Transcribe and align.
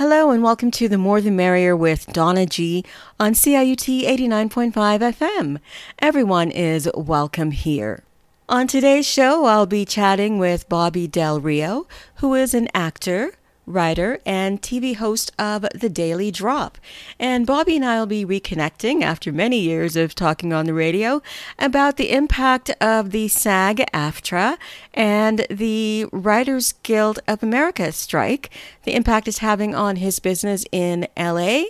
Hello 0.00 0.30
and 0.30 0.42
welcome 0.42 0.70
to 0.70 0.88
the 0.88 0.96
More 0.96 1.20
the 1.20 1.30
Merrier 1.30 1.76
with 1.76 2.06
Donna 2.06 2.46
G 2.46 2.86
on 3.18 3.34
CIUT 3.34 4.06
89.5 4.06 4.72
FM. 4.72 5.58
Everyone 5.98 6.50
is 6.50 6.88
welcome 6.94 7.50
here. 7.50 8.02
On 8.48 8.66
today's 8.66 9.04
show, 9.06 9.44
I'll 9.44 9.66
be 9.66 9.84
chatting 9.84 10.38
with 10.38 10.66
Bobby 10.70 11.06
Del 11.06 11.38
Rio, 11.38 11.86
who 12.14 12.32
is 12.32 12.54
an 12.54 12.68
actor, 12.72 13.34
writer, 13.70 14.18
and 14.26 14.60
TV 14.60 14.96
host 14.96 15.32
of 15.38 15.64
The 15.74 15.88
Daily 15.88 16.30
Drop. 16.30 16.76
And 17.18 17.46
Bobby 17.46 17.76
and 17.76 17.84
I 17.84 17.98
will 17.98 18.06
be 18.06 18.26
reconnecting 18.26 19.02
after 19.02 19.32
many 19.32 19.60
years 19.60 19.96
of 19.96 20.14
talking 20.14 20.52
on 20.52 20.66
the 20.66 20.74
radio 20.74 21.22
about 21.58 21.96
the 21.96 22.10
impact 22.10 22.70
of 22.80 23.10
the 23.10 23.28
SAG 23.28 23.78
AFTRA 23.94 24.58
and 24.92 25.46
the 25.48 26.06
Writers 26.12 26.74
Guild 26.82 27.20
of 27.26 27.42
America 27.42 27.92
strike, 27.92 28.50
the 28.84 28.94
impact 28.94 29.28
it's 29.28 29.38
having 29.38 29.74
on 29.74 29.96
his 29.96 30.18
business 30.18 30.64
in 30.72 31.06
LA, 31.16 31.62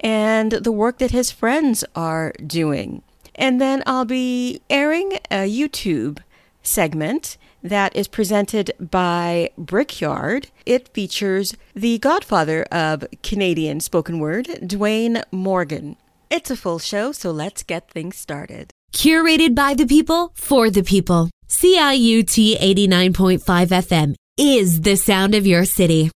and 0.00 0.52
the 0.52 0.72
work 0.72 0.98
that 0.98 1.12
his 1.12 1.30
friends 1.30 1.84
are 1.94 2.32
doing. 2.44 3.02
And 3.34 3.60
then 3.60 3.82
I'll 3.86 4.04
be 4.04 4.60
airing 4.68 5.14
a 5.30 5.48
YouTube 5.48 6.18
segment 6.62 7.36
that 7.62 7.94
is 7.94 8.08
presented 8.08 8.72
by 8.80 9.50
Brickyard. 9.56 10.48
It 10.66 10.88
features 10.88 11.54
the 11.74 11.98
godfather 11.98 12.64
of 12.64 13.04
Canadian 13.22 13.80
spoken 13.80 14.18
word, 14.18 14.46
Dwayne 14.62 15.22
Morgan. 15.30 15.96
It's 16.30 16.50
a 16.50 16.56
full 16.56 16.78
show, 16.78 17.12
so 17.12 17.30
let's 17.30 17.62
get 17.62 17.90
things 17.90 18.16
started. 18.16 18.70
Curated 18.92 19.54
by 19.54 19.74
the 19.74 19.86
people, 19.86 20.32
for 20.34 20.70
the 20.70 20.82
people. 20.82 21.30
CIUT 21.48 22.58
89.5 22.58 23.38
FM 23.40 24.14
is 24.36 24.80
the 24.80 24.96
sound 24.96 25.34
of 25.34 25.46
your 25.46 25.64
city. 25.64 26.10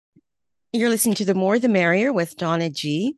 You're 0.73 0.91
listening 0.91 1.15
to 1.17 1.25
The 1.25 1.35
More 1.35 1.59
the 1.59 1.69
Merrier 1.69 2.13
with 2.13 2.37
Donna 2.37 2.71
G. 2.71 3.17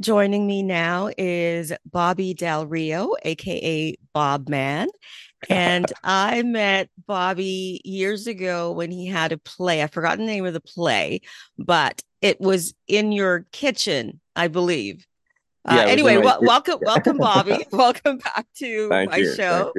Joining 0.00 0.46
me 0.46 0.62
now 0.62 1.10
is 1.18 1.72
Bobby 1.84 2.32
Del 2.32 2.66
Rio, 2.66 3.14
aka 3.24 3.94
Bob 4.12 4.48
Man 4.48 4.88
and 5.48 5.86
I 6.02 6.42
met 6.42 6.90
Bobby 7.06 7.80
years 7.84 8.26
ago 8.26 8.72
when 8.72 8.90
he 8.90 9.06
had 9.06 9.32
a 9.32 9.38
play. 9.38 9.82
I 9.82 9.86
forgot 9.86 10.18
the 10.18 10.24
name 10.24 10.44
of 10.44 10.52
the 10.52 10.60
play, 10.60 11.20
but 11.58 12.02
it 12.20 12.40
was 12.40 12.74
in 12.86 13.12
your 13.12 13.46
kitchen, 13.52 14.20
I 14.34 14.48
believe. 14.48 15.06
Uh, 15.64 15.74
yeah, 15.76 15.82
uh, 15.82 15.86
anyway, 15.86 16.16
welcome, 16.16 16.78
welcome, 16.82 17.18
Bobby. 17.18 17.66
welcome 17.72 18.18
back 18.18 18.46
to 18.58 18.88
Thank 18.88 19.10
my 19.10 19.16
you. 19.18 19.34
show. 19.34 19.72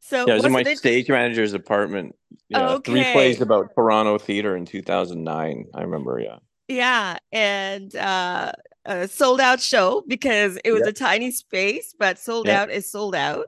So 0.00 0.26
yeah, 0.26 0.34
it 0.34 0.36
was 0.36 0.44
in 0.44 0.52
my 0.52 0.60
it... 0.60 0.78
stage 0.78 1.08
manager's 1.08 1.52
apartment. 1.52 2.14
Yeah, 2.48 2.70
okay. 2.74 2.92
three 2.92 3.12
plays 3.12 3.40
about 3.40 3.74
Toronto 3.74 4.18
theater 4.18 4.56
in 4.56 4.64
2009. 4.64 5.66
I 5.74 5.82
remember. 5.82 6.20
Yeah. 6.20 6.36
Yeah, 6.68 7.18
and 7.32 7.94
uh, 7.94 8.52
a 8.84 9.08
sold 9.08 9.40
out 9.40 9.60
show 9.60 10.02
because 10.06 10.58
it 10.64 10.72
was 10.72 10.80
yep. 10.80 10.88
a 10.88 10.92
tiny 10.92 11.30
space, 11.30 11.94
but 11.98 12.18
sold 12.18 12.46
yep. 12.46 12.62
out 12.62 12.70
is 12.70 12.90
sold 12.90 13.14
out 13.14 13.46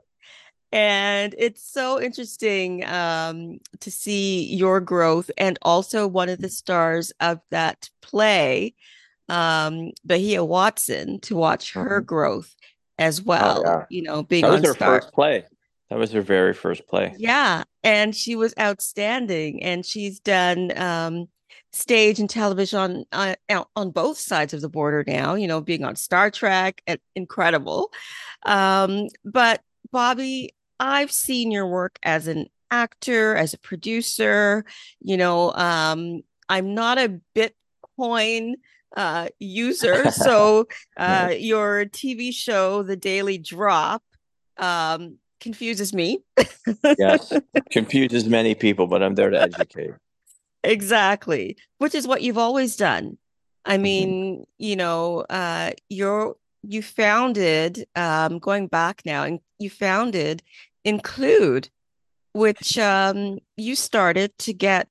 and 0.71 1.33
it's 1.37 1.63
so 1.63 1.99
interesting 1.99 2.85
um, 2.85 3.59
to 3.79 3.89
see 3.89 4.53
your 4.53 4.79
growth 4.79 5.31
and 5.37 5.57
also 5.61 6.07
one 6.07 6.29
of 6.29 6.39
the 6.39 6.49
stars 6.49 7.11
of 7.19 7.39
that 7.49 7.89
play 8.01 8.73
um, 9.29 9.91
bahia 10.05 10.43
watson 10.43 11.19
to 11.21 11.35
watch 11.35 11.73
her 11.73 11.99
mm-hmm. 11.99 12.05
growth 12.05 12.55
as 12.97 13.19
oh, 13.19 13.23
well 13.25 13.63
oh, 13.65 13.69
yeah. 13.69 13.85
you 13.89 14.01
know 14.01 14.23
being 14.23 14.43
that 14.43 14.51
was 14.51 14.65
her 14.65 14.73
star. 14.73 15.01
first 15.01 15.13
play 15.13 15.43
that 15.89 15.97
was 15.97 16.11
her 16.11 16.21
very 16.21 16.53
first 16.53 16.87
play 16.87 17.13
yeah 17.17 17.63
and 17.83 18.15
she 18.15 18.35
was 18.35 18.53
outstanding 18.59 19.63
and 19.63 19.85
she's 19.85 20.19
done 20.19 20.77
um, 20.77 21.27
stage 21.71 22.19
and 22.19 22.29
television 22.29 23.05
on, 23.11 23.35
uh, 23.49 23.63
on 23.75 23.91
both 23.91 24.17
sides 24.17 24.53
of 24.53 24.61
the 24.61 24.69
border 24.69 25.03
now 25.07 25.35
you 25.35 25.47
know 25.47 25.61
being 25.61 25.83
on 25.83 25.95
star 25.95 26.31
trek 26.31 26.81
and 26.87 26.99
incredible 27.15 27.91
um, 28.45 29.07
but 29.23 29.61
bobby 29.91 30.51
I've 30.79 31.11
seen 31.11 31.51
your 31.51 31.67
work 31.67 31.99
as 32.03 32.27
an 32.27 32.47
actor, 32.71 33.35
as 33.35 33.53
a 33.53 33.59
producer. 33.59 34.65
You 34.99 35.17
know, 35.17 35.51
um, 35.53 36.21
I'm 36.47 36.73
not 36.73 36.97
a 36.97 37.19
Bitcoin 37.35 38.53
uh, 38.95 39.29
user, 39.39 40.11
so 40.11 40.67
uh, 40.97 41.33
your 41.37 41.85
TV 41.85 42.33
show, 42.33 42.83
The 42.83 42.95
Daily 42.95 43.37
Drop, 43.37 44.03
um, 44.57 45.17
confuses 45.39 45.93
me. 45.93 46.23
yes, 46.97 47.33
confuses 47.71 48.25
many 48.25 48.55
people, 48.55 48.87
but 48.87 49.03
I'm 49.03 49.15
there 49.15 49.29
to 49.29 49.41
educate. 49.41 49.91
Exactly, 50.63 51.57
which 51.77 51.95
is 51.95 52.07
what 52.07 52.21
you've 52.21 52.37
always 52.37 52.75
done. 52.75 53.17
I 53.65 53.75
mm-hmm. 53.75 53.83
mean, 53.83 54.09
mm-hmm. 54.09 54.43
you 54.57 54.75
know, 54.75 55.19
uh, 55.29 55.71
you're 55.89 56.35
you 56.63 56.81
founded 56.81 57.87
um, 57.95 58.39
going 58.39 58.67
back 58.67 59.01
now, 59.05 59.23
and 59.23 59.39
you 59.59 59.69
founded 59.69 60.43
include, 60.83 61.69
which 62.33 62.77
um, 62.77 63.39
you 63.57 63.75
started 63.75 64.37
to 64.39 64.53
get, 64.53 64.87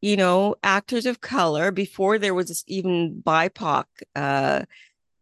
you 0.00 0.16
know, 0.16 0.56
actors 0.62 1.06
of 1.06 1.20
color 1.20 1.70
before 1.70 2.18
there 2.18 2.34
was 2.34 2.64
even 2.66 3.22
BIPOC 3.24 3.84
uh, 4.16 4.62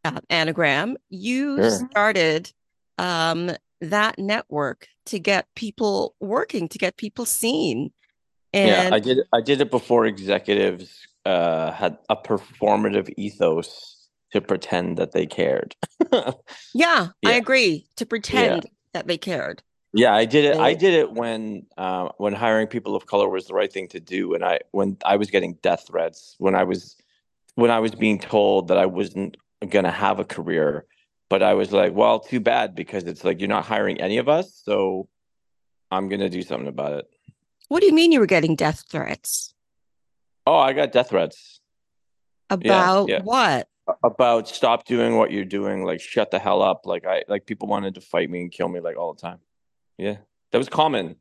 uh, 0.04 0.20
anagram. 0.30 0.96
You 1.10 1.56
sure. 1.56 1.88
started 1.90 2.52
um, 2.98 3.52
that 3.80 4.18
network 4.18 4.88
to 5.06 5.18
get 5.18 5.46
people 5.54 6.14
working, 6.20 6.68
to 6.68 6.78
get 6.78 6.96
people 6.96 7.24
seen. 7.24 7.92
And 8.52 8.68
yeah, 8.68 8.94
I 8.94 8.98
did. 8.98 9.18
I 9.32 9.40
did 9.42 9.60
it 9.60 9.70
before 9.70 10.06
executives 10.06 11.06
uh, 11.26 11.70
had 11.72 11.98
a 12.08 12.16
performative 12.16 13.12
ethos 13.16 14.08
to 14.32 14.40
pretend 14.40 14.96
that 14.96 15.12
they 15.12 15.26
cared. 15.26 15.76
yeah, 16.12 16.30
yeah, 16.74 17.08
I 17.24 17.32
agree. 17.32 17.86
To 17.96 18.06
pretend 18.06 18.64
yeah. 18.64 18.70
that 18.94 19.06
they 19.06 19.18
cared. 19.18 19.62
Yeah, 19.92 20.14
I 20.14 20.26
did 20.26 20.44
it. 20.44 20.56
I 20.58 20.74
did 20.74 20.94
it 20.94 21.12
when 21.12 21.66
uh, 21.78 22.10
when 22.18 22.34
hiring 22.34 22.66
people 22.66 22.94
of 22.94 23.06
color 23.06 23.28
was 23.28 23.46
the 23.46 23.54
right 23.54 23.72
thing 23.72 23.88
to 23.88 24.00
do. 24.00 24.34
And 24.34 24.44
I 24.44 24.60
when 24.70 24.98
I 25.04 25.16
was 25.16 25.30
getting 25.30 25.54
death 25.62 25.86
threats, 25.86 26.34
when 26.38 26.54
I 26.54 26.64
was 26.64 26.96
when 27.54 27.70
I 27.70 27.80
was 27.80 27.94
being 27.94 28.18
told 28.18 28.68
that 28.68 28.78
I 28.78 28.86
wasn't 28.86 29.36
going 29.66 29.84
to 29.84 29.90
have 29.90 30.20
a 30.20 30.24
career, 30.24 30.84
but 31.30 31.42
I 31.42 31.54
was 31.54 31.72
like, 31.72 31.94
well, 31.94 32.20
too 32.20 32.38
bad 32.38 32.74
because 32.74 33.04
it's 33.04 33.24
like 33.24 33.40
you're 33.40 33.48
not 33.48 33.64
hiring 33.64 34.00
any 34.00 34.18
of 34.18 34.28
us, 34.28 34.60
so 34.64 35.08
I'm 35.90 36.08
going 36.08 36.20
to 36.20 36.28
do 36.28 36.42
something 36.42 36.68
about 36.68 36.92
it. 36.92 37.10
What 37.68 37.80
do 37.80 37.86
you 37.86 37.94
mean 37.94 38.12
you 38.12 38.20
were 38.20 38.26
getting 38.26 38.56
death 38.56 38.84
threats? 38.88 39.54
Oh, 40.46 40.56
I 40.56 40.72
got 40.72 40.92
death 40.92 41.10
threats. 41.10 41.60
About 42.50 43.08
yeah, 43.08 43.16
yeah. 43.16 43.22
what? 43.22 43.68
About 44.04 44.48
stop 44.48 44.84
doing 44.84 45.16
what 45.16 45.30
you're 45.30 45.44
doing, 45.44 45.84
like 45.84 46.00
shut 46.00 46.30
the 46.30 46.38
hell 46.38 46.62
up. 46.62 46.82
Like 46.84 47.06
I 47.06 47.24
like 47.26 47.46
people 47.46 47.68
wanted 47.68 47.94
to 47.94 48.00
fight 48.02 48.28
me 48.28 48.42
and 48.42 48.52
kill 48.52 48.68
me 48.68 48.80
like 48.80 48.96
all 48.96 49.14
the 49.14 49.20
time. 49.20 49.38
Yeah, 49.98 50.18
that 50.52 50.58
was 50.58 50.68
common. 50.68 51.16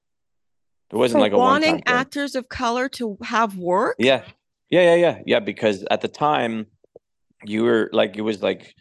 It 0.91 0.95
wasn't 0.95 1.17
For 1.17 1.21
like 1.21 1.31
a 1.33 1.38
wanting 1.38 1.83
actors 1.85 2.35
of 2.35 2.47
color 2.47 2.88
to 2.89 3.17
have 3.23 3.57
work. 3.57 3.95
Yeah, 3.99 4.23
yeah, 4.69 4.81
yeah, 4.81 4.95
yeah, 4.95 5.21
yeah. 5.25 5.39
Because 5.39 5.83
at 5.91 6.01
the 6.01 6.07
time, 6.07 6.67
you 7.43 7.63
were 7.63 7.89
like, 7.91 8.15
it 8.15 8.21
was 8.21 8.41
like, 8.41 8.75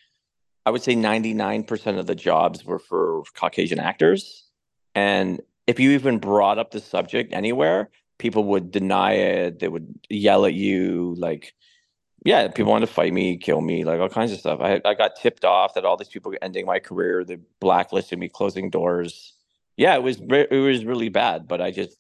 I 0.65 0.71
would 0.71 0.83
say 0.83 0.95
ninety 0.95 1.35
nine 1.35 1.65
percent 1.65 1.99
of 1.99 2.07
the 2.07 2.15
jobs 2.15 2.65
were 2.65 2.79
for 2.79 3.25
Caucasian 3.35 3.81
actors, 3.81 4.45
and 4.95 5.41
if 5.67 5.81
you 5.81 5.93
even 5.93 6.19
brought 6.19 6.59
up 6.59 6.71
the 6.71 6.81
subject 6.81 7.33
anywhere, 7.33 7.91
people 8.19 8.45
would 8.45 8.71
deny 8.71 9.13
it. 9.15 9.59
They 9.59 9.69
would 9.69 9.99
yell 10.09 10.45
at 10.47 10.55
you, 10.55 11.15
like, 11.19 11.55
yeah, 12.25 12.49
people 12.49 12.71
wanted 12.71 12.87
to 12.87 12.93
fight 12.93 13.13
me, 13.13 13.37
kill 13.37 13.63
me, 13.63 13.85
like 13.85 13.99
all 13.99 14.09
kinds 14.09 14.33
of 14.33 14.39
stuff. 14.39 14.61
I 14.61 14.81
I 14.85 14.95
got 14.95 15.17
tipped 15.17 15.45
off 15.45 15.75
that 15.75 15.85
all 15.85 15.97
these 15.97 16.09
people 16.09 16.31
were 16.31 16.39
ending 16.43 16.67
my 16.67 16.79
career. 16.79 17.25
They 17.25 17.39
blacklisted 17.61 18.19
me, 18.19 18.29
closing 18.29 18.71
doors 18.71 19.33
yeah, 19.77 19.95
it 19.95 20.03
was 20.03 20.21
it 20.21 20.51
was 20.51 20.85
really 20.85 21.09
bad, 21.09 21.47
but 21.47 21.61
I 21.61 21.71
just 21.71 21.97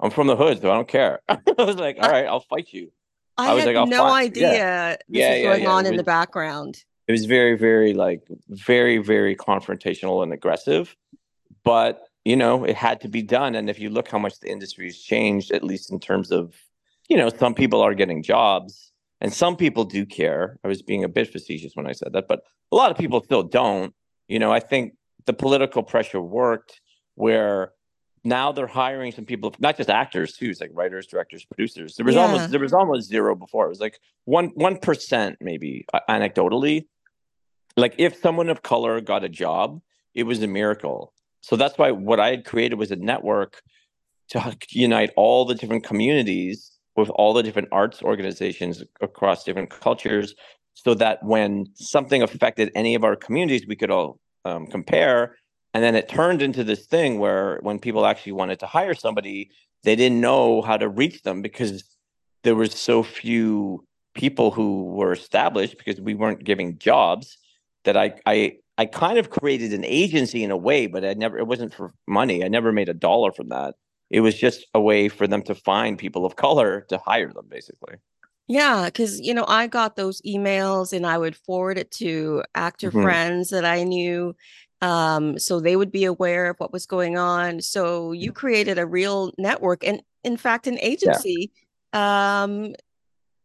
I'm 0.00 0.10
from 0.10 0.26
the 0.26 0.36
hood, 0.36 0.60
so 0.60 0.70
I 0.70 0.74
don't 0.74 0.88
care. 0.88 1.20
I 1.28 1.38
was 1.58 1.76
like, 1.76 1.98
all 2.00 2.10
right, 2.10 2.26
I'll 2.26 2.40
fight 2.40 2.72
you. 2.72 2.90
I, 3.38 3.50
I 3.50 3.54
was 3.54 3.64
had 3.64 3.74
like, 3.74 3.88
no 3.88 3.98
fight. 3.98 4.24
idea 4.26 4.52
yeah. 4.52 4.90
this 4.90 5.00
yeah, 5.08 5.30
was 5.30 5.42
going 5.42 5.62
yeah, 5.62 5.70
on 5.70 5.86
in 5.86 5.96
the 5.96 6.04
background. 6.04 6.84
It 7.08 7.12
was 7.12 7.24
very, 7.24 7.56
very 7.56 7.94
like 7.94 8.22
very, 8.48 8.98
very 8.98 9.36
confrontational 9.36 10.22
and 10.22 10.32
aggressive, 10.32 10.96
but 11.64 12.02
you 12.24 12.36
know, 12.36 12.64
it 12.64 12.76
had 12.76 13.00
to 13.00 13.08
be 13.08 13.22
done. 13.22 13.54
And 13.54 13.68
if 13.68 13.78
you 13.78 13.90
look 13.90 14.08
how 14.08 14.18
much 14.18 14.38
the 14.40 14.50
industry 14.50 14.86
has 14.86 14.98
changed, 14.98 15.50
at 15.50 15.64
least 15.64 15.90
in 15.90 15.98
terms 15.98 16.30
of, 16.30 16.54
you 17.08 17.16
know, 17.16 17.28
some 17.28 17.54
people 17.54 17.80
are 17.80 17.94
getting 17.94 18.22
jobs 18.22 18.92
and 19.20 19.32
some 19.32 19.56
people 19.56 19.84
do 19.84 20.06
care. 20.06 20.58
I 20.64 20.68
was 20.68 20.82
being 20.82 21.04
a 21.04 21.08
bit 21.08 21.32
facetious 21.32 21.74
when 21.74 21.86
I 21.86 21.92
said 21.92 22.12
that, 22.12 22.28
but 22.28 22.42
a 22.70 22.76
lot 22.76 22.90
of 22.90 22.96
people 22.96 23.22
still 23.22 23.42
don't. 23.42 23.92
You 24.28 24.38
know, 24.38 24.52
I 24.52 24.60
think 24.60 24.94
the 25.26 25.32
political 25.32 25.82
pressure 25.82 26.20
worked 26.20 26.80
where 27.14 27.72
now 28.24 28.52
they're 28.52 28.66
hiring 28.66 29.12
some 29.12 29.24
people, 29.24 29.54
not 29.58 29.76
just 29.76 29.90
actors 29.90 30.34
too, 30.34 30.50
it's 30.50 30.60
like 30.60 30.70
writers, 30.72 31.06
directors, 31.06 31.44
producers. 31.44 31.96
There 31.96 32.06
was 32.06 32.14
yeah. 32.14 32.22
almost 32.22 32.50
there 32.50 32.60
was 32.60 32.72
almost 32.72 33.08
zero 33.08 33.34
before. 33.34 33.66
It 33.66 33.70
was 33.70 33.80
like 33.80 33.98
one 34.24 34.48
one 34.54 34.78
percent 34.78 35.38
maybe 35.40 35.84
uh, 35.92 36.00
anecdotally. 36.08 36.86
Like 37.76 37.94
if 37.98 38.16
someone 38.20 38.48
of 38.48 38.62
color 38.62 39.00
got 39.00 39.24
a 39.24 39.28
job, 39.28 39.80
it 40.14 40.24
was 40.24 40.42
a 40.42 40.46
miracle. 40.46 41.12
So 41.40 41.56
that's 41.56 41.76
why 41.76 41.90
what 41.90 42.20
I 42.20 42.30
had 42.30 42.44
created 42.44 42.76
was 42.78 42.90
a 42.90 42.96
network 42.96 43.62
to 44.28 44.56
unite 44.70 45.10
all 45.16 45.44
the 45.44 45.54
different 45.54 45.84
communities 45.84 46.70
with 46.96 47.10
all 47.10 47.32
the 47.32 47.42
different 47.42 47.68
arts 47.72 48.02
organizations 48.02 48.82
across 49.00 49.44
different 49.44 49.70
cultures 49.70 50.34
so 50.74 50.94
that 50.94 51.22
when 51.22 51.66
something 51.74 52.22
affected 52.22 52.70
any 52.74 52.94
of 52.94 53.04
our 53.04 53.16
communities, 53.16 53.66
we 53.66 53.76
could 53.76 53.90
all 53.90 54.20
um, 54.44 54.66
compare. 54.66 55.36
And 55.74 55.82
then 55.82 55.94
it 55.94 56.08
turned 56.08 56.42
into 56.42 56.64
this 56.64 56.86
thing 56.86 57.18
where 57.18 57.58
when 57.62 57.78
people 57.78 58.04
actually 58.04 58.32
wanted 58.32 58.60
to 58.60 58.66
hire 58.66 58.94
somebody, 58.94 59.50
they 59.84 59.96
didn't 59.96 60.20
know 60.20 60.62
how 60.62 60.76
to 60.76 60.88
reach 60.88 61.22
them 61.22 61.42
because 61.42 61.84
there 62.42 62.54
was 62.54 62.72
so 62.72 63.02
few 63.02 63.86
people 64.14 64.50
who 64.50 64.84
were 64.84 65.12
established 65.12 65.78
because 65.78 66.00
we 66.00 66.14
weren't 66.14 66.44
giving 66.44 66.78
jobs 66.78 67.38
that 67.84 67.96
I 67.96 68.14
I 68.26 68.58
I 68.78 68.86
kind 68.86 69.18
of 69.18 69.30
created 69.30 69.72
an 69.72 69.84
agency 69.84 70.44
in 70.44 70.50
a 70.50 70.56
way, 70.56 70.86
but 70.86 71.04
I 71.04 71.14
never 71.14 71.38
it 71.38 71.46
wasn't 71.46 71.74
for 71.74 71.92
money. 72.06 72.44
I 72.44 72.48
never 72.48 72.72
made 72.72 72.88
a 72.88 72.94
dollar 72.94 73.32
from 73.32 73.48
that. 73.48 73.74
It 74.10 74.20
was 74.20 74.38
just 74.38 74.66
a 74.74 74.80
way 74.80 75.08
for 75.08 75.26
them 75.26 75.42
to 75.44 75.54
find 75.54 75.98
people 75.98 76.26
of 76.26 76.36
color 76.36 76.82
to 76.90 76.98
hire 76.98 77.32
them 77.32 77.46
basically. 77.48 77.94
Yeah, 78.48 78.86
because 78.86 79.20
you 79.20 79.34
know, 79.34 79.46
I 79.48 79.66
got 79.66 79.96
those 79.96 80.20
emails 80.22 80.92
and 80.92 81.06
I 81.06 81.16
would 81.16 81.36
forward 81.36 81.78
it 81.78 81.90
to 81.92 82.42
actor 82.54 82.90
mm-hmm. 82.90 83.02
friends 83.02 83.50
that 83.50 83.64
I 83.64 83.84
knew. 83.84 84.36
Um, 84.82 85.38
so 85.38 85.60
they 85.60 85.76
would 85.76 85.92
be 85.92 86.04
aware 86.04 86.50
of 86.50 86.58
what 86.58 86.72
was 86.72 86.86
going 86.86 87.16
on. 87.16 87.60
So 87.60 88.10
you 88.10 88.32
created 88.32 88.78
a 88.78 88.84
real 88.84 89.32
network 89.38 89.86
and 89.86 90.02
in 90.24 90.36
fact 90.36 90.66
an 90.66 90.78
agency, 90.80 91.52
yeah. 91.94 92.42
um, 92.42 92.74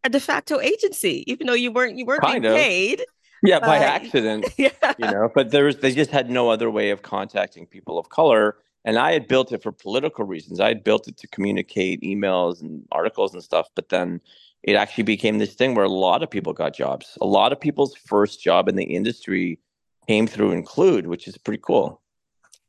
a 0.04 0.10
de 0.10 0.20
facto 0.20 0.60
agency, 0.60 1.24
even 1.32 1.46
though 1.48 1.54
you 1.54 1.72
weren't 1.72 1.96
you 1.98 2.06
weren't 2.06 2.22
kind 2.22 2.42
being 2.42 2.54
of. 2.54 2.60
paid. 2.60 3.06
Yeah, 3.44 3.60
by 3.60 3.78
uh, 3.78 3.82
accident. 3.82 4.46
Yeah. 4.58 4.70
You 4.98 5.12
know, 5.12 5.30
but 5.34 5.52
there 5.52 5.66
was 5.66 5.78
they 5.78 5.94
just 5.94 6.10
had 6.10 6.30
no 6.30 6.50
other 6.50 6.72
way 6.72 6.90
of 6.90 7.04
contacting 7.04 7.68
people 7.68 8.00
of 8.00 8.10
color. 8.10 8.58
And 8.84 8.98
I 8.98 9.12
had 9.12 9.28
built 9.28 9.52
it 9.52 9.62
for 9.62 9.72
political 9.72 10.26
reasons. 10.26 10.60
I 10.60 10.70
had 10.70 10.84
built 10.84 11.08
it 11.08 11.18
to 11.18 11.28
communicate 11.28 12.02
emails 12.02 12.62
and 12.62 12.88
articles 12.92 13.34
and 13.34 13.44
stuff. 13.44 13.68
But 13.76 13.90
then 13.90 14.22
it 14.64 14.76
actually 14.76 15.04
became 15.04 15.38
this 15.38 15.54
thing 15.54 15.76
where 15.76 15.86
a 15.86 15.90
lot 15.90 16.24
of 16.24 16.32
people 16.32 16.54
got 16.54 16.74
jobs. 16.74 17.18
A 17.22 17.26
lot 17.26 17.52
of 17.52 17.60
people's 17.60 17.96
first 17.96 18.42
job 18.42 18.68
in 18.70 18.76
the 18.76 18.86
industry 18.86 19.60
came 20.08 20.28
through 20.28 20.52
Include, 20.52 21.08
which 21.08 21.28
is 21.28 21.38
pretty 21.38 21.62
cool. 21.64 22.02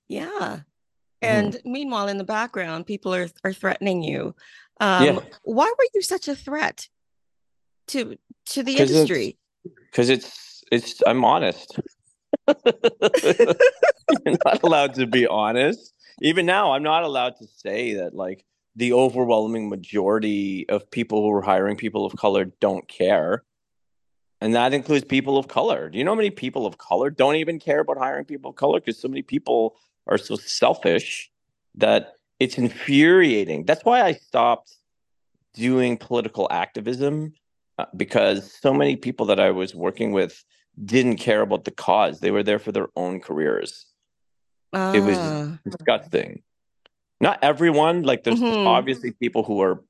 Yeah. 0.09 0.29
Mm-hmm. 0.29 0.57
And 1.23 1.53
mm-hmm. 1.55 1.73
meanwhile, 1.73 2.09
in 2.09 2.19
the 2.19 2.25
background, 2.25 2.87
people 2.87 3.15
are 3.15 3.29
are 3.45 3.53
threatening 3.53 4.03
you. 4.03 4.35
Um, 4.81 5.05
yeah. 5.05 5.19
Why 5.43 5.67
were 5.67 5.87
you 5.95 6.03
such 6.03 6.29
a 6.29 6.35
threat 6.35 6.89
to 7.89 8.17
to 8.47 8.63
the 8.63 8.77
industry? 8.77 9.39
Because 9.91 10.09
it's, 10.09 10.63
it's 10.71 10.93
it's 10.93 11.03
I'm 11.07 11.25
honest. 11.25 11.79
You're 12.49 14.37
not 14.45 14.63
allowed 14.63 14.95
to 14.95 15.07
be 15.07 15.27
honest. 15.27 15.95
Even 16.23 16.47
now, 16.47 16.73
I'm 16.73 16.83
not 16.83 17.05
allowed 17.05 17.37
to 17.37 17.47
say 17.47 17.95
that 17.95 18.15
like 18.15 18.45
the 18.77 18.93
overwhelming 18.93 19.69
majority 19.69 20.69
of 20.69 20.91
people 20.91 21.23
who 21.23 21.33
are 21.33 21.43
hiring 21.43 21.77
people 21.77 22.07
of 22.07 22.17
color 22.17 22.47
don't 22.61 22.87
care. 22.89 23.43
And 24.41 24.55
that 24.55 24.73
includes 24.73 25.05
people 25.05 25.37
of 25.37 25.49
color. 25.49 25.89
Do 25.89 25.99
you 25.99 26.05
know 26.05 26.13
how 26.13 26.17
many 26.17 26.31
people 26.31 26.67
of 26.67 26.79
color 26.79 27.11
don't 27.11 27.37
even 27.37 27.59
care 27.59 27.81
about 27.81 27.99
hiring 27.99 28.25
people 28.25 28.51
of 28.51 28.57
color? 28.57 28.81
Because 28.81 28.99
so 28.99 29.09
many 29.09 29.23
people 29.23 29.77
are 30.07 30.19
so 30.19 30.37
selfish 30.37 31.31
that 31.75 32.15
it's 32.39 32.57
infuriating. 32.57 33.65
That's 33.65 33.85
why 33.85 34.03
I 34.03 34.13
stopped 34.13 34.77
doing 35.55 35.97
political 35.97 36.47
activism 36.51 37.33
uh, 37.79 37.87
because 37.97 38.53
so 38.61 38.73
many 38.73 38.95
people 38.95 39.27
that 39.27 39.41
I 39.41 39.51
was 39.51 39.75
working 39.75 40.13
with 40.13 40.45
didn't 40.85 41.17
care 41.17 41.41
about 41.41 41.65
the 41.65 41.73
cause. 41.73 42.21
They 42.21 42.31
were 42.31 42.45
there 42.45 42.61
for 42.61 42.71
their 42.71 42.89
own 42.95 43.21
careers. 43.21 43.87
Uh. 44.73 44.93
It 44.95 45.01
was 45.01 45.19
ah. 45.19 45.59
disgusting 45.65 46.43
not 47.21 47.39
everyone 47.43 48.03
like 48.03 48.25
there's 48.25 48.41
mm-hmm. 48.41 48.67
obviously 48.67 49.13
people 49.13 49.43
who 49.43 49.61
are 49.61 49.83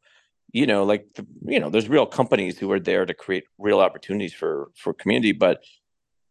you 0.53 0.67
know 0.67 0.85
like 0.85 1.07
the, 1.15 1.27
you 1.45 1.61
know 1.61 1.71
there's 1.71 1.89
real 1.89 2.07
companies 2.07 2.59
who 2.59 2.71
are 2.73 2.81
there 2.81 3.05
to 3.05 3.15
create 3.15 3.45
real 3.59 3.81
opportunities 3.81 4.33
for 4.33 4.71
for 4.77 4.93
community 4.93 5.33
but 5.33 5.63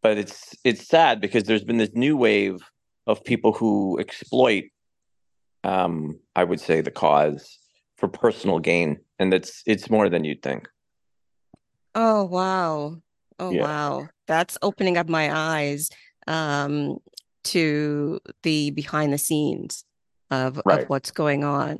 but 0.01 0.17
it's 0.17 0.55
it's 0.63 0.87
sad 0.87 1.21
because 1.21 1.43
there's 1.43 1.63
been 1.63 1.77
this 1.77 1.93
new 1.93 2.17
wave 2.17 2.59
of 3.05 3.23
people 3.23 3.53
who 3.53 3.97
exploit 3.99 4.65
um 5.63 6.19
i 6.35 6.43
would 6.43 6.59
say 6.59 6.81
the 6.81 6.91
cause 6.91 7.59
for 7.97 8.07
personal 8.07 8.59
gain 8.59 8.97
and 9.19 9.31
that's 9.31 9.63
it's 9.65 9.89
more 9.89 10.09
than 10.09 10.23
you'd 10.23 10.41
think 10.41 10.67
oh 11.95 12.23
wow 12.23 12.95
oh 13.39 13.51
yeah. 13.51 13.61
wow 13.61 14.07
that's 14.27 14.57
opening 14.61 14.97
up 14.97 15.09
my 15.09 15.35
eyes 15.35 15.89
um 16.27 16.97
to 17.47 18.19
the 18.43 18.71
behind 18.71 19.13
the 19.13 19.17
scenes 19.17 19.85
of, 20.31 20.61
right. 20.65 20.81
of 20.81 20.89
what's 20.89 21.11
going 21.11 21.43
on. 21.43 21.79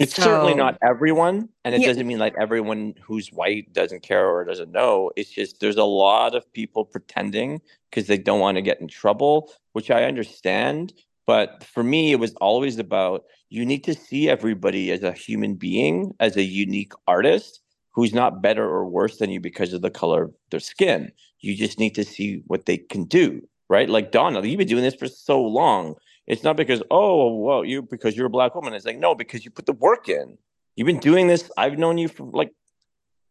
It's 0.00 0.14
so, 0.14 0.22
certainly 0.22 0.54
not 0.54 0.78
everyone, 0.82 1.50
and 1.62 1.74
it 1.74 1.82
yeah. 1.82 1.88
doesn't 1.88 2.06
mean 2.06 2.18
like 2.18 2.34
everyone 2.38 2.94
who's 3.02 3.28
white 3.28 3.70
doesn't 3.74 4.02
care 4.02 4.26
or 4.26 4.44
doesn't 4.46 4.72
know. 4.72 5.10
It's 5.14 5.30
just 5.30 5.60
there's 5.60 5.76
a 5.76 5.84
lot 5.84 6.34
of 6.34 6.50
people 6.54 6.86
pretending 6.86 7.60
because 7.90 8.06
they 8.06 8.16
don't 8.16 8.40
want 8.40 8.56
to 8.56 8.62
get 8.62 8.80
in 8.80 8.88
trouble, 8.88 9.52
which 9.74 9.90
I 9.90 10.04
understand. 10.04 10.94
But 11.26 11.62
for 11.64 11.82
me, 11.82 12.12
it 12.12 12.18
was 12.18 12.34
always 12.36 12.78
about 12.78 13.24
you 13.50 13.66
need 13.66 13.84
to 13.84 13.94
see 13.94 14.30
everybody 14.30 14.90
as 14.90 15.02
a 15.02 15.12
human 15.12 15.54
being, 15.54 16.12
as 16.18 16.36
a 16.36 16.42
unique 16.42 16.92
artist 17.06 17.60
who's 17.90 18.14
not 18.14 18.40
better 18.40 18.64
or 18.64 18.88
worse 18.88 19.18
than 19.18 19.28
you 19.28 19.38
because 19.38 19.74
of 19.74 19.82
the 19.82 19.90
color 19.90 20.24
of 20.24 20.34
their 20.50 20.60
skin. 20.60 21.12
You 21.40 21.54
just 21.56 21.78
need 21.78 21.94
to 21.96 22.04
see 22.04 22.42
what 22.46 22.64
they 22.64 22.78
can 22.78 23.04
do, 23.04 23.42
right? 23.68 23.88
Like 23.88 24.12
Donna, 24.12 24.40
you've 24.46 24.58
been 24.58 24.66
doing 24.66 24.82
this 24.82 24.94
for 24.94 25.08
so 25.08 25.42
long. 25.42 25.96
It's 26.30 26.44
not 26.44 26.56
because 26.56 26.80
oh 26.92 27.34
well 27.34 27.64
you 27.64 27.82
because 27.82 28.16
you're 28.16 28.26
a 28.26 28.30
black 28.30 28.54
woman. 28.54 28.72
It's 28.72 28.86
like 28.86 28.98
no 28.98 29.16
because 29.16 29.44
you 29.44 29.50
put 29.50 29.66
the 29.66 29.72
work 29.72 30.08
in. 30.08 30.38
You've 30.76 30.86
been 30.86 31.00
doing 31.00 31.26
this. 31.26 31.50
I've 31.56 31.76
known 31.76 31.98
you 31.98 32.06
for 32.06 32.22
like 32.22 32.52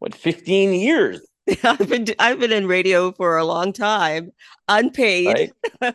what 0.00 0.14
15 0.14 0.74
years. 0.74 1.26
Yeah, 1.46 1.56
I've 1.80 1.88
been 1.88 2.04
I've 2.18 2.38
been 2.38 2.52
in 2.52 2.66
radio 2.66 3.10
for 3.12 3.38
a 3.38 3.44
long 3.44 3.72
time, 3.72 4.32
unpaid. 4.68 5.52
Right. 5.80 5.94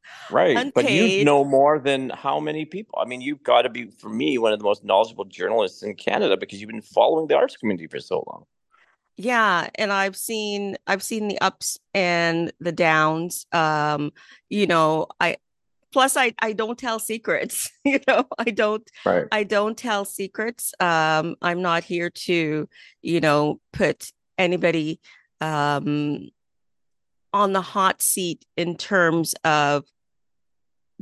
right. 0.30 0.56
Unpaid. 0.56 0.72
But 0.74 0.92
you 0.92 1.24
know 1.24 1.44
more 1.44 1.80
than 1.80 2.10
how 2.10 2.38
many 2.38 2.64
people? 2.66 3.00
I 3.02 3.04
mean, 3.04 3.20
you've 3.20 3.42
got 3.42 3.62
to 3.62 3.68
be 3.68 3.90
for 3.90 4.08
me 4.08 4.38
one 4.38 4.52
of 4.52 4.60
the 4.60 4.64
most 4.64 4.84
knowledgeable 4.84 5.24
journalists 5.24 5.82
in 5.82 5.96
Canada 5.96 6.36
because 6.36 6.60
you've 6.60 6.70
been 6.70 6.82
following 6.82 7.26
the 7.26 7.34
arts 7.34 7.56
community 7.56 7.88
for 7.88 7.98
so 7.98 8.22
long. 8.28 8.44
Yeah, 9.16 9.70
and 9.74 9.92
I've 9.92 10.16
seen 10.16 10.76
I've 10.86 11.02
seen 11.02 11.26
the 11.26 11.40
ups 11.40 11.80
and 11.94 12.52
the 12.60 12.72
downs. 12.72 13.46
Um, 13.50 14.12
you 14.48 14.68
know, 14.68 15.08
I 15.18 15.38
plus 15.94 16.16
i 16.16 16.34
i 16.40 16.52
don't 16.52 16.76
tell 16.76 16.98
secrets 16.98 17.70
you 17.84 18.00
know 18.08 18.24
i 18.36 18.50
don't 18.50 18.90
right. 19.06 19.26
i 19.30 19.44
don't 19.44 19.78
tell 19.78 20.04
secrets 20.04 20.74
um 20.80 21.36
i'm 21.40 21.62
not 21.62 21.84
here 21.84 22.10
to 22.10 22.68
you 23.00 23.20
know 23.20 23.60
put 23.72 24.10
anybody 24.36 25.00
um 25.40 26.28
on 27.32 27.52
the 27.52 27.60
hot 27.60 28.02
seat 28.02 28.44
in 28.56 28.76
terms 28.76 29.34
of 29.44 29.84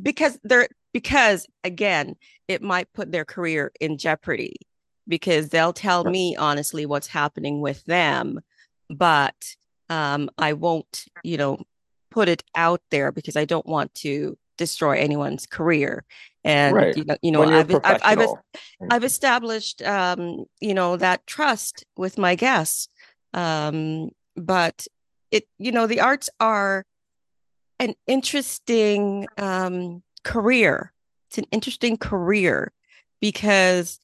because 0.01 0.39
they're 0.45 0.69
because 0.93 1.47
again 1.65 2.15
it 2.47 2.61
might 2.61 2.93
put 2.93 3.11
their 3.11 3.25
career 3.25 3.73
in 3.81 3.97
jeopardy 3.97 4.57
because 5.09 5.49
they'll 5.49 5.73
tell 5.73 6.05
right. 6.05 6.13
me 6.13 6.37
honestly 6.37 6.85
what's 6.85 7.07
happening 7.07 7.63
with 7.63 7.83
them 7.87 8.39
but 8.91 9.55
um 9.89 10.29
i 10.37 10.53
won't 10.53 11.07
you 11.25 11.39
know 11.39 11.59
put 12.11 12.29
it 12.29 12.45
out 12.55 12.83
there 12.91 13.11
because 13.11 13.37
i 13.37 13.47
don't 13.47 13.65
want 13.65 13.95
to 13.95 14.37
destroy 14.57 14.97
anyone's 14.99 15.47
career 15.47 16.05
and 16.45 16.75
right. 16.75 16.97
you 16.97 17.05
know, 17.05 17.17
you 17.23 17.31
know 17.31 17.43
I've, 17.43 17.75
I've, 17.85 18.01
I've. 18.03 18.29
I've, 18.91 19.05
established 19.05 19.83
um, 19.83 20.45
you 20.61 20.75
know 20.75 20.97
that 20.97 21.27
trust 21.27 21.85
with 21.97 22.19
my 22.19 22.35
guests 22.35 22.89
um, 23.35 24.11
but 24.37 24.87
it 25.31 25.47
you 25.59 25.73
know 25.73 25.87
the 25.87 26.01
arts 26.01 26.29
are 26.41 26.85
an 27.79 27.95
interesting 28.07 29.27
um, 29.39 30.03
career 30.25 30.93
it's 31.29 31.39
an 31.39 31.47
interesting 31.51 31.97
career 31.97 32.73
because 33.21 33.99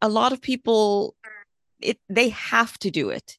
a 0.00 0.08
lot 0.08 0.32
of 0.32 0.40
people 0.40 1.14
it 1.80 1.98
they 2.08 2.28
have 2.30 2.78
to 2.78 2.90
do 2.90 3.10
it 3.10 3.38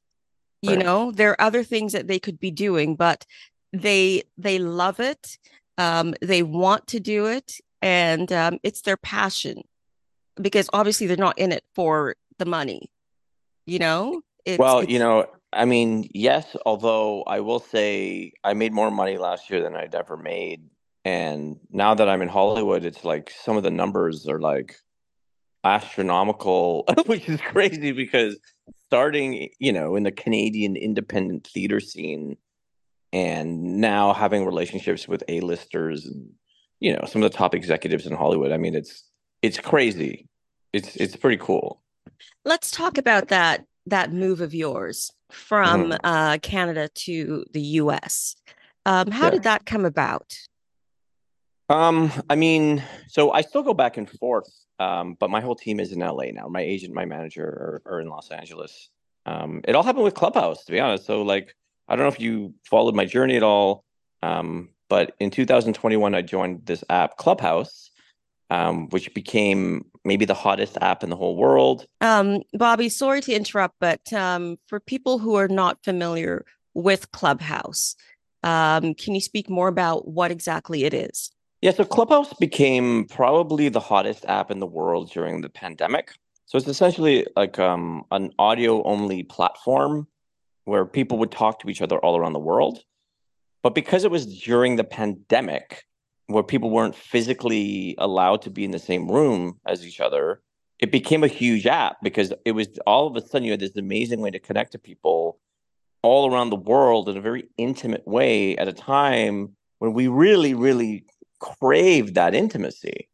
you 0.62 0.71
right. 0.71 0.79
know 0.79 1.12
there 1.12 1.31
are 1.31 1.41
other 1.41 1.63
things 1.63 1.93
that 1.93 2.07
they 2.07 2.19
could 2.19 2.39
be 2.39 2.51
doing 2.51 2.95
but 2.95 3.25
they 3.74 4.24
they 4.38 4.59
love 4.59 5.00
it 5.00 5.38
um, 5.77 6.13
they 6.22 6.43
want 6.43 6.88
to 6.88 7.00
do 7.00 7.25
it 7.25 7.60
and 7.81 8.31
um, 8.31 8.60
it's 8.63 8.81
their 8.81 8.98
passion 8.98 9.62
because 10.41 10.69
obviously 10.74 11.07
they're 11.07 11.17
not 11.17 11.38
in 11.38 11.51
it 11.51 11.63
for 11.75 12.15
the 12.38 12.46
money 12.46 12.89
you 13.67 13.79
know? 13.79 14.22
It's, 14.46 14.57
well 14.57 14.79
it's... 14.79 14.91
you 14.91 14.98
know 14.98 15.25
i 15.51 15.65
mean 15.65 16.10
yes 16.13 16.55
although 16.65 17.24
i 17.24 17.41
will 17.41 17.60
say 17.60 18.31
i 18.46 18.53
made 18.53 18.72
more 18.72 18.89
money 18.89 19.17
last 19.17 19.50
year 19.50 19.62
than 19.62 19.75
i'd 19.75 19.93
ever 19.93 20.15
made 20.15 20.63
and 21.03 21.57
now 21.69 21.93
that 21.93 22.07
i'm 22.07 22.22
in 22.22 22.29
hollywood 22.29 22.86
it's 22.86 23.03
like 23.03 23.29
some 23.43 23.57
of 23.57 23.63
the 23.63 23.72
numbers 23.72 24.27
are 24.27 24.39
like 24.39 24.77
astronomical 25.65 26.86
which 27.07 27.27
is 27.27 27.41
crazy 27.41 27.91
because 27.91 28.38
starting 28.86 29.50
you 29.60 29.74
know 29.74 29.98
in 29.98 30.03
the 30.03 30.12
canadian 30.12 30.77
independent 30.77 31.46
theater 31.48 31.81
scene 31.81 32.38
and 33.13 33.79
now 33.79 34.13
having 34.13 34.45
relationships 34.45 35.07
with 35.07 35.23
A-listers 35.27 36.05
and 36.05 36.29
you 36.79 36.93
know 36.93 37.05
some 37.07 37.23
of 37.23 37.31
the 37.31 37.37
top 37.37 37.55
executives 37.55 38.05
in 38.05 38.13
Hollywood. 38.13 38.51
I 38.51 38.57
mean, 38.57 38.75
it's 38.75 39.03
it's 39.41 39.59
crazy. 39.59 40.27
It's 40.73 40.95
it's 40.95 41.15
pretty 41.15 41.37
cool. 41.37 41.81
Let's 42.45 42.71
talk 42.71 42.97
about 42.97 43.29
that 43.29 43.65
that 43.87 44.11
move 44.11 44.41
of 44.41 44.53
yours 44.53 45.11
from 45.31 45.91
mm-hmm. 45.91 46.05
uh, 46.05 46.37
Canada 46.39 46.89
to 46.93 47.45
the 47.51 47.61
US. 47.61 48.35
Um, 48.85 49.11
how 49.11 49.25
yeah. 49.25 49.31
did 49.31 49.43
that 49.43 49.65
come 49.65 49.85
about? 49.85 50.37
Um, 51.69 52.11
I 52.29 52.35
mean, 52.35 52.83
so 53.07 53.31
I 53.31 53.41
still 53.41 53.63
go 53.63 53.73
back 53.73 53.97
and 53.97 54.09
forth, 54.09 54.49
um, 54.79 55.17
but 55.19 55.29
my 55.29 55.41
whole 55.41 55.55
team 55.55 55.79
is 55.79 55.91
in 55.91 55.99
LA 55.99 56.31
now. 56.31 56.47
My 56.47 56.61
agent, 56.61 56.93
my 56.93 57.03
manager 57.03 57.43
are, 57.43 57.81
are 57.85 57.99
in 57.99 58.07
Los 58.07 58.31
Angeles. 58.31 58.89
Um, 59.25 59.61
it 59.67 59.75
all 59.75 59.83
happened 59.83 60.05
with 60.05 60.13
Clubhouse, 60.13 60.63
to 60.65 60.71
be 60.71 60.79
honest. 60.79 61.05
So, 61.05 61.23
like, 61.23 61.53
I 61.88 61.96
don't 61.96 62.03
know 62.03 62.10
if 62.10 62.20
you 62.20 62.53
followed 62.63 62.96
my 62.96 63.06
journey 63.06 63.36
at 63.36 63.44
all, 63.44 63.84
um, 64.22 64.70
but 64.89 65.15
in 65.20 65.32
2021, 65.32 66.15
I 66.15 66.22
joined 66.22 66.65
this 66.65 66.84
app, 66.89 67.17
Clubhouse, 67.17 67.89
um, 68.50 68.89
which 68.89 69.13
became 69.13 69.86
maybe 70.06 70.25
the 70.25 70.34
hottest 70.34 70.77
app 70.82 71.03
in 71.03 71.10
the 71.10 71.15
whole 71.15 71.36
world. 71.36 71.86
Um, 72.01 72.41
Bobby, 72.53 72.89
sorry 72.89 73.22
to 73.22 73.34
interrupt, 73.34 73.75
but 73.79 74.12
um, 74.13 74.58
for 74.67 74.79
people 74.79 75.20
who 75.20 75.36
are 75.36 75.48
not 75.48 75.84
familiar 75.84 76.46
with 76.74 77.12
Clubhouse, 77.12 77.96
um, 78.44 78.94
can 78.94 79.15
you 79.15 79.22
speak 79.22 79.50
more 79.50 79.67
about 79.67 80.08
what 80.08 80.32
exactly 80.32 80.84
it 80.84 80.94
is? 80.94 81.32
Yeah, 81.62 81.72
so 81.72 81.84
Clubhouse 81.84 82.34
became 82.34 83.06
probably 83.06 83.67
the 83.70 83.79
hottest 83.79 84.25
app 84.25 84.51
in 84.51 84.60
the 84.60 84.67
world 84.67 85.12
during 85.12 85.41
the 85.41 85.50
pandemic. 85.50 86.12
So 86.46 86.58
it's 86.58 86.67
essentially 86.67 87.25
like 87.36 87.60
um, 87.60 88.06
an 88.12 88.32
audio 88.39 88.84
only 88.84 89.24
platform 89.24 90.08
where 90.67 90.86
people 90.86 91.17
would 91.17 91.31
talk 91.31 91.59
to 91.59 91.69
each 91.69 91.81
other 91.81 91.97
all 92.00 92.17
around 92.17 92.33
the 92.33 92.39
world. 92.39 92.83
But 93.63 93.74
because 93.74 94.03
it 94.03 94.12
was 94.12 94.25
during 94.41 94.75
the 94.75 94.83
pandemic, 94.83 95.83
where 96.27 96.43
people 96.43 96.69
weren't 96.69 96.95
physically 96.95 97.95
allowed 97.97 98.41
to 98.41 98.50
be 98.50 98.65
in 98.65 98.71
the 98.71 98.79
same 98.79 99.09
room 99.09 99.59
as 99.65 99.86
each 99.86 100.01
other, 100.01 100.41
it 100.79 100.91
became 100.91 101.24
a 101.24 101.27
huge 101.27 101.65
app 101.65 101.97
because 102.03 102.33
it 102.43 102.51
was 102.51 102.67
all 102.86 103.07
of 103.07 103.15
a 103.15 103.25
sudden 103.25 103.45
you 103.45 103.51
had 103.51 103.62
this 103.62 103.77
amazing 103.77 104.19
way 104.19 104.29
to 104.29 104.39
connect 104.39 104.74
to 104.74 104.79
people 104.79 105.39
all 106.03 106.31
around 106.31 106.50
the 106.50 106.57
world 106.57 107.07
in 107.07 107.17
a 107.17 107.21
very 107.21 107.45
intimate 107.57 108.05
way 108.05 108.55
at 108.57 108.67
a 108.67 108.74
time 108.74 109.55
when 109.79 109.93
we 109.93 110.07
really, 110.07 110.53
really 110.53 111.05
craved 111.39 112.15
that 112.15 112.36
intimacy. 112.36 113.07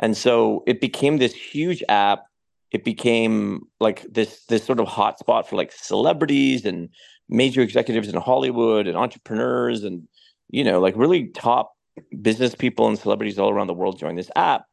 And 0.00 0.16
so 0.16 0.64
it 0.66 0.80
became 0.80 1.18
this 1.18 1.34
huge 1.34 1.84
app. 1.88 2.24
It 2.70 2.84
became 2.84 3.66
like 3.80 4.02
this 4.10 4.44
this 4.44 4.64
sort 4.64 4.80
of 4.80 4.86
hotspot 4.86 5.46
for 5.46 5.56
like 5.56 5.72
celebrities 5.72 6.66
and 6.66 6.90
major 7.28 7.62
executives 7.62 8.08
in 8.08 8.16
Hollywood 8.20 8.86
and 8.86 8.96
entrepreneurs 8.96 9.84
and 9.84 10.06
you 10.50 10.64
know 10.64 10.80
like 10.80 10.94
really 10.96 11.28
top 11.28 11.72
business 12.20 12.54
people 12.54 12.88
and 12.88 12.98
celebrities 12.98 13.38
all 13.38 13.50
around 13.50 13.66
the 13.66 13.74
world 13.74 13.98
joined 13.98 14.18
this 14.18 14.30
app. 14.36 14.66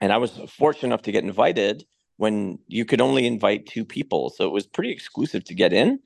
And 0.00 0.12
I 0.12 0.18
was 0.18 0.38
fortunate 0.48 0.88
enough 0.88 1.02
to 1.02 1.12
get 1.12 1.24
invited 1.24 1.84
when 2.18 2.58
you 2.66 2.84
could 2.84 3.00
only 3.00 3.26
invite 3.26 3.66
two 3.66 3.84
people. 3.84 4.30
So 4.30 4.44
it 4.44 4.52
was 4.52 4.66
pretty 4.66 4.90
exclusive 4.90 5.44
to 5.44 5.54
get 5.54 5.72
in. 5.72 6.00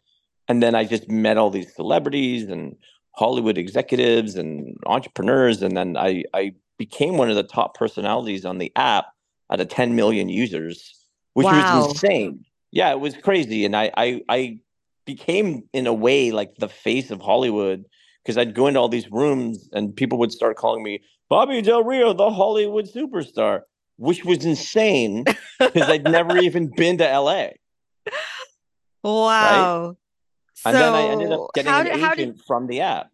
And 0.48 0.62
then 0.62 0.74
I 0.74 0.84
just 0.84 1.08
met 1.08 1.38
all 1.38 1.50
these 1.50 1.74
celebrities 1.74 2.48
and 2.48 2.76
Hollywood 3.12 3.58
executives 3.58 4.36
and 4.36 4.76
entrepreneurs. 4.86 5.62
And 5.62 5.76
then 5.76 5.96
I, 5.96 6.24
I 6.34 6.54
became 6.78 7.16
one 7.16 7.30
of 7.30 7.36
the 7.36 7.42
top 7.42 7.74
personalities 7.74 8.44
on 8.44 8.58
the 8.58 8.72
app 8.76 9.06
out 9.50 9.60
of 9.60 9.68
10 9.68 9.94
million 9.94 10.28
users, 10.28 11.01
which 11.34 11.46
wow. 11.46 11.78
was 11.78 11.92
insane. 11.92 12.44
Yeah, 12.70 12.90
it 12.90 13.00
was 13.00 13.16
crazy. 13.16 13.64
And 13.64 13.76
I, 13.76 13.90
I, 13.96 14.22
I 14.28 14.58
became, 15.04 15.64
in 15.72 15.86
a 15.86 15.92
way, 15.92 16.30
like 16.30 16.54
the 16.56 16.68
face 16.68 17.10
of 17.10 17.20
Hollywood 17.20 17.84
because 18.22 18.38
I'd 18.38 18.54
go 18.54 18.66
into 18.66 18.78
all 18.78 18.88
these 18.88 19.10
rooms 19.10 19.68
and 19.72 19.94
people 19.94 20.18
would 20.18 20.32
start 20.32 20.56
calling 20.56 20.82
me 20.82 21.02
Bobby 21.28 21.62
Del 21.62 21.82
Rio, 21.82 22.12
the 22.12 22.30
Hollywood 22.30 22.86
superstar, 22.86 23.62
which 23.96 24.24
was 24.24 24.44
insane 24.44 25.24
because 25.58 25.88
I'd 25.88 26.04
never 26.04 26.38
even 26.38 26.70
been 26.76 26.98
to 26.98 27.04
LA. 27.04 27.48
Wow. 29.02 29.88
Right? 29.88 29.96
So 30.54 30.70
and 30.70 30.76
then 30.76 30.92
I 30.92 31.02
ended 31.02 31.32
up 31.32 31.48
getting 31.54 31.72
an 31.72 31.84
did, 31.86 31.94
agent 31.94 32.36
did... 32.36 32.44
from 32.46 32.66
the 32.66 32.82
app. 32.82 33.10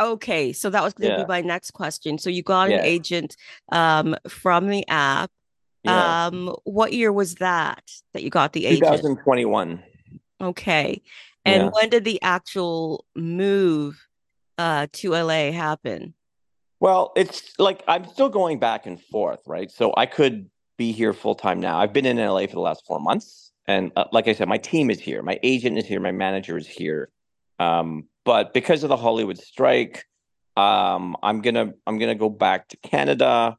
Okay, 0.00 0.52
so 0.54 0.70
that 0.70 0.82
was 0.82 0.94
going 0.94 1.10
to 1.10 1.18
yeah. 1.18 1.24
be 1.24 1.28
my 1.28 1.42
next 1.42 1.72
question. 1.72 2.16
So 2.16 2.30
you 2.30 2.42
got 2.42 2.70
yeah. 2.70 2.78
an 2.78 2.84
agent 2.84 3.36
um, 3.70 4.16
from 4.28 4.68
the 4.68 4.88
app. 4.88 5.30
Yeah. 5.82 6.26
Um, 6.26 6.54
what 6.64 6.92
year 6.92 7.12
was 7.12 7.36
that 7.36 7.90
that 8.12 8.22
you 8.22 8.30
got 8.30 8.52
the 8.52 8.66
agent? 8.66 8.84
2021. 8.84 9.82
Okay. 10.40 11.02
And 11.44 11.70
when 11.72 11.88
did 11.88 12.04
the 12.04 12.20
actual 12.22 13.06
move 13.14 14.06
uh, 14.58 14.86
to 14.92 15.12
LA 15.12 15.52
happen? 15.52 16.14
Well, 16.80 17.12
it's 17.16 17.58
like 17.58 17.82
I'm 17.88 18.06
still 18.06 18.28
going 18.28 18.58
back 18.58 18.86
and 18.86 19.00
forth, 19.00 19.40
right? 19.46 19.70
So 19.70 19.92
I 19.96 20.06
could 20.06 20.48
be 20.78 20.92
here 20.92 21.12
full 21.12 21.34
time 21.34 21.60
now. 21.60 21.78
I've 21.78 21.92
been 21.92 22.06
in 22.06 22.16
LA 22.16 22.46
for 22.46 22.54
the 22.54 22.60
last 22.60 22.86
four 22.86 23.00
months, 23.00 23.52
and 23.66 23.92
uh, 23.96 24.04
like 24.12 24.28
I 24.28 24.32
said, 24.32 24.48
my 24.48 24.58
team 24.58 24.90
is 24.90 24.98
here, 24.98 25.22
my 25.22 25.38
agent 25.42 25.76
is 25.78 25.86
here, 25.86 26.00
my 26.00 26.12
manager 26.12 26.56
is 26.56 26.66
here. 26.66 27.10
Um, 27.58 28.04
but 28.24 28.54
because 28.54 28.82
of 28.82 28.88
the 28.88 28.96
Hollywood 28.96 29.38
strike, 29.38 30.06
um, 30.56 31.16
I'm 31.22 31.42
gonna 31.42 31.74
I'm 31.86 31.98
gonna 31.98 32.14
go 32.14 32.30
back 32.30 32.68
to 32.68 32.76
Canada. 32.78 33.58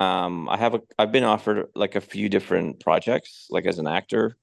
Um, 0.00 0.48
I 0.48 0.56
have 0.56 0.74
a 0.74 0.82
I've 0.98 1.12
been 1.12 1.24
offered 1.24 1.68
like 1.74 1.94
a 1.94 2.00
few 2.00 2.28
different 2.28 2.80
projects, 2.80 3.46
like 3.50 3.66
as 3.66 3.78
an 3.78 3.86
actor 3.86 4.36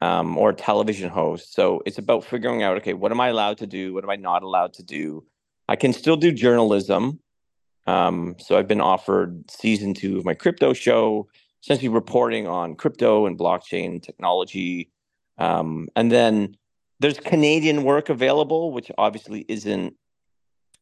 um, 0.00 0.36
or 0.36 0.50
a 0.50 0.54
television 0.54 1.08
host. 1.10 1.54
So 1.54 1.82
it's 1.86 1.98
about 1.98 2.24
figuring 2.24 2.62
out, 2.62 2.76
okay, 2.78 2.94
what 2.94 3.12
am 3.12 3.20
I 3.20 3.28
allowed 3.28 3.58
to 3.58 3.66
do? 3.66 3.94
What 3.94 4.04
am 4.04 4.10
I 4.10 4.16
not 4.16 4.42
allowed 4.42 4.74
to 4.74 4.82
do? 4.82 5.24
I 5.68 5.76
can 5.76 5.92
still 5.92 6.16
do 6.16 6.32
journalism. 6.32 7.20
Um, 7.86 8.36
so 8.38 8.58
I've 8.58 8.68
been 8.68 8.80
offered 8.80 9.50
season 9.50 9.94
two 9.94 10.18
of 10.18 10.24
my 10.24 10.34
crypto 10.34 10.72
show, 10.72 11.28
essentially 11.62 11.88
reporting 11.88 12.46
on 12.46 12.76
crypto 12.76 13.26
and 13.26 13.38
blockchain 13.38 14.02
technology. 14.02 14.90
Um, 15.38 15.88
and 15.96 16.10
then 16.10 16.56
there's 17.00 17.18
Canadian 17.18 17.84
work 17.84 18.08
available, 18.08 18.72
which 18.72 18.90
obviously 18.96 19.44
isn't 19.48 19.94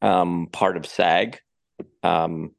um, 0.01 0.49
part 0.53 0.77
of 0.77 0.87
SAG. 0.87 1.41
Um, 2.03 2.53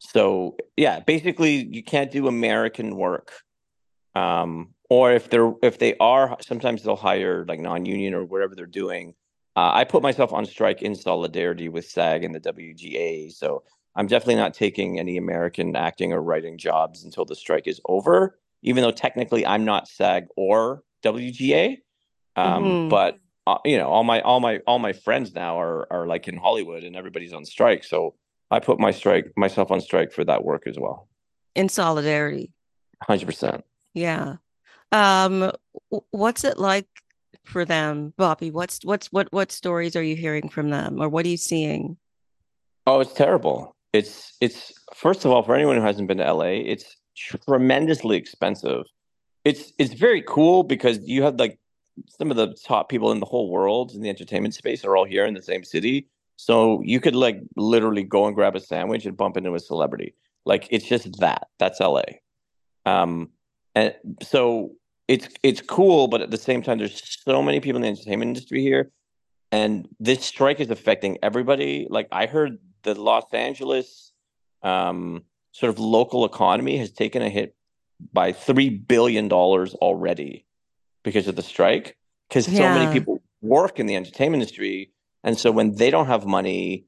so 0.00 0.56
yeah, 0.76 1.00
basically 1.00 1.64
you 1.64 1.84
can't 1.84 2.10
do 2.10 2.26
American 2.26 2.96
work. 2.96 3.32
Um, 4.16 4.74
or 4.88 5.12
if 5.12 5.30
they're 5.30 5.52
if 5.62 5.78
they 5.78 5.96
are, 5.98 6.36
sometimes 6.40 6.82
they'll 6.82 6.96
hire 6.96 7.44
like 7.46 7.60
non-union 7.60 8.12
or 8.12 8.24
whatever 8.24 8.56
they're 8.56 8.66
doing 8.66 9.14
uh, 9.56 9.72
I 9.74 9.84
put 9.84 10.02
myself 10.02 10.32
on 10.32 10.46
strike 10.46 10.82
in 10.82 10.94
solidarity 10.94 11.68
with 11.68 11.84
SAG 11.88 12.24
and 12.24 12.34
the 12.34 12.40
WGA. 12.40 13.32
So 13.32 13.64
I'm 13.96 14.06
definitely 14.06 14.36
not 14.36 14.54
taking 14.54 14.98
any 14.98 15.16
American 15.16 15.74
acting 15.74 16.12
or 16.12 16.22
writing 16.22 16.56
jobs 16.56 17.04
until 17.04 17.24
the 17.24 17.34
strike 17.34 17.66
is 17.66 17.80
over, 17.86 18.38
even 18.62 18.82
though 18.82 18.92
technically 18.92 19.44
I'm 19.44 19.64
not 19.64 19.88
SAG 19.88 20.28
or 20.36 20.82
WGA. 21.02 21.78
Um, 22.36 22.64
mm-hmm. 22.64 22.88
But 22.88 23.18
uh, 23.46 23.58
you 23.64 23.76
know, 23.76 23.88
all 23.88 24.04
my 24.04 24.20
all 24.20 24.38
my 24.38 24.58
all 24.66 24.78
my 24.78 24.92
friends 24.92 25.34
now 25.34 25.60
are 25.60 25.92
are 25.92 26.06
like 26.06 26.28
in 26.28 26.36
Hollywood, 26.36 26.84
and 26.84 26.94
everybody's 26.94 27.32
on 27.32 27.44
strike. 27.44 27.82
So 27.82 28.14
I 28.50 28.60
put 28.60 28.80
my 28.80 28.90
strike 28.90 29.32
myself 29.36 29.70
on 29.70 29.80
strike 29.80 30.12
for 30.12 30.24
that 30.24 30.44
work 30.44 30.66
as 30.66 30.78
well. 30.78 31.08
In 31.54 31.68
solidarity. 31.68 32.52
Hundred 33.02 33.26
percent. 33.26 33.64
Yeah. 33.94 34.36
Um, 34.92 35.52
what's 36.10 36.44
it 36.44 36.58
like 36.58 36.88
for 37.44 37.64
them, 37.64 38.12
Bobby? 38.16 38.50
What's 38.50 38.80
what's 38.84 39.12
what 39.12 39.32
what 39.32 39.52
stories 39.52 39.96
are 39.96 40.02
you 40.02 40.16
hearing 40.16 40.48
from 40.48 40.70
them, 40.70 41.00
or 41.00 41.08
what 41.08 41.24
are 41.24 41.28
you 41.28 41.36
seeing? 41.36 41.96
Oh, 42.86 43.00
it's 43.00 43.12
terrible. 43.12 43.76
It's 43.92 44.36
it's 44.40 44.72
first 44.94 45.24
of 45.24 45.30
all 45.30 45.42
for 45.42 45.54
anyone 45.54 45.76
who 45.76 45.82
hasn't 45.82 46.08
been 46.08 46.18
to 46.18 46.32
LA, 46.32 46.44
it's 46.44 46.96
tremendously 47.16 48.16
expensive. 48.16 48.84
It's 49.44 49.72
it's 49.78 49.94
very 49.94 50.22
cool 50.22 50.62
because 50.62 50.98
you 51.02 51.22
have 51.22 51.38
like 51.38 51.58
some 52.08 52.30
of 52.30 52.36
the 52.36 52.56
top 52.64 52.88
people 52.88 53.12
in 53.12 53.20
the 53.20 53.26
whole 53.26 53.50
world 53.50 53.92
in 53.92 54.00
the 54.00 54.08
entertainment 54.08 54.54
space 54.54 54.84
are 54.84 54.96
all 54.96 55.04
here 55.04 55.24
in 55.24 55.34
the 55.34 55.42
same 55.42 55.64
city. 55.64 56.08
So 56.42 56.80
you 56.82 57.00
could 57.00 57.14
like 57.14 57.42
literally 57.54 58.02
go 58.02 58.24
and 58.24 58.34
grab 58.34 58.56
a 58.56 58.60
sandwich 58.60 59.04
and 59.04 59.14
bump 59.14 59.36
into 59.36 59.54
a 59.54 59.60
celebrity. 59.60 60.14
Like 60.46 60.66
it's 60.70 60.86
just 60.86 61.20
that. 61.20 61.48
That's 61.58 61.80
LA. 61.80 62.02
Um, 62.86 63.28
and 63.74 63.94
so 64.22 64.72
it's 65.06 65.28
it's 65.42 65.60
cool, 65.60 66.08
but 66.08 66.22
at 66.22 66.30
the 66.30 66.38
same 66.38 66.62
time, 66.62 66.78
there's 66.78 67.20
so 67.24 67.42
many 67.42 67.60
people 67.60 67.76
in 67.76 67.82
the 67.82 67.88
entertainment 67.88 68.30
industry 68.30 68.62
here, 68.62 68.90
and 69.52 69.86
this 70.00 70.24
strike 70.24 70.60
is 70.60 70.70
affecting 70.70 71.18
everybody. 71.22 71.86
Like 71.90 72.08
I 72.10 72.24
heard, 72.24 72.56
the 72.84 72.94
Los 72.94 73.34
Angeles 73.34 74.10
um, 74.62 75.24
sort 75.52 75.68
of 75.68 75.78
local 75.78 76.24
economy 76.24 76.78
has 76.78 76.90
taken 76.90 77.20
a 77.20 77.28
hit 77.28 77.54
by 78.14 78.32
three 78.32 78.70
billion 78.70 79.28
dollars 79.28 79.74
already 79.74 80.46
because 81.02 81.28
of 81.28 81.36
the 81.36 81.42
strike. 81.42 81.98
Because 82.30 82.46
so 82.46 82.62
many 82.62 82.90
people 82.92 83.22
work 83.42 83.78
in 83.78 83.86
the 83.86 83.96
entertainment 83.96 84.42
industry, 84.42 84.92
and 85.22 85.38
so 85.38 85.50
when 85.50 85.74
they 85.74 85.90
don't 85.90 86.06
have 86.06 86.26
money, 86.26 86.86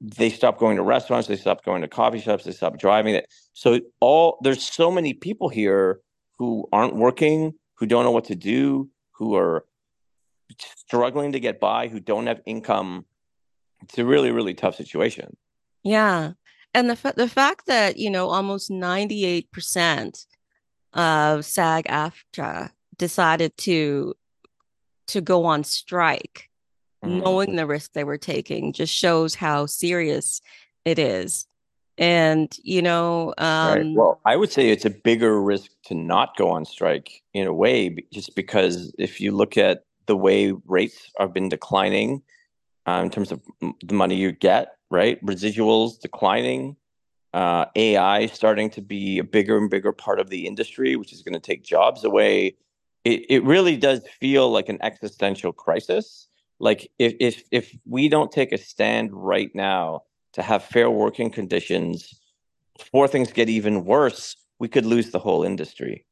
they 0.00 0.30
stop 0.30 0.58
going 0.58 0.76
to 0.76 0.82
restaurants, 0.82 1.28
they 1.28 1.36
stop 1.36 1.64
going 1.64 1.82
to 1.82 1.88
coffee 1.88 2.20
shops, 2.20 2.44
they 2.44 2.52
stop 2.52 2.78
driving. 2.78 3.14
It 3.14 3.26
so 3.52 3.80
all 4.00 4.38
there's 4.42 4.62
so 4.62 4.90
many 4.90 5.14
people 5.14 5.48
here 5.48 6.00
who 6.38 6.68
aren't 6.72 6.96
working 6.96 7.54
who 7.80 7.86
don't 7.86 8.04
know 8.04 8.10
what 8.10 8.24
to 8.24 8.36
do, 8.36 8.90
who 9.12 9.34
are 9.34 9.64
struggling 10.76 11.32
to 11.32 11.40
get 11.40 11.58
by, 11.58 11.88
who 11.88 11.98
don't 11.98 12.26
have 12.26 12.40
income. 12.44 13.06
It's 13.82 13.98
a 13.98 14.04
really, 14.04 14.30
really 14.30 14.52
tough 14.52 14.76
situation. 14.76 15.36
Yeah. 15.82 16.32
And 16.74 16.90
the, 16.90 16.96
fa- 16.96 17.14
the 17.16 17.28
fact 17.28 17.66
that, 17.66 17.96
you 17.96 18.10
know, 18.10 18.28
almost 18.28 18.70
98% 18.70 20.26
of 20.92 21.44
SAG 21.44 21.86
AFTRA 21.86 22.70
decided 22.98 23.56
to 23.56 24.14
to 25.06 25.20
go 25.20 25.44
on 25.44 25.64
strike, 25.64 26.49
mm. 27.04 27.22
knowing 27.22 27.56
the 27.56 27.66
risk 27.66 27.92
they 27.92 28.04
were 28.04 28.18
taking, 28.18 28.72
just 28.72 28.94
shows 28.94 29.34
how 29.34 29.66
serious 29.66 30.40
it 30.84 30.98
is. 30.98 31.46
And, 31.98 32.54
you 32.62 32.80
know, 32.80 33.34
um, 33.36 33.74
right. 33.74 33.94
well, 33.94 34.20
I 34.24 34.36
would 34.36 34.50
say 34.50 34.70
it's 34.70 34.86
a 34.86 34.90
bigger 34.90 35.42
risk 35.42 35.70
to 35.84 35.94
not 35.94 36.34
go 36.36 36.48
on 36.48 36.64
strike 36.64 37.22
in 37.34 37.46
a 37.46 37.52
way, 37.52 37.94
just 38.10 38.34
because 38.34 38.94
if 38.98 39.20
you 39.20 39.32
look 39.32 39.58
at 39.58 39.84
the 40.06 40.16
way 40.16 40.52
rates 40.66 41.12
have 41.18 41.34
been 41.34 41.50
declining 41.50 42.22
uh, 42.86 43.02
in 43.04 43.10
terms 43.10 43.30
of 43.30 43.42
the 43.60 43.94
money 43.94 44.14
you 44.14 44.32
get, 44.32 44.76
right? 44.90 45.22
Residuals 45.24 46.00
declining, 46.00 46.76
uh, 47.34 47.66
AI 47.76 48.26
starting 48.26 48.70
to 48.70 48.80
be 48.80 49.18
a 49.18 49.24
bigger 49.24 49.58
and 49.58 49.70
bigger 49.70 49.92
part 49.92 50.20
of 50.20 50.30
the 50.30 50.46
industry, 50.46 50.96
which 50.96 51.12
is 51.12 51.22
going 51.22 51.34
to 51.34 51.40
take 51.40 51.62
jobs 51.62 52.02
away. 52.02 52.56
It, 53.04 53.26
it 53.28 53.44
really 53.44 53.76
does 53.76 54.00
feel 54.18 54.50
like 54.50 54.68
an 54.68 54.78
existential 54.82 55.52
crisis. 55.52 56.28
Like 56.60 56.90
if, 56.98 57.14
if 57.18 57.42
if 57.50 57.74
we 57.86 58.08
don't 58.08 58.30
take 58.30 58.52
a 58.52 58.58
stand 58.58 59.10
right 59.12 59.52
now 59.54 60.02
to 60.34 60.42
have 60.42 60.62
fair 60.62 60.90
working 60.90 61.30
conditions 61.30 62.20
before 62.78 63.08
things 63.08 63.32
get 63.32 63.48
even 63.48 63.84
worse, 63.84 64.36
we 64.58 64.68
could 64.68 64.86
lose 64.86 65.10
the 65.10 65.18
whole 65.18 65.42
industry. 65.42 66.06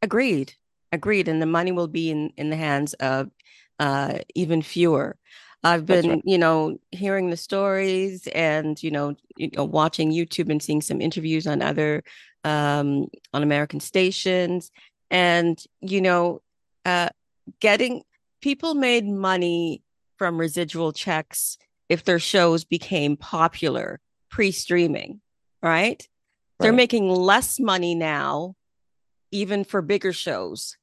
Agreed. 0.00 0.54
Agreed. 0.92 1.28
And 1.28 1.42
the 1.42 1.46
money 1.46 1.72
will 1.72 1.88
be 1.88 2.10
in, 2.10 2.32
in 2.36 2.50
the 2.50 2.56
hands 2.56 2.94
of 2.94 3.30
uh, 3.78 4.18
even 4.34 4.62
fewer. 4.62 5.16
I've 5.64 5.84
been, 5.84 6.08
right. 6.08 6.22
you 6.24 6.38
know, 6.38 6.78
hearing 6.92 7.30
the 7.30 7.36
stories 7.36 8.28
and, 8.28 8.80
you 8.82 8.92
know, 8.92 9.16
you 9.36 9.50
know, 9.56 9.64
watching 9.64 10.12
YouTube 10.12 10.50
and 10.50 10.62
seeing 10.62 10.80
some 10.80 11.00
interviews 11.00 11.46
on 11.48 11.62
other 11.62 12.04
um, 12.44 13.08
on 13.34 13.42
American 13.42 13.80
stations. 13.80 14.70
And, 15.10 15.62
you 15.80 16.00
know, 16.00 16.42
uh, 16.84 17.08
getting 17.60 18.02
people 18.40 18.74
made 18.74 19.06
money 19.06 19.82
from 20.16 20.38
residual 20.38 20.92
checks 20.92 21.58
if 21.88 22.04
their 22.04 22.18
shows 22.18 22.64
became 22.64 23.16
popular 23.16 24.00
pre-streaming, 24.30 25.20
right? 25.62 25.70
right? 25.70 26.08
They're 26.60 26.72
making 26.72 27.08
less 27.08 27.58
money 27.58 27.94
now, 27.94 28.56
even 29.30 29.64
for 29.64 29.80
bigger 29.80 30.12
shows. 30.12 30.76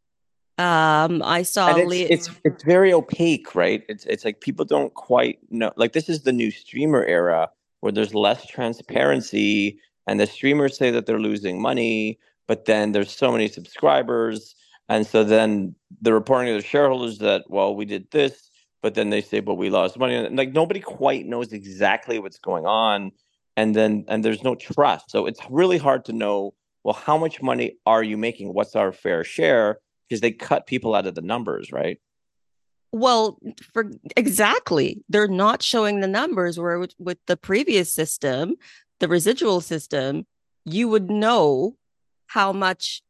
Um, 0.58 1.22
I 1.22 1.44
saw 1.44 1.76
it's, 1.76 1.90
Le- 1.90 1.96
it's, 1.96 2.30
it's 2.46 2.64
very 2.64 2.94
opaque, 2.94 3.56
right? 3.56 3.84
It's 3.90 4.06
it's 4.06 4.24
like 4.24 4.40
people 4.40 4.64
don't 4.64 4.94
quite 4.94 5.40
know. 5.50 5.74
Like 5.76 5.92
this 5.92 6.08
is 6.08 6.24
the 6.24 6.32
new 6.32 6.50
streamer 6.50 7.04
era 7.04 7.50
where 7.82 7.92
there's 7.92 8.14
less 8.14 8.46
transparency, 8.48 9.80
and 10.08 10.18
the 10.18 10.26
streamers 10.26 10.78
say 10.78 10.92
that 10.92 11.06
they're 11.06 11.20
losing 11.20 11.62
money, 11.62 12.20
but 12.48 12.66
then 12.66 12.94
there's 12.94 13.12
so 13.12 13.34
many 13.34 13.50
subscribers, 13.50 14.56
and 14.90 15.06
so 15.06 15.24
then 15.24 15.76
they're 16.02 16.14
reporting 16.14 16.54
to 16.54 16.62
the 16.62 16.68
shareholders 16.68 17.20
that 17.20 17.46
well 17.50 17.76
we 17.76 17.86
did 17.86 18.10
this, 18.12 18.50
but 18.82 18.96
then 18.96 19.10
they 19.10 19.22
say 19.22 19.40
but 19.40 19.56
we 19.56 19.70
lost 19.70 19.98
money, 19.98 20.16
and 20.16 20.36
like 20.38 20.54
nobody 20.54 20.80
quite 20.80 21.26
knows 21.26 21.54
exactly 21.54 22.20
what's 22.20 22.40
going 22.40 22.66
on, 22.66 23.12
and 23.58 23.76
then 23.76 24.06
and 24.08 24.24
there's 24.24 24.44
no 24.44 24.56
trust, 24.56 25.12
so 25.12 25.26
it's 25.26 25.42
really 25.50 25.78
hard 25.78 26.06
to 26.06 26.14
know. 26.14 26.54
Well, 26.84 26.94
how 26.94 27.18
much 27.18 27.42
money 27.42 27.78
are 27.88 28.04
you 28.04 28.16
making? 28.16 28.54
What's 28.54 28.76
our 28.76 28.92
fair 28.92 29.24
share? 29.24 29.80
because 30.08 30.22
they 30.22 30.32
cut 30.32 30.68
people 30.68 30.96
out 30.96 31.08
of 31.08 31.16
the 31.16 31.22
numbers, 31.22 31.72
right? 31.72 32.00
Well, 32.92 33.40
for 33.74 33.92
exactly, 34.16 35.04
they're 35.10 35.28
not 35.28 35.62
showing 35.62 36.00
the 36.00 36.08
numbers. 36.08 36.60
Where 36.60 36.80
with, 36.80 36.94
with 36.98 37.18
the 37.28 37.36
previous 37.36 37.92
system, 37.92 38.56
the 39.00 39.08
residual 39.08 39.62
system, 39.62 40.26
you 40.64 40.88
would 40.88 41.10
know 41.10 41.76
how 42.28 42.54
much 42.54 43.02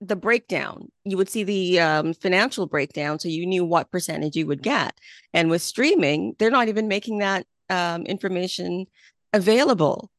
the 0.00 0.16
breakdown. 0.16 0.90
You 1.04 1.16
would 1.16 1.28
see 1.28 1.44
the 1.44 1.80
um, 1.80 2.14
financial 2.14 2.66
breakdown, 2.66 3.18
so 3.18 3.28
you 3.28 3.46
knew 3.46 3.64
what 3.64 3.90
percentage 3.90 4.36
you 4.36 4.46
would 4.46 4.62
get. 4.62 4.98
And 5.34 5.50
with 5.50 5.62
streaming, 5.62 6.36
they're 6.38 6.50
not 6.50 6.68
even 6.68 6.88
making 6.88 7.18
that 7.18 7.46
um, 7.70 8.02
information 8.06 8.86
available. 9.32 10.10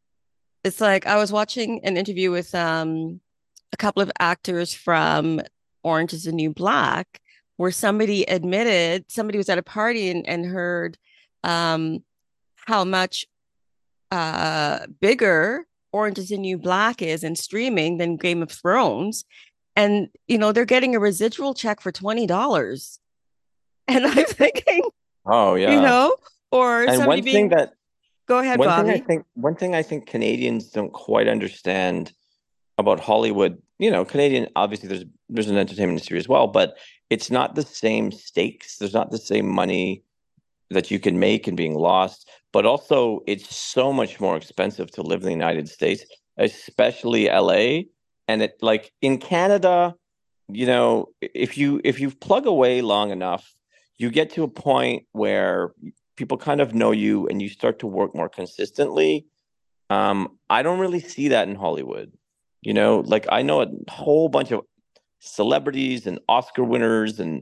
It's 0.63 0.81
like 0.81 1.05
I 1.05 1.15
was 1.15 1.31
watching 1.31 1.83
an 1.85 1.97
interview 1.97 2.31
with 2.31 2.53
um, 2.53 3.21
a 3.71 3.77
couple 3.77 4.01
of 4.01 4.11
actors 4.19 4.73
from 4.73 5.41
Orange 5.83 6.13
is 6.13 6.23
the 6.23 6.31
New 6.31 6.49
Black, 6.49 7.21
where 7.57 7.71
somebody 7.71 8.23
admitted 8.23 9.05
somebody 9.07 9.37
was 9.37 9.49
at 9.49 9.57
a 9.57 9.63
party 9.63 10.09
and, 10.09 10.27
and 10.27 10.45
heard 10.45 10.97
um, 11.43 12.03
how 12.67 12.83
much 12.83 13.25
uh, 14.11 14.79
bigger 14.99 15.65
Orange 15.91 16.19
is 16.19 16.29
the 16.29 16.37
New 16.37 16.57
Black 16.57 17.01
is 17.01 17.23
in 17.23 17.35
streaming 17.35 17.97
than 17.97 18.17
Game 18.17 18.43
of 18.43 18.51
Thrones. 18.51 19.25
And, 19.79 20.09
you 20.27 20.37
know, 20.37 20.51
they're 20.51 20.65
getting 20.65 20.93
a 20.93 20.99
residual 20.99 21.53
check 21.53 21.79
for 21.79 21.91
$20. 21.91 22.99
And 23.91 24.05
I'm 24.05 24.25
thinking, 24.25 24.83
oh, 25.25 25.55
yeah. 25.55 25.71
You 25.71 25.81
know, 25.81 26.15
or 26.51 26.83
and 26.83 27.07
one 27.07 27.23
being, 27.23 27.35
thing 27.35 27.49
that, 27.57 27.73
go 28.27 28.37
ahead, 28.37 28.59
one 28.59 28.67
Bobby. 28.67 28.91
Thing 28.91 29.01
I 29.01 29.03
think, 29.03 29.25
one 29.33 29.55
thing 29.55 29.73
I 29.73 29.81
think 29.81 30.05
Canadians 30.05 30.69
don't 30.69 30.93
quite 30.93 31.27
understand 31.27 32.13
about 32.77 32.99
Hollywood, 32.99 33.59
you 33.79 33.89
know, 33.89 34.05
Canadian 34.05 34.47
obviously 34.55 34.89
there's 34.89 35.05
there's 35.27 35.49
an 35.49 35.57
entertainment 35.57 35.93
industry 35.97 36.19
as 36.19 36.29
well, 36.29 36.45
but 36.45 36.77
it's 37.09 37.31
not 37.31 37.55
the 37.55 37.63
same 37.63 38.11
stakes. 38.11 38.77
There's 38.77 38.93
not 38.93 39.09
the 39.09 39.17
same 39.17 39.47
money 39.47 40.03
that 40.69 40.91
you 40.91 40.99
can 40.99 41.17
make 41.17 41.47
and 41.47 41.57
being 41.57 41.73
lost, 41.73 42.29
but 42.53 42.67
also 42.67 43.21
it's 43.25 43.55
so 43.55 43.91
much 43.91 44.19
more 44.19 44.37
expensive 44.37 44.91
to 44.91 45.01
live 45.01 45.21
in 45.21 45.25
the 45.25 45.31
United 45.31 45.67
States, 45.67 46.05
especially 46.37 47.27
LA. 47.27 47.89
And 48.29 48.43
it 48.43 48.59
like 48.61 48.91
in 49.01 49.17
Canada, 49.17 49.95
you 50.47 50.67
know, 50.67 51.07
if 51.19 51.57
you 51.57 51.81
if 51.83 51.99
you 51.99 52.11
plug 52.11 52.45
away 52.45 52.83
long 52.83 53.09
enough, 53.09 53.55
you 53.97 54.11
get 54.11 54.29
to 54.33 54.43
a 54.43 54.47
point 54.47 55.07
where 55.13 55.71
people 56.15 56.37
kind 56.37 56.61
of 56.61 56.75
know 56.75 56.91
you 56.91 57.27
and 57.27 57.41
you 57.41 57.49
start 57.49 57.79
to 57.79 57.87
work 57.87 58.13
more 58.13 58.29
consistently. 58.29 59.25
Um, 59.89 60.37
I 60.47 60.61
don't 60.61 60.77
really 60.77 60.99
see 60.99 61.29
that 61.29 61.47
in 61.47 61.55
Hollywood. 61.55 62.11
You 62.61 62.75
know, 62.75 62.99
like 62.99 63.25
I 63.31 63.41
know 63.41 63.63
a 63.63 63.67
whole 63.89 64.29
bunch 64.29 64.51
of 64.51 64.61
celebrities 65.21 66.05
and 66.05 66.19
Oscar 66.29 66.63
winners 66.63 67.19
and 67.19 67.41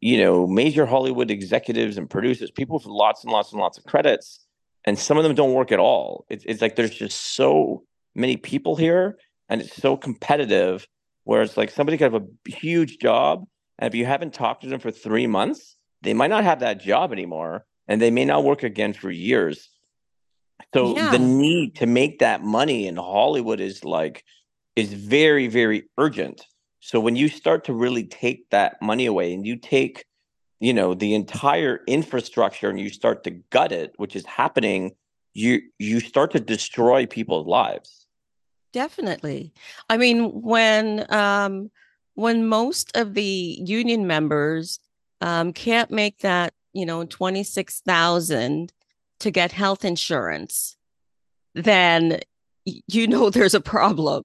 you 0.00 0.18
know 0.18 0.48
major 0.48 0.84
Hollywood 0.84 1.30
executives 1.30 1.96
and 1.96 2.10
producers, 2.10 2.50
people 2.50 2.78
with 2.78 2.86
lots 2.86 3.22
and 3.22 3.32
lots 3.32 3.52
and 3.52 3.60
lots 3.60 3.78
of 3.78 3.84
credits, 3.84 4.44
and 4.84 4.98
some 4.98 5.16
of 5.16 5.22
them 5.22 5.36
don't 5.36 5.54
work 5.54 5.70
at 5.70 5.78
all. 5.78 6.26
It's, 6.28 6.44
it's 6.44 6.60
like 6.60 6.74
there's 6.74 6.98
just 7.06 7.36
so 7.36 7.84
many 8.16 8.36
people 8.36 8.74
here, 8.74 9.16
and 9.48 9.60
it's 9.60 9.76
so 9.76 9.96
competitive. 9.96 10.86
Where 11.24 11.40
it's 11.40 11.56
like 11.56 11.70
somebody 11.70 11.96
could 11.96 12.12
have 12.12 12.22
a 12.22 12.50
huge 12.50 12.98
job, 12.98 13.46
and 13.78 13.92
if 13.92 13.96
you 13.96 14.04
haven't 14.04 14.34
talked 14.34 14.62
to 14.62 14.68
them 14.68 14.80
for 14.80 14.90
three 14.90 15.26
months, 15.26 15.76
they 16.02 16.12
might 16.12 16.28
not 16.28 16.44
have 16.44 16.60
that 16.60 16.80
job 16.80 17.12
anymore, 17.12 17.64
and 17.88 18.00
they 18.00 18.10
may 18.10 18.26
not 18.26 18.44
work 18.44 18.62
again 18.62 18.92
for 18.92 19.10
years. 19.10 19.70
So 20.74 20.94
yeah. 20.96 21.10
the 21.10 21.18
need 21.18 21.76
to 21.76 21.86
make 21.86 22.18
that 22.18 22.42
money 22.42 22.86
in 22.86 22.96
Hollywood 22.96 23.60
is 23.60 23.84
like 23.84 24.24
is 24.76 24.92
very, 24.92 25.46
very 25.46 25.84
urgent. 25.98 26.42
So 26.80 27.00
when 27.00 27.16
you 27.16 27.28
start 27.28 27.64
to 27.64 27.72
really 27.72 28.04
take 28.04 28.50
that 28.50 28.80
money 28.82 29.06
away 29.06 29.32
and 29.32 29.46
you 29.46 29.56
take, 29.56 30.04
you 30.60 30.74
know, 30.74 30.94
the 30.94 31.14
entire 31.14 31.80
infrastructure 31.86 32.68
and 32.68 32.78
you 32.78 32.90
start 32.90 33.24
to 33.24 33.30
gut 33.30 33.72
it, 33.72 33.92
which 33.96 34.16
is 34.16 34.26
happening, 34.26 34.94
you 35.32 35.62
you 35.78 36.00
start 36.00 36.32
to 36.32 36.40
destroy 36.40 37.06
people's 37.06 37.46
lives. 37.46 38.03
Definitely. 38.74 39.52
I 39.88 39.96
mean, 39.96 40.42
when 40.42 41.06
um 41.10 41.70
when 42.14 42.48
most 42.48 42.94
of 42.96 43.14
the 43.14 43.58
union 43.64 44.06
members 44.08 44.80
um 45.20 45.52
can't 45.52 45.92
make 45.92 46.18
that, 46.18 46.52
you 46.72 46.84
know, 46.84 47.04
26,000 47.04 48.72
to 49.20 49.30
get 49.30 49.52
health 49.52 49.84
insurance, 49.84 50.76
then 51.54 52.18
you 52.64 53.06
know 53.06 53.30
there's 53.36 53.54
a 53.54 53.60
problem 53.60 54.24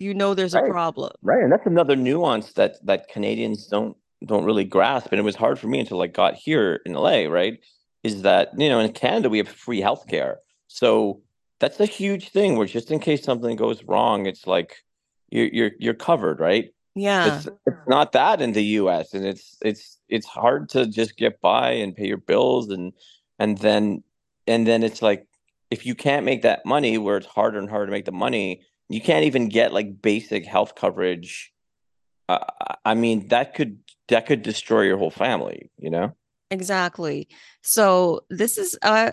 you 0.00 0.14
know 0.14 0.34
there's 0.34 0.54
right. 0.54 0.64
a 0.64 0.70
problem 0.70 1.12
right 1.22 1.42
and 1.42 1.52
that's 1.52 1.66
another 1.66 1.94
nuance 1.94 2.54
that 2.54 2.84
that 2.84 3.08
canadians 3.08 3.66
don't 3.66 3.96
don't 4.26 4.44
really 4.44 4.64
grasp 4.64 5.08
and 5.12 5.20
it 5.20 5.22
was 5.22 5.36
hard 5.36 5.58
for 5.58 5.68
me 5.68 5.78
until 5.78 6.02
i 6.02 6.06
got 6.06 6.34
here 6.34 6.80
in 6.86 6.94
la 6.94 7.10
right 7.28 7.60
is 8.02 8.22
that 8.22 8.48
you 8.58 8.68
know 8.68 8.80
in 8.80 8.90
canada 8.92 9.28
we 9.28 9.38
have 9.38 9.48
free 9.48 9.80
healthcare 9.80 10.36
so 10.66 11.20
that's 11.62 11.78
a 11.78 11.86
huge 11.86 12.30
thing 12.30 12.56
where 12.56 12.66
just 12.66 12.90
in 12.90 12.98
case 12.98 13.22
something 13.22 13.54
goes 13.54 13.84
wrong 13.84 14.26
it's 14.26 14.48
like 14.48 14.82
you're 15.30 15.46
you're, 15.46 15.70
you're 15.78 15.94
covered 15.94 16.40
right? 16.40 16.74
Yeah. 16.94 17.38
it's, 17.38 17.46
it's 17.66 17.76
not 17.86 18.12
that 18.12 18.42
in 18.42 18.52
the 18.52 18.64
us 18.64 19.14
and 19.14 19.24
it's 19.24 19.56
it's 19.62 20.00
it's 20.08 20.26
hard 20.26 20.68
to 20.70 20.86
just 20.86 21.16
get 21.16 21.40
by 21.40 21.70
and 21.70 21.96
pay 21.96 22.06
your 22.06 22.18
bills 22.18 22.68
and 22.68 22.92
and 23.38 23.58
then 23.58 24.02
and 24.48 24.66
then 24.66 24.82
it's 24.82 25.00
like 25.00 25.26
if 25.70 25.86
you 25.86 25.94
can't 25.94 26.26
make 26.26 26.42
that 26.42 26.66
money 26.66 26.98
where 26.98 27.16
it's 27.16 27.28
harder 27.28 27.58
and 27.60 27.70
harder 27.70 27.86
to 27.86 27.92
make 27.92 28.06
the 28.06 28.12
money 28.12 28.60
you 28.88 29.00
can't 29.00 29.24
even 29.24 29.48
get 29.48 29.72
like 29.72 30.02
basic 30.02 30.44
health 30.44 30.74
coverage. 30.74 31.52
Uh, 32.28 32.44
i 32.84 32.94
mean 32.94 33.28
that 33.28 33.54
could 33.54 33.78
that 34.08 34.26
could 34.26 34.42
destroy 34.42 34.82
your 34.82 34.98
whole 34.98 35.10
family 35.10 35.70
you 35.78 35.90
know? 35.90 36.12
Exactly. 36.50 37.28
So 37.62 38.26
this 38.28 38.58
is 38.58 38.76
uh 38.82 39.12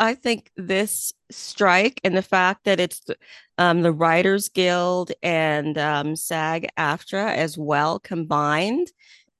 i 0.00 0.14
think 0.14 0.50
this 0.56 1.12
strike 1.30 2.00
and 2.02 2.16
the 2.16 2.22
fact 2.22 2.64
that 2.64 2.80
it's 2.80 3.00
um, 3.58 3.82
the 3.82 3.92
writers 3.92 4.48
guild 4.48 5.12
and 5.22 5.78
um, 5.78 6.16
sag 6.16 6.68
aftra 6.76 7.32
as 7.32 7.56
well 7.56 8.00
combined 8.00 8.90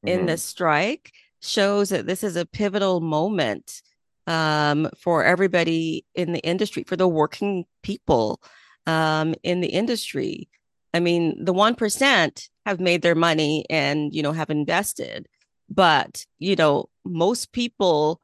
in 0.07 0.27
the 0.27 0.37
strike 0.37 1.13
shows 1.41 1.89
that 1.89 2.07
this 2.07 2.23
is 2.23 2.37
a 2.37 2.47
pivotal 2.47 3.01
moment 3.01 3.83
um, 4.27 4.89
for 4.99 5.25
everybody 5.25 6.05
in 6.15 6.33
the 6.33 6.41
industry, 6.41 6.85
for 6.85 6.97
the 6.97 7.09
working 7.09 7.65
people 7.83 8.41
um, 8.87 9.35
in 9.43 9.61
the 9.61 9.69
industry. 9.69 10.49
I 10.93 11.01
mean, 11.01 11.45
the 11.45 11.55
1% 11.55 12.49
have 12.67 12.81
made 12.81 13.03
their 13.03 13.15
money 13.15 13.65
and, 13.71 14.15
you 14.15 14.23
know, 14.23 14.33
have 14.33 14.51
invested. 14.51 15.27
But, 15.69 16.27
you 16.39 16.57
know, 16.57 16.89
most 17.05 17.53
people 17.53 18.21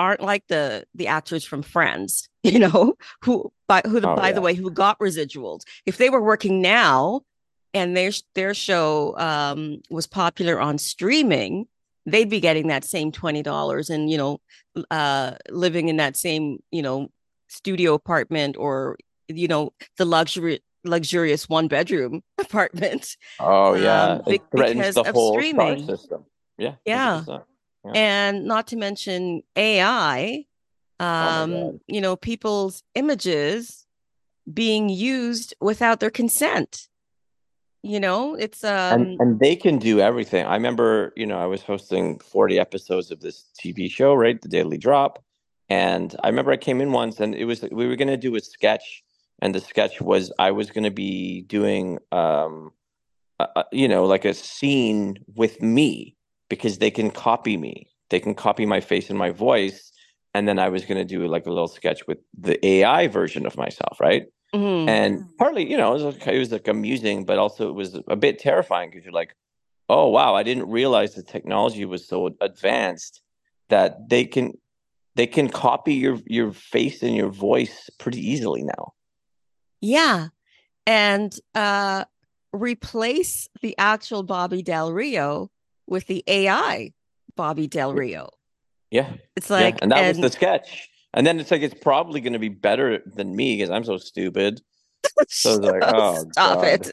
aren't 0.00 0.22
like 0.22 0.46
the 0.48 0.84
the 0.94 1.08
actors 1.08 1.44
from 1.44 1.62
Friends, 1.62 2.28
you 2.42 2.58
know, 2.58 2.94
who 3.22 3.52
by 3.68 3.82
who 3.84 3.98
oh, 3.98 4.16
by 4.16 4.28
yeah. 4.28 4.34
the 4.34 4.40
way, 4.40 4.54
who 4.54 4.70
got 4.70 4.98
residuals. 4.98 5.60
If 5.86 5.98
they 5.98 6.10
were 6.10 6.22
working 6.22 6.62
now 6.62 7.20
and 7.74 7.96
their 7.96 8.10
their 8.34 8.54
show 8.54 9.16
um, 9.18 9.82
was 9.90 10.06
popular 10.06 10.58
on 10.60 10.78
streaming, 10.78 11.66
they'd 12.06 12.30
be 12.30 12.40
getting 12.40 12.68
that 12.68 12.84
same 12.84 13.12
twenty 13.12 13.42
dollars 13.42 13.90
and 13.90 14.10
you 14.10 14.16
know, 14.16 14.40
uh, 14.90 15.32
living 15.50 15.88
in 15.88 15.98
that 15.98 16.16
same 16.16 16.58
you 16.70 16.82
know 16.82 17.10
studio 17.48 17.92
apartment 17.94 18.56
or 18.56 18.96
you 19.28 19.48
know 19.48 19.72
the 19.98 20.06
luxury 20.06 20.60
luxurious 20.82 21.46
one 21.46 21.68
bedroom 21.68 22.22
apartment. 22.38 23.16
Oh 23.38 23.74
yeah, 23.74 24.02
um, 24.02 24.22
the 24.24 25.12
whole 25.12 25.34
streaming. 25.34 25.86
system. 25.86 26.24
Yeah, 26.56 26.74
yeah, 26.86 27.24
yeah, 27.84 27.92
and 27.94 28.44
not 28.44 28.66
to 28.68 28.76
mention 28.76 29.42
AI. 29.56 30.44
Oh 30.98 31.06
um, 31.06 31.52
oh 31.52 31.80
you 31.86 32.00
know, 32.00 32.16
people's 32.16 32.82
images 32.94 33.86
being 34.52 34.88
used 34.88 35.54
without 35.60 36.00
their 36.00 36.10
consent. 36.10 36.88
You 37.82 38.00
know, 38.00 38.34
it's 38.34 38.62
um, 38.62 39.00
and, 39.00 39.20
and 39.20 39.40
they 39.40 39.56
can 39.56 39.78
do 39.78 40.00
everything. 40.00 40.44
I 40.44 40.54
remember, 40.54 41.12
you 41.16 41.26
know, 41.26 41.38
I 41.38 41.46
was 41.46 41.62
hosting 41.62 42.18
forty 42.18 42.58
episodes 42.58 43.10
of 43.10 43.20
this 43.20 43.46
TV 43.62 43.90
show, 43.90 44.14
right, 44.14 44.40
the 44.40 44.48
Daily 44.48 44.76
Drop, 44.76 45.22
and 45.68 46.14
I 46.22 46.28
remember 46.28 46.52
I 46.52 46.58
came 46.58 46.80
in 46.80 46.92
once, 46.92 47.20
and 47.20 47.34
it 47.34 47.46
was 47.46 47.62
we 47.72 47.86
were 47.86 47.96
going 47.96 48.08
to 48.08 48.18
do 48.18 48.36
a 48.36 48.40
sketch 48.40 49.02
and 49.40 49.54
the 49.54 49.60
sketch 49.60 50.00
was 50.00 50.32
I 50.38 50.50
was 50.50 50.70
going 50.70 50.84
to 50.84 50.90
be 50.90 51.42
doing, 51.42 51.98
um, 52.12 52.72
you 53.72 53.88
know, 53.88 54.04
like 54.04 54.24
a 54.24 54.34
scene 54.34 55.16
with 55.34 55.62
me 55.62 56.16
because 56.50 56.76
they 56.76 56.90
can 56.90 57.10
copy 57.10 57.56
me. 57.56 57.86
They 58.10 58.20
can 58.20 58.34
copy 58.34 58.66
my 58.66 58.80
face 58.80 59.08
and 59.08 59.18
my 59.18 59.30
voice, 59.30 59.90
and 60.34 60.46
then 60.46 60.58
I 60.58 60.68
was 60.68 60.84
going 60.84 60.98
to 60.98 61.04
do 61.04 61.26
like 61.26 61.46
a 61.46 61.50
little 61.50 61.68
sketch 61.68 62.06
with 62.06 62.18
the 62.38 62.64
AI 62.66 63.06
version 63.08 63.46
of 63.46 63.56
myself, 63.56 63.98
right? 63.98 64.26
Mm-hmm. 64.54 64.88
And 64.88 65.24
partly, 65.38 65.70
you 65.70 65.76
know, 65.76 65.90
it 65.90 66.02
was, 66.02 66.02
like, 66.02 66.26
it 66.26 66.38
was 66.38 66.52
like 66.52 66.68
amusing, 66.68 67.24
but 67.24 67.38
also 67.38 67.68
it 67.68 67.74
was 67.74 67.98
a 68.08 68.16
bit 68.16 68.38
terrifying 68.38 68.90
because 68.90 69.04
you're 69.04 69.14
like, 69.14 69.34
oh 69.88 70.08
wow, 70.08 70.34
I 70.34 70.42
didn't 70.42 70.68
realize 70.68 71.14
the 71.14 71.22
technology 71.22 71.84
was 71.84 72.06
so 72.06 72.36
advanced 72.40 73.22
that 73.68 74.08
they 74.08 74.24
can 74.24 74.52
they 75.14 75.26
can 75.26 75.48
copy 75.48 75.94
your 75.94 76.18
your 76.26 76.52
face 76.52 77.02
and 77.02 77.14
your 77.14 77.30
voice 77.30 77.88
pretty 77.98 78.20
easily 78.20 78.62
now. 78.62 78.92
Yeah. 79.80 80.28
And 80.86 81.34
uh, 81.54 82.04
replace 82.52 83.48
the 83.62 83.76
actual 83.78 84.22
Bobby 84.22 84.62
Del 84.62 84.92
Rio 84.92 85.50
with 85.90 86.06
the 86.06 86.24
AI 86.26 86.92
Bobby 87.36 87.66
Del 87.66 87.92
Rio. 87.92 88.30
Yeah. 88.90 89.12
It's 89.36 89.50
like, 89.50 89.74
yeah. 89.74 89.78
and 89.82 89.92
that 89.92 89.98
and, 89.98 90.18
was 90.18 90.30
the 90.32 90.36
sketch. 90.36 90.88
And 91.12 91.26
then 91.26 91.40
it's 91.40 91.50
like, 91.50 91.62
it's 91.62 91.74
probably 91.74 92.20
going 92.20 92.32
to 92.32 92.38
be 92.38 92.48
better 92.48 93.02
than 93.04 93.34
me 93.34 93.56
because 93.56 93.70
I'm 93.70 93.84
so 93.84 93.98
stupid. 93.98 94.62
So 95.28 95.54
it's 95.54 95.66
like, 95.66 95.82
oh, 95.86 96.24
stop 96.32 96.62
God. 96.62 96.64
it. 96.64 96.92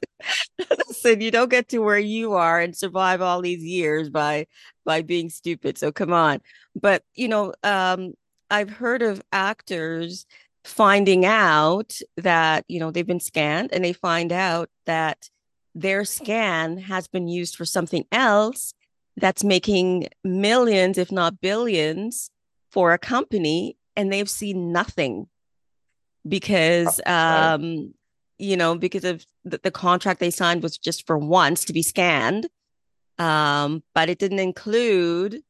Listen, 0.88 1.22
you 1.22 1.32
don't 1.32 1.50
get 1.50 1.70
to 1.70 1.80
where 1.80 2.00
you 2.00 2.34
are 2.34 2.60
and 2.60 2.76
survive 2.76 3.22
all 3.22 3.42
these 3.42 3.64
years 3.64 4.10
by 4.10 4.48
by 4.86 5.02
being 5.02 5.30
stupid. 5.30 5.78
So 5.78 5.92
come 5.92 6.14
on. 6.14 6.40
But 6.76 7.04
you 7.14 7.28
know, 7.28 7.54
um, 7.64 8.14
I've 8.50 8.70
heard 8.70 9.02
of 9.02 9.22
actors 9.32 10.26
finding 10.64 11.26
out 11.26 11.98
that 12.18 12.66
you 12.68 12.80
know 12.80 12.92
they've 12.92 13.06
been 13.06 13.20
scanned 13.20 13.72
and 13.72 13.84
they 13.84 13.94
find 13.94 14.32
out 14.32 14.70
that 14.86 15.30
their 15.76 16.06
scan 16.06 16.78
has 16.78 17.08
been 17.08 17.28
used 17.28 17.56
for 17.56 17.66
something 17.66 18.06
else 18.12 18.74
that's 19.18 19.44
making 19.44 20.08
millions 20.24 20.98
if 20.98 21.12
not 21.12 21.42
billions 21.42 22.30
for 22.72 22.94
a 22.94 22.98
company 22.98 23.78
and 23.96 24.12
they've 24.12 24.30
seen 24.30 24.72
nothing 24.72 25.28
because 26.28 27.02
um 27.06 27.94
you 28.38 28.56
know 28.56 28.78
because 28.78 29.04
of 29.04 29.26
the, 29.44 29.60
the 29.64 29.72
contract 29.72 30.20
they 30.20 30.32
signed 30.32 30.64
was 30.64 30.78
just 30.78 31.06
for 31.08 31.18
once 31.18 31.66
to 31.66 31.74
be 31.74 31.82
scanned 31.82 32.48
um 33.18 33.84
but 33.94 34.10
it 34.10 34.20
didn't 34.20 34.40
include 34.40 35.42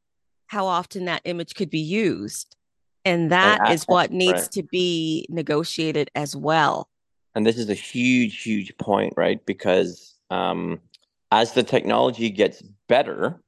how 0.46 0.66
often 0.66 1.04
that 1.04 1.22
image 1.24 1.54
could 1.54 1.70
be 1.70 1.78
used 1.78 2.56
and 3.04 3.30
that 3.30 3.60
and 3.62 3.72
is 3.72 3.84
what 3.84 4.10
needs 4.10 4.42
right. 4.42 4.50
to 4.52 4.62
be 4.62 5.26
negotiated 5.30 6.10
as 6.14 6.36
well. 6.36 6.88
And 7.34 7.46
this 7.46 7.56
is 7.56 7.70
a 7.70 7.74
huge, 7.74 8.42
huge 8.42 8.76
point, 8.78 9.14
right? 9.16 9.44
Because 9.46 10.14
um, 10.30 10.80
as 11.30 11.52
the 11.52 11.62
technology 11.62 12.30
gets 12.30 12.62
better, 12.88 13.40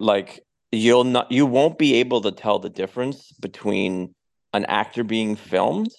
like 0.00 0.40
you'll 0.72 1.04
not, 1.04 1.30
you 1.30 1.46
won't 1.46 1.78
be 1.78 1.94
able 1.94 2.20
to 2.22 2.32
tell 2.32 2.58
the 2.58 2.70
difference 2.70 3.30
between 3.32 4.14
an 4.52 4.64
actor 4.64 5.04
being 5.04 5.36
filmed 5.36 5.92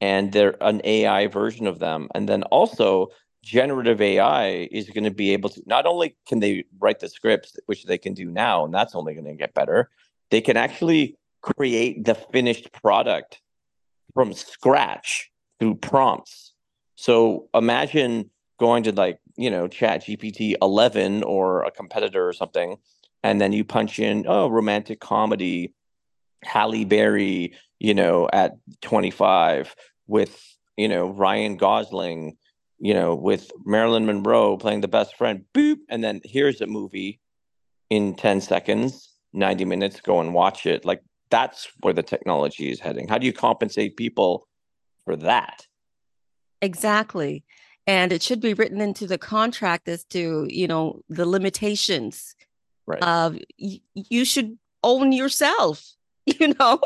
and 0.00 0.32
they're 0.32 0.56
an 0.62 0.80
AI 0.84 1.26
version 1.26 1.66
of 1.66 1.78
them. 1.78 2.08
And 2.14 2.26
then 2.26 2.42
also, 2.44 3.08
generative 3.42 4.00
AI 4.00 4.68
is 4.70 4.90
going 4.90 5.04
to 5.04 5.10
be 5.10 5.32
able 5.32 5.48
to 5.50 5.62
not 5.66 5.86
only 5.86 6.16
can 6.26 6.40
they 6.40 6.64
write 6.78 7.00
the 7.00 7.08
scripts, 7.08 7.56
which 7.66 7.84
they 7.84 7.98
can 7.98 8.14
do 8.14 8.26
now, 8.26 8.64
and 8.64 8.72
that's 8.72 8.94
only 8.94 9.14
going 9.14 9.26
to 9.26 9.34
get 9.34 9.54
better, 9.54 9.90
they 10.30 10.40
can 10.40 10.56
actually 10.56 11.16
create 11.42 12.04
the 12.04 12.14
finished 12.14 12.70
product 12.72 13.40
from 14.14 14.32
scratch 14.32 15.30
through 15.58 15.74
prompts. 15.76 16.52
So 16.96 17.48
imagine 17.54 18.30
going 18.58 18.82
to 18.84 18.92
like, 18.92 19.18
you 19.36 19.50
know, 19.50 19.68
chat 19.68 20.02
GPT 20.02 20.54
11 20.60 21.22
or 21.22 21.62
a 21.62 21.70
competitor 21.70 22.28
or 22.28 22.32
something, 22.34 22.76
and 23.22 23.40
then 23.40 23.52
you 23.52 23.64
punch 23.64 23.98
in, 23.98 24.24
oh, 24.26 24.48
romantic 24.48 25.00
comedy, 25.00 25.74
Halle 26.42 26.84
Berry, 26.84 27.54
you 27.78 27.94
know, 27.94 28.28
at 28.32 28.56
25 28.82 29.74
with, 30.06 30.42
you 30.76 30.88
know, 30.88 31.10
Ryan 31.10 31.56
Gosling, 31.56 32.36
you 32.78 32.94
know, 32.94 33.14
with 33.14 33.50
Marilyn 33.64 34.06
Monroe 34.06 34.56
playing 34.56 34.80
the 34.80 34.88
best 34.88 35.16
friend, 35.16 35.44
boop. 35.54 35.78
And 35.88 36.02
then 36.02 36.20
here's 36.24 36.60
a 36.60 36.66
movie 36.66 37.20
in 37.90 38.14
10 38.14 38.40
seconds, 38.40 39.14
90 39.32 39.64
minutes, 39.66 40.00
go 40.00 40.20
and 40.20 40.32
watch 40.32 40.64
it. 40.66 40.84
Like 40.84 41.02
that's 41.30 41.68
where 41.80 41.94
the 41.94 42.02
technology 42.02 42.70
is 42.70 42.80
heading. 42.80 43.08
How 43.08 43.18
do 43.18 43.26
you 43.26 43.32
compensate 43.32 43.96
people 43.96 44.46
for 45.04 45.16
that? 45.16 45.66
Exactly. 46.62 47.44
And 47.86 48.12
it 48.12 48.22
should 48.22 48.40
be 48.40 48.54
written 48.54 48.80
into 48.80 49.06
the 49.06 49.18
contract 49.18 49.88
as 49.88 50.04
to, 50.06 50.46
you 50.48 50.68
know, 50.68 51.00
the 51.08 51.26
limitations 51.26 52.34
right. 52.90 53.02
of 53.02 53.38
y- 53.58 53.80
you 53.94 54.24
should 54.24 54.58
own 54.82 55.12
yourself. 55.12 55.84
You 56.38 56.54
know, 56.60 56.78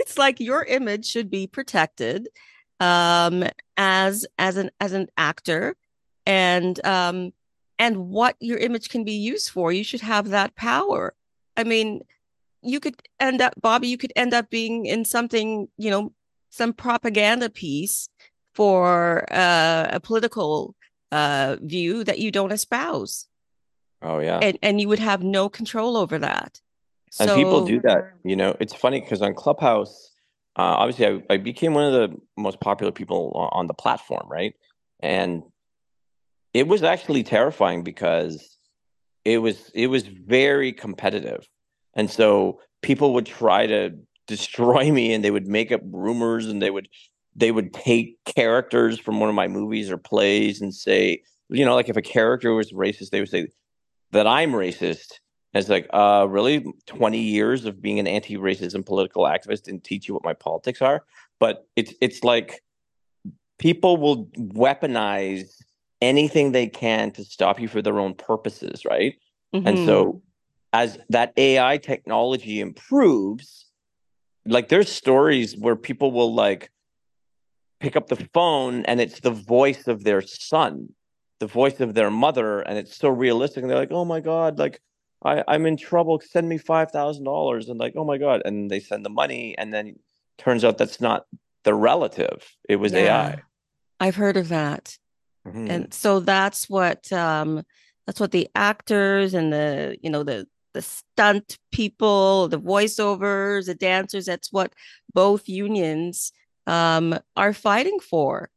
it's 0.00 0.18
like 0.18 0.38
your 0.38 0.64
image 0.64 1.06
should 1.06 1.30
be 1.30 1.46
protected 1.46 2.28
um, 2.78 3.44
as 3.78 4.26
as 4.38 4.56
an 4.58 4.70
as 4.80 4.92
an 4.92 5.06
actor, 5.16 5.76
and 6.26 6.84
um, 6.84 7.32
and 7.78 8.08
what 8.08 8.36
your 8.40 8.58
image 8.58 8.90
can 8.90 9.04
be 9.04 9.12
used 9.12 9.50
for. 9.50 9.72
You 9.72 9.84
should 9.84 10.02
have 10.02 10.28
that 10.28 10.56
power. 10.56 11.14
I 11.56 11.64
mean, 11.64 12.02
you 12.62 12.80
could 12.80 12.96
end 13.20 13.40
up, 13.40 13.54
Bobby, 13.60 13.88
you 13.88 13.98
could 13.98 14.12
end 14.16 14.34
up 14.34 14.50
being 14.50 14.86
in 14.86 15.04
something, 15.04 15.68
you 15.76 15.90
know, 15.90 16.12
some 16.50 16.72
propaganda 16.72 17.50
piece 17.50 18.08
for 18.54 19.24
uh, 19.32 19.88
a 19.90 20.00
political 20.00 20.74
uh, 21.10 21.56
view 21.60 22.04
that 22.04 22.18
you 22.18 22.30
don't 22.30 22.52
espouse. 22.52 23.26
Oh 24.02 24.18
yeah, 24.18 24.38
and 24.40 24.58
and 24.62 24.80
you 24.80 24.88
would 24.88 24.98
have 24.98 25.22
no 25.22 25.48
control 25.48 25.96
over 25.96 26.18
that. 26.18 26.60
And 27.20 27.28
so, 27.28 27.36
people 27.36 27.66
do 27.66 27.80
that. 27.82 28.12
You 28.24 28.36
know, 28.36 28.56
it's 28.60 28.74
funny 28.74 29.00
because 29.00 29.22
on 29.22 29.34
Clubhouse, 29.34 30.10
uh, 30.56 30.62
obviously, 30.62 31.06
I, 31.06 31.34
I 31.34 31.36
became 31.36 31.74
one 31.74 31.84
of 31.84 31.92
the 31.92 32.16
most 32.36 32.60
popular 32.60 32.92
people 32.92 33.32
on 33.52 33.66
the 33.66 33.74
platform, 33.74 34.26
right? 34.28 34.54
And 35.00 35.42
it 36.54 36.68
was 36.68 36.82
actually 36.82 37.22
terrifying 37.22 37.82
because 37.82 38.56
it 39.24 39.38
was 39.38 39.70
it 39.74 39.86
was 39.88 40.04
very 40.04 40.72
competitive 40.72 41.48
and 41.94 42.10
so 42.10 42.60
people 42.82 43.14
would 43.14 43.26
try 43.26 43.66
to 43.66 43.90
destroy 44.26 44.90
me 44.90 45.12
and 45.12 45.24
they 45.24 45.30
would 45.30 45.46
make 45.46 45.72
up 45.72 45.80
rumors 45.90 46.46
and 46.46 46.62
they 46.62 46.70
would 46.70 46.88
they 47.34 47.50
would 47.50 47.72
take 47.72 48.22
characters 48.24 48.98
from 48.98 49.18
one 49.18 49.28
of 49.28 49.34
my 49.34 49.48
movies 49.48 49.90
or 49.90 49.96
plays 49.96 50.60
and 50.60 50.74
say, 50.74 51.22
you 51.48 51.64
know, 51.64 51.74
like 51.74 51.88
if 51.88 51.96
a 51.96 52.02
character 52.02 52.52
was 52.52 52.72
racist, 52.72 53.08
they 53.08 53.20
would 53.20 53.28
say 53.30 53.48
that 54.12 54.26
I'm 54.26 54.52
racist. 54.52 55.18
And 55.54 55.60
it's 55.60 55.68
like, 55.68 55.88
uh, 55.92 56.26
really? 56.28 56.64
20 56.86 57.18
years 57.18 57.66
of 57.66 57.82
being 57.82 57.98
an 57.98 58.06
anti-racism 58.06 58.86
political 58.86 59.24
activist 59.24 59.64
didn't 59.64 59.84
teach 59.84 60.08
you 60.08 60.14
what 60.14 60.24
my 60.24 60.34
politics 60.34 60.80
are. 60.80 61.04
But 61.38 61.66
it's 61.76 61.92
it's 62.00 62.22
like 62.24 62.62
people 63.58 63.96
will 63.96 64.26
weaponize 64.36 65.62
anything 66.00 66.52
they 66.52 66.66
can 66.66 67.10
to 67.12 67.24
stop 67.24 67.60
you 67.60 67.68
for 67.68 67.82
their 67.82 67.98
own 67.98 68.14
purposes, 68.14 68.84
right? 68.84 69.14
Mm-hmm. 69.54 69.66
And 69.66 69.78
so 69.86 70.22
as 70.72 70.98
that 71.10 71.32
AI 71.36 71.78
technology 71.78 72.60
improves, 72.60 73.66
like 74.46 74.68
there's 74.68 74.90
stories 74.90 75.56
where 75.56 75.76
people 75.76 76.12
will 76.12 76.34
like 76.34 76.70
pick 77.80 77.96
up 77.96 78.08
the 78.08 78.28
phone 78.32 78.84
and 78.86 79.00
it's 79.00 79.20
the 79.20 79.30
voice 79.30 79.86
of 79.86 80.04
their 80.04 80.22
son, 80.22 80.88
the 81.42 81.48
voice 81.48 81.80
of 81.80 81.92
their 81.92 82.08
mother, 82.08 82.60
and 82.60 82.78
it's 82.78 82.96
so 82.96 83.08
realistic. 83.08 83.62
And 83.62 83.70
they're 83.70 83.76
like, 83.76 83.90
oh 83.90 84.04
my 84.04 84.20
God, 84.20 84.60
like 84.60 84.80
I, 85.24 85.42
I'm 85.48 85.66
in 85.66 85.76
trouble. 85.76 86.22
Send 86.24 86.48
me 86.48 86.56
five 86.56 86.92
thousand 86.92 87.24
dollars. 87.24 87.68
And 87.68 87.80
like, 87.80 87.94
oh 87.96 88.04
my 88.04 88.16
God. 88.16 88.42
And 88.44 88.70
they 88.70 88.78
send 88.78 89.04
the 89.04 89.10
money, 89.10 89.58
and 89.58 89.74
then 89.74 89.96
turns 90.38 90.64
out 90.64 90.78
that's 90.78 91.00
not 91.00 91.26
the 91.64 91.74
relative. 91.74 92.48
It 92.68 92.76
was 92.76 92.92
yeah, 92.92 93.00
AI. 93.00 93.42
I've 93.98 94.14
heard 94.14 94.36
of 94.36 94.50
that. 94.50 94.96
Mm-hmm. 95.44 95.68
And 95.68 95.92
so 95.92 96.20
that's 96.20 96.70
what 96.70 97.12
um 97.12 97.64
that's 98.06 98.20
what 98.20 98.30
the 98.30 98.48
actors 98.54 99.34
and 99.34 99.52
the 99.52 99.96
you 100.00 100.10
know 100.10 100.22
the 100.22 100.46
the 100.74 100.82
stunt 100.82 101.58
people, 101.72 102.46
the 102.46 102.60
voiceovers, 102.60 103.66
the 103.66 103.74
dancers, 103.74 104.26
that's 104.26 104.52
what 104.52 104.72
both 105.12 105.48
unions 105.48 106.32
um, 106.68 107.18
are 107.36 107.52
fighting 107.52 107.98
for. 107.98 108.48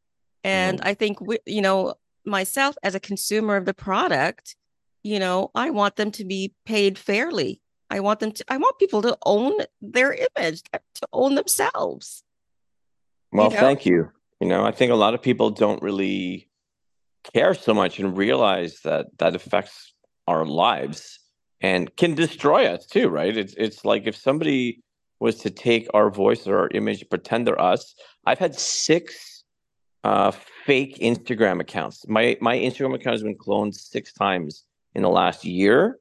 And 0.43 0.77
mm-hmm. 0.77 0.87
I 0.87 0.93
think, 0.93 1.19
we, 1.19 1.39
you 1.47 1.61
know, 1.61 1.95
myself 2.25 2.75
as 2.83 2.95
a 2.95 2.99
consumer 2.99 3.55
of 3.55 3.65
the 3.65 3.73
product, 3.73 4.55
you 5.03 5.19
know, 5.19 5.51
I 5.53 5.69
want 5.69 5.95
them 5.95 6.11
to 6.11 6.25
be 6.25 6.53
paid 6.65 6.97
fairly. 6.97 7.61
I 7.89 7.99
want 7.99 8.19
them 8.19 8.31
to, 8.31 8.45
I 8.47 8.57
want 8.57 8.79
people 8.79 9.01
to 9.03 9.17
own 9.25 9.53
their 9.81 10.13
image, 10.13 10.63
to 10.73 11.07
own 11.13 11.35
themselves. 11.35 12.23
Well, 13.31 13.49
you 13.49 13.55
know? 13.55 13.61
thank 13.61 13.85
you. 13.85 14.09
You 14.41 14.47
know, 14.47 14.65
I 14.65 14.71
think 14.71 14.91
a 14.91 14.95
lot 14.95 15.13
of 15.13 15.21
people 15.21 15.51
don't 15.51 15.81
really 15.81 16.49
care 17.33 17.53
so 17.53 17.73
much 17.73 17.99
and 17.99 18.17
realize 18.17 18.79
that 18.83 19.07
that 19.17 19.35
affects 19.35 19.93
our 20.27 20.45
lives 20.45 21.19
and 21.61 21.95
can 21.95 22.15
destroy 22.15 22.65
us 22.65 22.85
too, 22.85 23.09
right? 23.09 23.35
It's 23.35 23.53
it's 23.57 23.85
like 23.85 24.07
if 24.07 24.15
somebody 24.15 24.83
was 25.19 25.37
to 25.37 25.49
take 25.49 25.87
our 25.93 26.09
voice 26.09 26.47
or 26.47 26.59
our 26.59 26.69
image, 26.73 27.09
pretend 27.09 27.47
they're 27.47 27.61
us. 27.61 27.95
I've 28.25 28.39
had 28.39 28.55
six 28.55 29.43
uh, 30.03 30.31
fake 30.65 30.97
Instagram 30.97 31.61
accounts. 31.61 32.07
My 32.07 32.37
my 32.41 32.57
Instagram 32.57 32.95
account 32.95 33.13
has 33.13 33.23
been 33.23 33.37
cloned 33.37 33.75
six 33.75 34.11
times 34.11 34.65
in 34.95 35.03
the 35.03 35.09
last 35.09 35.45
year 35.45 35.99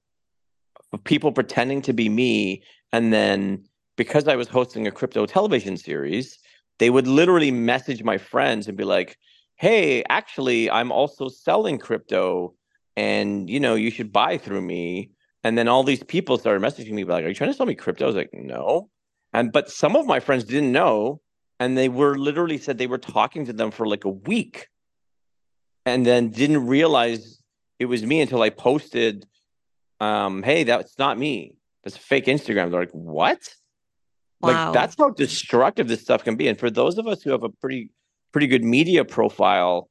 of 0.92 1.04
people 1.04 1.32
pretending 1.32 1.82
to 1.82 1.92
be 1.92 2.08
me, 2.08 2.62
and 2.92 3.12
then 3.12 3.64
because 3.96 4.26
I 4.26 4.36
was 4.36 4.48
hosting 4.48 4.86
a 4.86 4.90
crypto 4.90 5.26
television 5.26 5.76
series, 5.76 6.38
they 6.78 6.90
would 6.90 7.06
literally 7.06 7.50
message 7.50 8.02
my 8.02 8.18
friends 8.18 8.66
and 8.66 8.76
be 8.76 8.84
like, 8.84 9.18
"Hey, 9.56 10.02
actually, 10.08 10.70
I'm 10.70 10.90
also 10.90 11.28
selling 11.28 11.78
crypto, 11.78 12.54
and 12.96 13.50
you 13.50 13.60
know, 13.60 13.74
you 13.74 13.90
should 13.90 14.12
buy 14.12 14.38
through 14.38 14.62
me." 14.62 15.10
And 15.44 15.58
then 15.58 15.68
all 15.68 15.84
these 15.84 16.02
people 16.02 16.38
started 16.38 16.62
messaging 16.62 16.92
me 16.92 17.04
like, 17.04 17.24
"Are 17.24 17.28
you 17.28 17.34
trying 17.34 17.50
to 17.50 17.56
sell 17.56 17.66
me 17.66 17.74
crypto?" 17.74 18.04
I 18.04 18.06
was 18.06 18.16
like, 18.16 18.32
"No." 18.32 18.88
And 19.34 19.52
but 19.52 19.70
some 19.70 19.94
of 19.94 20.06
my 20.06 20.20
friends 20.20 20.44
didn't 20.44 20.72
know, 20.72 21.20
and 21.64 21.78
they 21.78 21.88
were 21.88 22.16
literally 22.18 22.58
said 22.58 22.76
they 22.76 22.86
were 22.86 22.98
talking 22.98 23.46
to 23.46 23.52
them 23.54 23.70
for 23.70 23.86
like 23.86 24.04
a 24.04 24.10
week, 24.10 24.68
and 25.86 26.04
then 26.04 26.28
didn't 26.28 26.66
realize 26.66 27.42
it 27.78 27.86
was 27.86 28.04
me 28.04 28.20
until 28.20 28.42
I 28.42 28.50
posted, 28.50 29.26
um, 29.98 30.42
"Hey, 30.42 30.64
that's 30.64 30.98
not 30.98 31.18
me. 31.18 31.56
That's 31.82 31.96
a 31.96 32.00
fake 32.00 32.26
Instagram." 32.26 32.70
They're 32.70 32.80
like, 32.80 32.90
"What?" 32.90 33.48
Wow. 34.40 34.50
Like 34.50 34.74
that's 34.74 34.96
how 34.98 35.10
destructive 35.10 35.88
this 35.88 36.02
stuff 36.02 36.22
can 36.22 36.36
be. 36.36 36.48
And 36.48 36.58
for 36.58 36.68
those 36.68 36.98
of 36.98 37.06
us 37.06 37.22
who 37.22 37.30
have 37.30 37.44
a 37.44 37.48
pretty 37.48 37.90
pretty 38.32 38.46
good 38.46 38.64
media 38.64 39.04
profile, 39.04 39.88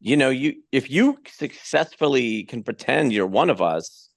you 0.00 0.16
know, 0.16 0.30
you 0.30 0.56
if 0.72 0.90
you 0.90 1.18
successfully 1.28 2.42
can 2.44 2.64
pretend 2.64 3.12
you're 3.12 3.28
one 3.28 3.48
of 3.48 3.62
us, 3.62 4.10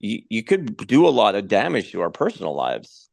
you, 0.00 0.22
you 0.28 0.42
could 0.42 0.76
do 0.88 1.06
a 1.06 1.14
lot 1.22 1.36
of 1.36 1.46
damage 1.46 1.92
to 1.92 2.00
our 2.00 2.10
personal 2.10 2.54
lives 2.54 3.08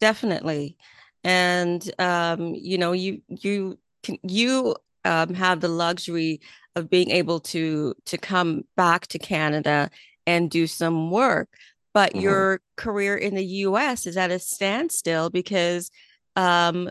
definitely 0.00 0.76
and 1.24 1.90
um, 1.98 2.54
you 2.54 2.78
know 2.78 2.92
you 2.92 3.22
you 3.28 3.78
can 4.02 4.18
you 4.22 4.74
um, 5.04 5.34
have 5.34 5.60
the 5.60 5.68
luxury 5.68 6.40
of 6.76 6.90
being 6.90 7.10
able 7.10 7.40
to 7.40 7.94
to 8.06 8.18
come 8.18 8.64
back 8.76 9.06
to 9.08 9.18
canada 9.18 9.90
and 10.26 10.50
do 10.50 10.66
some 10.66 11.10
work 11.10 11.48
but 11.92 12.12
mm-hmm. 12.12 12.20
your 12.20 12.60
career 12.76 13.16
in 13.16 13.34
the 13.34 13.44
us 13.44 14.06
is 14.06 14.16
at 14.16 14.30
a 14.30 14.38
standstill 14.38 15.30
because 15.30 15.90
um, 16.36 16.88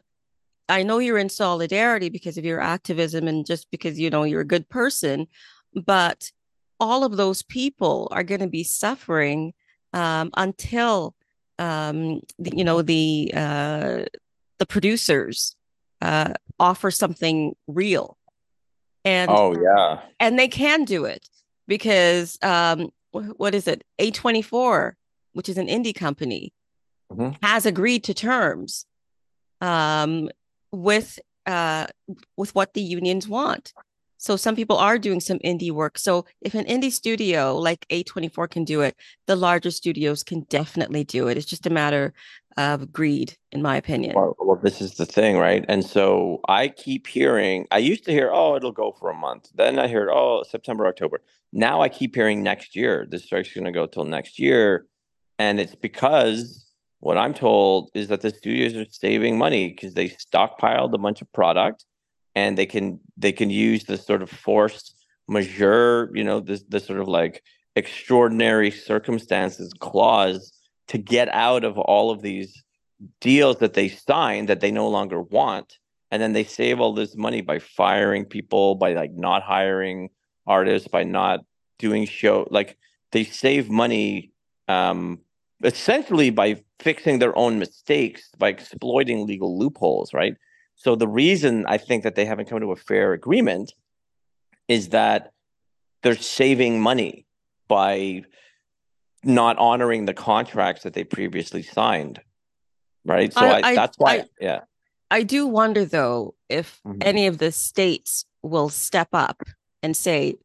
i 0.67 0.83
know 0.83 0.99
you're 0.99 1.17
in 1.17 1.29
solidarity 1.29 2.09
because 2.09 2.37
of 2.37 2.45
your 2.45 2.61
activism 2.61 3.27
and 3.27 3.45
just 3.45 3.69
because 3.71 3.99
you 3.99 4.09
know 4.09 4.23
you're 4.23 4.41
a 4.41 4.45
good 4.45 4.67
person 4.69 5.27
but 5.85 6.31
all 6.79 7.03
of 7.03 7.17
those 7.17 7.41
people 7.41 8.07
are 8.11 8.23
going 8.23 8.39
to 8.39 8.47
be 8.47 8.63
suffering 8.63 9.53
um, 9.93 10.29
until 10.35 11.15
um, 11.59 12.21
you 12.39 12.63
know 12.63 12.81
the 12.81 13.31
uh, 13.35 14.05
the 14.57 14.65
producers 14.65 15.55
uh, 16.01 16.33
offer 16.59 16.89
something 16.89 17.55
real. 17.67 18.17
And 19.05 19.29
oh 19.31 19.55
yeah. 19.55 20.01
and 20.19 20.37
they 20.37 20.47
can 20.47 20.83
do 20.83 21.05
it 21.05 21.29
because 21.67 22.37
um, 22.41 22.89
what 23.11 23.55
is 23.55 23.67
it? 23.67 23.83
A24 23.99 24.93
which 25.33 25.49
is 25.49 25.57
an 25.57 25.67
indie 25.67 25.95
company 25.95 26.53
mm-hmm. 27.11 27.31
has 27.45 27.65
agreed 27.65 28.03
to 28.05 28.13
terms 28.13 28.85
um, 29.61 30.29
with 30.71 31.19
uh, 31.45 31.87
with 32.37 32.53
what 32.55 32.73
the 32.73 32.81
unions 32.81 33.27
want 33.27 33.73
so 34.19 34.35
some 34.35 34.55
people 34.55 34.75
are 34.75 34.99
doing 34.99 35.21
some 35.21 35.39
indie 35.39 35.71
work. 35.71 35.97
So 35.97 36.25
if 36.41 36.53
an 36.53 36.65
indie 36.65 36.91
studio 36.91 37.57
like 37.57 37.87
A24 37.89 38.49
can 38.49 38.65
do 38.65 38.81
it, 38.81 38.97
the 39.27 39.37
larger 39.37 39.71
studios 39.71 40.23
can 40.23 40.41
definitely 40.49 41.05
do 41.05 41.29
it. 41.29 41.37
It's 41.37 41.45
just 41.45 41.65
a 41.65 41.69
matter 41.69 42.13
of 42.57 42.91
greed, 42.91 43.37
in 43.53 43.61
my 43.61 43.77
opinion. 43.77 44.15
Well, 44.15 44.35
well, 44.37 44.59
this 44.61 44.81
is 44.81 44.95
the 44.95 45.05
thing, 45.05 45.37
right? 45.37 45.63
And 45.69 45.85
so 45.85 46.41
I 46.49 46.67
keep 46.67 47.07
hearing, 47.07 47.65
I 47.71 47.77
used 47.77 48.03
to 48.05 48.11
hear, 48.11 48.29
oh, 48.33 48.57
it'll 48.57 48.73
go 48.73 48.91
for 48.99 49.09
a 49.09 49.15
month. 49.15 49.49
Then 49.55 49.79
I 49.79 49.87
heard, 49.87 50.09
oh, 50.11 50.43
September, 50.43 50.85
October. 50.85 51.21
Now 51.53 51.81
I 51.81 51.87
keep 51.87 52.13
hearing 52.13 52.43
next 52.43 52.75
year. 52.75 53.07
This 53.09 53.23
strike's 53.23 53.53
going 53.53 53.65
to 53.65 53.71
go 53.71 53.85
till 53.85 54.03
next 54.03 54.37
year. 54.37 54.85
And 55.37 55.61
it's 55.61 55.75
because 55.75 56.69
what 56.99 57.17
I'm 57.17 57.33
told 57.33 57.89
is 57.93 58.09
that 58.09 58.19
the 58.19 58.31
studios 58.31 58.75
are 58.75 58.85
saving 58.91 59.37
money 59.37 59.69
because 59.69 59.93
they 59.93 60.09
stockpiled 60.09 60.93
a 60.93 60.97
bunch 60.97 61.21
of 61.21 61.31
product 61.31 61.85
and 62.39 62.57
they 62.57 62.65
can 62.65 62.85
they 63.17 63.33
can 63.39 63.49
use 63.49 63.83
the 63.83 63.97
sort 63.97 64.21
of 64.21 64.29
force 64.29 64.93
majeure, 65.27 66.09
you 66.17 66.23
know, 66.23 66.39
this 66.39 66.63
this 66.73 66.85
sort 66.89 67.01
of 67.03 67.07
like 67.07 67.35
extraordinary 67.75 68.71
circumstances 68.71 69.69
clause 69.87 70.41
to 70.91 70.97
get 70.97 71.27
out 71.47 71.63
of 71.69 71.73
all 71.77 72.07
of 72.11 72.21
these 72.21 72.51
deals 73.21 73.57
that 73.59 73.73
they 73.73 73.89
signed 73.89 74.49
that 74.49 74.59
they 74.61 74.71
no 74.71 74.87
longer 74.97 75.21
want. 75.21 75.67
And 76.11 76.21
then 76.21 76.33
they 76.33 76.43
save 76.43 76.79
all 76.79 76.93
this 76.93 77.15
money 77.15 77.41
by 77.41 77.59
firing 77.59 78.25
people 78.25 78.75
by 78.75 78.93
like 78.93 79.13
not 79.13 79.41
hiring 79.43 80.09
artists 80.47 80.87
by 80.87 81.03
not 81.03 81.37
doing 81.77 82.05
show 82.05 82.47
like 82.57 82.77
they 83.11 83.23
save 83.23 83.69
money 83.69 84.31
um 84.67 85.19
essentially 85.63 86.29
by 86.41 86.49
fixing 86.87 87.19
their 87.19 87.35
own 87.43 87.59
mistakes 87.59 88.21
by 88.43 88.49
exploiting 88.49 89.27
legal 89.27 89.51
loopholes 89.59 90.09
right 90.21 90.35
so 90.79 90.95
the 90.95 91.07
reason 91.09 91.65
I 91.67 91.77
think 91.77 92.03
that 92.03 92.15
they 92.15 92.23
haven't 92.23 92.49
come 92.49 92.61
to 92.61 92.71
a 92.71 92.75
fair 92.77 93.11
agreement 93.11 93.73
is 94.69 94.89
that 94.89 95.31
they're 96.03 96.15
saving 96.15 96.79
money 96.79 97.25
by 97.67 98.23
not 99.21 99.57
honoring 99.57 100.05
the 100.05 100.13
contracts 100.13 100.83
that 100.83 100.93
they 100.93 101.03
previously 101.03 101.63
signed. 101.63 102.21
Right. 103.03 103.33
So 103.33 103.41
I, 103.41 103.61
I, 103.61 103.75
that's 103.75 103.97
why, 103.97 104.11
I, 104.19 104.25
yeah. 104.39 104.59
I 105.11 105.23
do 105.23 105.47
wonder 105.47 105.83
though 105.83 106.35
if 106.47 106.79
mm-hmm. 106.87 106.99
any 107.01 107.27
of 107.27 107.39
the 107.39 107.51
states 107.51 108.23
will 108.41 108.69
step 108.69 109.09
up 109.11 109.43
and 109.83 109.97
say, 109.97 110.35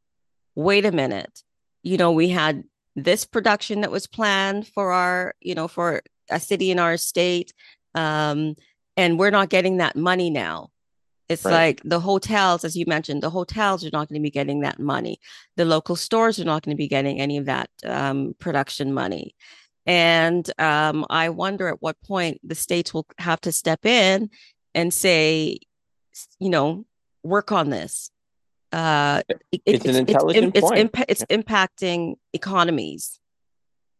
wait 0.56 0.84
a 0.84 0.90
minute, 0.90 1.44
you 1.84 1.96
know, 1.96 2.10
we 2.10 2.28
had 2.28 2.64
this 2.96 3.24
production 3.24 3.82
that 3.82 3.92
was 3.92 4.08
planned 4.08 4.66
for 4.66 4.90
our, 4.90 5.34
you 5.40 5.54
know, 5.54 5.68
for 5.68 6.02
a 6.28 6.40
city 6.40 6.72
in 6.72 6.80
our 6.80 6.96
state. 6.96 7.52
Um, 7.94 8.56
and 8.96 9.18
we're 9.18 9.30
not 9.30 9.48
getting 9.48 9.78
that 9.78 9.96
money 9.96 10.30
now. 10.30 10.70
It's 11.28 11.44
right. 11.44 11.52
like 11.52 11.83
the 11.85 12.00
hotels, 12.00 12.64
as 12.64 12.76
you 12.76 12.85
mentioned, 12.87 13.22
the 13.22 13.30
hotels 13.30 13.85
are 13.85 13.90
not 13.92 14.09
going 14.09 14.20
to 14.20 14.22
be 14.22 14.30
getting 14.30 14.61
that 14.61 14.78
money. 14.78 15.18
The 15.57 15.64
local 15.64 15.96
stores 15.96 16.38
are 16.38 16.44
not 16.44 16.62
going 16.62 16.76
to 16.76 16.78
be 16.78 16.88
getting 16.88 17.18
any 17.18 17.38
of 17.38 17.46
that 17.46 17.70
um, 17.85 18.35
production 18.38 18.92
money. 18.92 19.35
And 19.87 20.48
um, 20.59 21.07
I 21.09 21.30
wonder 21.30 21.68
at 21.68 21.80
what 21.80 21.96
point 22.02 22.40
the 22.44 22.54
states 22.54 22.92
will 22.92 23.07
have 23.18 23.40
to 23.42 23.52
step 23.52 23.87
in 23.87 24.30
and 24.74 24.92
say, 24.92 25.61
you 26.38 26.50
know, 26.50 26.85
work 27.22 27.52
on 27.52 27.70
this. 27.70 28.11
Uh, 28.72 29.22
it, 29.52 29.62
it's, 29.64 29.85
an 29.85 29.96
intelligent 29.96 30.57
it's, 30.57 30.68
point. 30.68 30.90
It's, 31.09 31.22
it's 31.22 31.33
impacting 31.33 32.16
economies. 32.33 33.20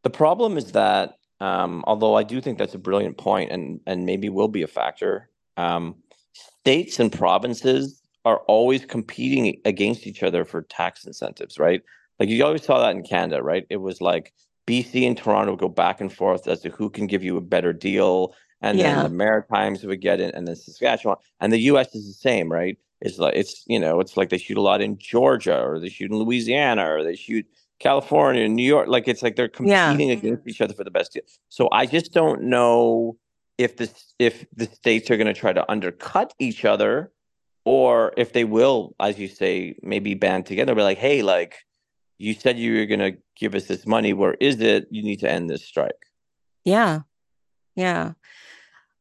The 0.02 0.11
problem 0.11 0.59
is 0.59 0.72
that 0.72 1.16
um, 1.40 1.84
although 1.86 2.14
I 2.14 2.22
do 2.22 2.40
think 2.40 2.58
that's 2.58 2.74
a 2.74 2.78
brilliant 2.78 3.18
point 3.18 3.50
and, 3.50 3.80
and 3.86 4.06
maybe 4.06 4.28
will 4.28 4.48
be 4.48 4.62
a 4.62 4.66
factor. 4.66 5.28
Um, 5.56 5.96
states 6.32 6.98
and 7.00 7.12
provinces 7.12 8.00
are 8.24 8.38
always 8.48 8.84
competing 8.86 9.60
against 9.64 10.06
each 10.06 10.22
other 10.22 10.44
for 10.44 10.62
tax 10.62 11.04
incentives, 11.04 11.58
right? 11.58 11.82
Like 12.18 12.28
you 12.28 12.44
always 12.44 12.64
saw 12.64 12.80
that 12.80 12.96
in 12.96 13.02
Canada, 13.02 13.42
right? 13.42 13.66
It 13.70 13.76
was 13.76 14.00
like 14.00 14.32
BC 14.66 15.06
and 15.06 15.16
Toronto 15.16 15.52
would 15.52 15.60
go 15.60 15.68
back 15.68 16.00
and 16.00 16.12
forth 16.12 16.48
as 16.48 16.60
to 16.62 16.70
who 16.70 16.88
can 16.88 17.06
give 17.06 17.22
you 17.22 17.36
a 17.36 17.42
better 17.42 17.72
deal. 17.72 18.34
And 18.62 18.78
Yeah. 18.78 18.94
then 18.94 19.02
the 19.02 19.08
Maritimes 19.10 19.84
would 19.84 20.00
get 20.00 20.20
it, 20.20 20.34
and 20.34 20.48
then 20.48 20.56
Saskatchewan. 20.56 21.18
And 21.40 21.52
the 21.52 21.58
US 21.72 21.94
is 21.94 22.06
the 22.06 22.14
same, 22.14 22.50
right? 22.50 22.78
It's 23.02 23.18
like 23.18 23.34
it's 23.36 23.64
you 23.66 23.78
know, 23.78 24.00
it's 24.00 24.16
like 24.16 24.30
they 24.30 24.38
shoot 24.38 24.56
a 24.56 24.62
lot 24.62 24.80
in 24.80 24.96
Georgia 24.96 25.60
or 25.60 25.78
they 25.78 25.90
shoot 25.90 26.10
in 26.10 26.16
Louisiana 26.16 26.90
or 26.90 27.02
they 27.04 27.16
shoot 27.16 27.46
California, 27.80 28.48
New 28.48 28.62
York. 28.66 28.88
Like 28.88 29.08
it's 29.08 29.22
like 29.22 29.37
they're 29.37 29.50
Yeah. 29.60 29.88
competing 29.88 30.10
against 30.10 30.46
each 30.48 30.60
other 30.60 30.74
for 30.74 30.84
the 30.84 30.90
best 30.90 31.12
deal. 31.12 31.22
So 31.48 31.68
I 31.72 31.87
just 31.87 32.12
don't 32.12 32.42
know 32.44 33.16
if 33.58 33.76
this 33.76 34.14
if 34.18 34.44
the 34.54 34.66
states 34.66 35.10
are 35.10 35.16
going 35.16 35.32
to 35.32 35.38
try 35.38 35.52
to 35.52 35.68
undercut 35.70 36.32
each 36.38 36.64
other 36.64 37.12
or 37.64 38.12
if 38.16 38.32
they 38.32 38.44
will, 38.44 38.94
as 39.00 39.18
you 39.18 39.28
say, 39.28 39.76
maybe 39.82 40.14
band 40.14 40.46
together. 40.46 40.74
Be 40.74 40.82
like, 40.82 40.98
hey, 40.98 41.22
like 41.22 41.54
you 42.18 42.34
said 42.34 42.58
you 42.58 42.76
were 42.78 42.87
going 42.87 43.00
to 43.00 43.18
give 43.37 43.54
us 43.54 43.64
this 43.64 43.87
money. 43.87 44.12
Where 44.12 44.34
is 44.34 44.60
it? 44.60 44.87
You 44.90 45.02
need 45.02 45.20
to 45.20 45.30
end 45.30 45.50
this 45.50 45.64
strike. 45.64 46.02
Yeah. 46.64 47.00
Yeah. 47.74 48.12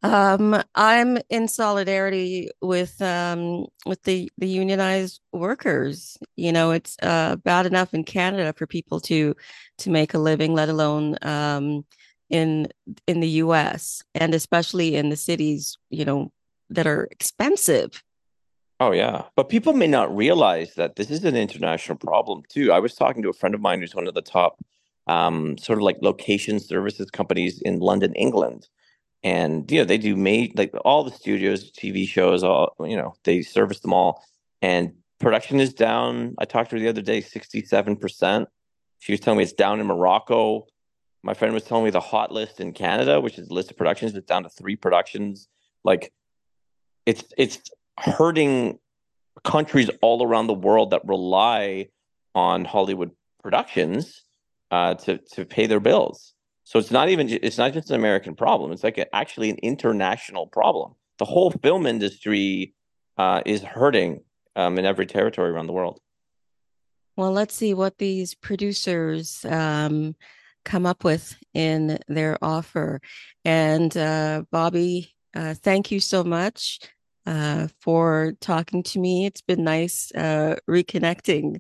Um, 0.03 0.61
I'm 0.75 1.17
in 1.29 1.47
solidarity 1.47 2.49
with 2.61 3.01
um 3.01 3.67
with 3.85 4.03
the 4.03 4.29
the 4.37 4.47
unionized 4.47 5.21
workers. 5.31 6.17
You 6.35 6.51
know, 6.51 6.71
it's 6.71 6.97
uh 7.01 7.37
bad 7.37 7.65
enough 7.65 7.93
in 7.93 8.03
Canada 8.03 8.53
for 8.53 8.67
people 8.67 8.99
to 9.01 9.33
to 9.79 9.89
make 9.89 10.13
a 10.13 10.19
living, 10.19 10.53
let 10.53 10.67
alone 10.67 11.17
um 11.21 11.85
in 12.29 12.67
in 13.07 13.21
the 13.21 13.29
US 13.43 14.03
and 14.13 14.33
especially 14.33 14.95
in 14.95 15.09
the 15.09 15.15
cities, 15.15 15.77
you 15.89 16.03
know, 16.03 16.31
that 16.69 16.85
are 16.85 17.05
expensive. 17.05 18.03
Oh 18.81 18.91
yeah, 18.91 19.23
but 19.37 19.47
people 19.47 19.71
may 19.71 19.87
not 19.87 20.13
realize 20.13 20.73
that 20.73 20.97
this 20.97 21.09
is 21.11 21.23
an 21.23 21.37
international 21.37 21.97
problem 21.97 22.43
too. 22.49 22.73
I 22.73 22.79
was 22.79 22.95
talking 22.95 23.23
to 23.23 23.29
a 23.29 23.33
friend 23.33 23.55
of 23.55 23.61
mine 23.61 23.79
who's 23.79 23.95
one 23.95 24.07
of 24.07 24.15
the 24.15 24.21
top, 24.21 24.59
um, 25.07 25.57
sort 25.57 25.79
of 25.79 25.83
like 25.83 25.97
location 26.01 26.59
services 26.59 27.09
companies 27.09 27.61
in 27.61 27.79
London, 27.79 28.13
England, 28.15 28.67
and 29.23 29.69
you 29.71 29.79
know 29.79 29.85
they 29.85 29.97
do 29.97 30.15
made 30.15 30.57
like 30.57 30.73
all 30.83 31.03
the 31.03 31.11
studios, 31.11 31.71
TV 31.71 32.07
shows, 32.07 32.43
all 32.43 32.75
you 32.81 32.97
know 32.97 33.15
they 33.23 33.41
service 33.41 33.79
them 33.79 33.93
all, 33.93 34.23
and 34.61 34.93
production 35.19 35.59
is 35.59 35.73
down. 35.73 36.35
I 36.37 36.45
talked 36.45 36.69
to 36.71 36.75
her 36.75 36.79
the 36.79 36.89
other 36.89 37.01
day, 37.01 37.21
sixty-seven 37.21 37.97
percent. 37.97 38.49
She 38.99 39.13
was 39.13 39.19
telling 39.19 39.37
me 39.37 39.43
it's 39.43 39.53
down 39.53 39.79
in 39.79 39.87
Morocco. 39.87 40.67
My 41.23 41.33
friend 41.33 41.53
was 41.53 41.63
telling 41.63 41.85
me 41.85 41.89
the 41.89 42.01
hot 42.01 42.31
list 42.31 42.59
in 42.59 42.73
Canada, 42.73 43.21
which 43.21 43.37
is 43.37 43.47
the 43.47 43.53
list 43.53 43.71
of 43.71 43.77
productions, 43.77 44.13
is 44.13 44.23
down 44.23 44.43
to 44.43 44.49
three 44.49 44.75
productions. 44.75 45.47
Like 45.83 46.11
it's 47.05 47.23
it's 47.37 47.59
hurting 47.97 48.79
countries 49.43 49.89
all 50.01 50.23
around 50.23 50.47
the 50.47 50.53
world 50.53 50.91
that 50.91 51.01
rely 51.05 51.87
on 52.35 52.65
Hollywood 52.65 53.11
productions 53.41 54.23
uh, 54.71 54.95
to 54.95 55.19
to 55.33 55.45
pay 55.45 55.67
their 55.67 55.79
bills. 55.79 56.32
So 56.73 56.79
it's 56.79 56.89
not 56.89 57.09
even 57.09 57.29
it's 57.29 57.59
not 57.59 57.71
just 57.71 57.91
an 57.91 57.95
American 57.97 58.33
problem. 58.33 58.71
It's 58.71 58.83
like 58.83 58.97
a, 58.97 59.15
actually 59.15 59.51
an 59.51 59.57
international 59.57 60.47
problem. 60.47 60.95
The 61.19 61.25
whole 61.25 61.51
film 61.51 61.85
industry 61.85 62.73
uh, 63.15 63.43
is 63.45 63.61
hurting 63.61 64.21
um, 64.55 64.79
in 64.79 64.83
every 64.83 65.05
territory 65.05 65.51
around 65.51 65.67
the 65.67 65.73
world. 65.73 65.99
Well, 67.15 67.31
let's 67.31 67.53
see 67.53 67.75
what 67.75 67.99
these 67.99 68.33
producers 68.33 69.45
um, 69.45 70.15
come 70.65 70.87
up 70.87 71.03
with 71.03 71.37
in 71.53 71.99
their 72.07 72.39
offer. 72.41 73.01
And 73.45 73.95
uh, 73.95 74.45
Bobby, 74.51 75.13
uh, 75.35 75.53
thank 75.53 75.91
you 75.91 75.99
so 75.99 76.23
much 76.23 76.79
uh, 77.27 77.67
for 77.81 78.33
talking 78.41 78.81
to 78.81 78.99
me. 78.99 79.27
It's 79.27 79.41
been 79.41 79.63
nice 79.63 80.11
uh, 80.15 80.55
reconnecting 80.67 81.57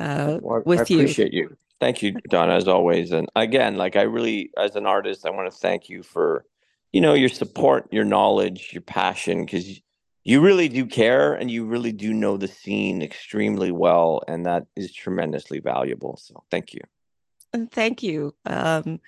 uh, 0.00 0.38
Well, 0.40 0.60
I 0.60 0.62
with 0.64 0.90
you. 0.90 1.00
appreciate 1.00 1.34
you. 1.34 1.54
Thank 1.84 2.00
you, 2.00 2.12
Donna, 2.30 2.54
as 2.54 2.66
always. 2.66 3.12
And 3.12 3.28
again, 3.36 3.76
like 3.76 3.94
I 3.94 4.04
really, 4.04 4.50
as 4.56 4.74
an 4.74 4.86
artist, 4.86 5.26
I 5.26 5.30
want 5.30 5.52
to 5.52 5.58
thank 5.58 5.90
you 5.90 6.02
for, 6.02 6.46
you 6.94 7.02
know, 7.02 7.12
your 7.12 7.28
support, 7.28 7.92
your 7.92 8.06
knowledge, 8.06 8.70
your 8.72 8.80
passion, 8.80 9.44
because 9.44 9.82
you 10.22 10.40
really 10.40 10.70
do 10.70 10.86
care 10.86 11.34
and 11.34 11.50
you 11.50 11.66
really 11.66 11.92
do 11.92 12.14
know 12.14 12.38
the 12.38 12.48
scene 12.48 13.02
extremely 13.02 13.70
well, 13.70 14.22
and 14.26 14.46
that 14.46 14.64
is 14.74 14.94
tremendously 14.94 15.60
valuable. 15.60 16.16
So 16.16 16.42
thank 16.50 16.72
you. 16.72 16.80
Thank 17.70 18.02
you. 18.02 18.34
Um, 18.46 18.98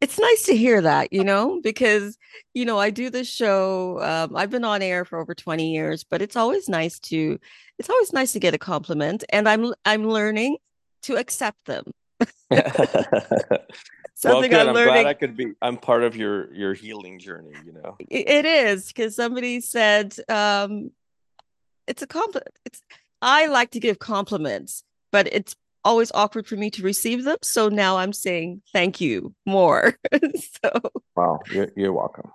it's 0.00 0.20
nice 0.20 0.44
to 0.44 0.56
hear 0.56 0.80
that, 0.82 1.12
you 1.12 1.24
know, 1.24 1.60
because, 1.60 2.16
you 2.54 2.64
know, 2.64 2.78
I 2.78 2.90
do 2.90 3.10
this 3.10 3.28
show. 3.28 4.00
Um, 4.00 4.36
I've 4.36 4.50
been 4.50 4.64
on 4.64 4.82
air 4.82 5.04
for 5.04 5.18
over 5.18 5.34
20 5.34 5.72
years, 5.72 6.04
but 6.04 6.22
it's 6.22 6.36
always 6.36 6.68
nice 6.68 7.00
to, 7.00 7.40
it's 7.80 7.90
always 7.90 8.12
nice 8.12 8.32
to 8.34 8.38
get 8.38 8.54
a 8.54 8.58
compliment, 8.58 9.24
and 9.30 9.48
I'm 9.48 9.74
I'm 9.84 10.06
learning 10.06 10.58
to 11.02 11.16
accept 11.16 11.64
them. 11.64 11.82
well, 12.50 13.60
Something 14.14 14.50
good. 14.50 14.60
I'm 14.60 14.68
I'm 14.68 14.74
learning. 14.74 14.92
glad 14.94 15.06
I 15.06 15.14
could 15.14 15.36
be. 15.36 15.52
I'm 15.62 15.76
part 15.76 16.02
of 16.02 16.14
your 16.16 16.52
your 16.52 16.74
healing 16.74 17.18
journey. 17.18 17.52
You 17.64 17.72
know. 17.72 17.96
It 18.10 18.44
is 18.44 18.88
because 18.88 19.16
somebody 19.16 19.60
said 19.60 20.14
um, 20.28 20.90
it's 21.86 22.02
a 22.02 22.06
compliment. 22.06 22.54
It's 22.64 22.82
I 23.22 23.46
like 23.46 23.70
to 23.72 23.80
give 23.80 23.98
compliments, 23.98 24.82
but 25.10 25.26
it's 25.32 25.54
always 25.84 26.12
awkward 26.12 26.46
for 26.46 26.56
me 26.56 26.70
to 26.70 26.82
receive 26.82 27.24
them. 27.24 27.38
So 27.42 27.68
now 27.70 27.96
I'm 27.96 28.12
saying 28.12 28.62
thank 28.72 29.00
you 29.00 29.34
more. 29.46 29.94
so 30.62 30.70
Wow. 31.16 31.40
You're 31.50 31.68
you're 31.76 31.92
welcome. 31.92 32.30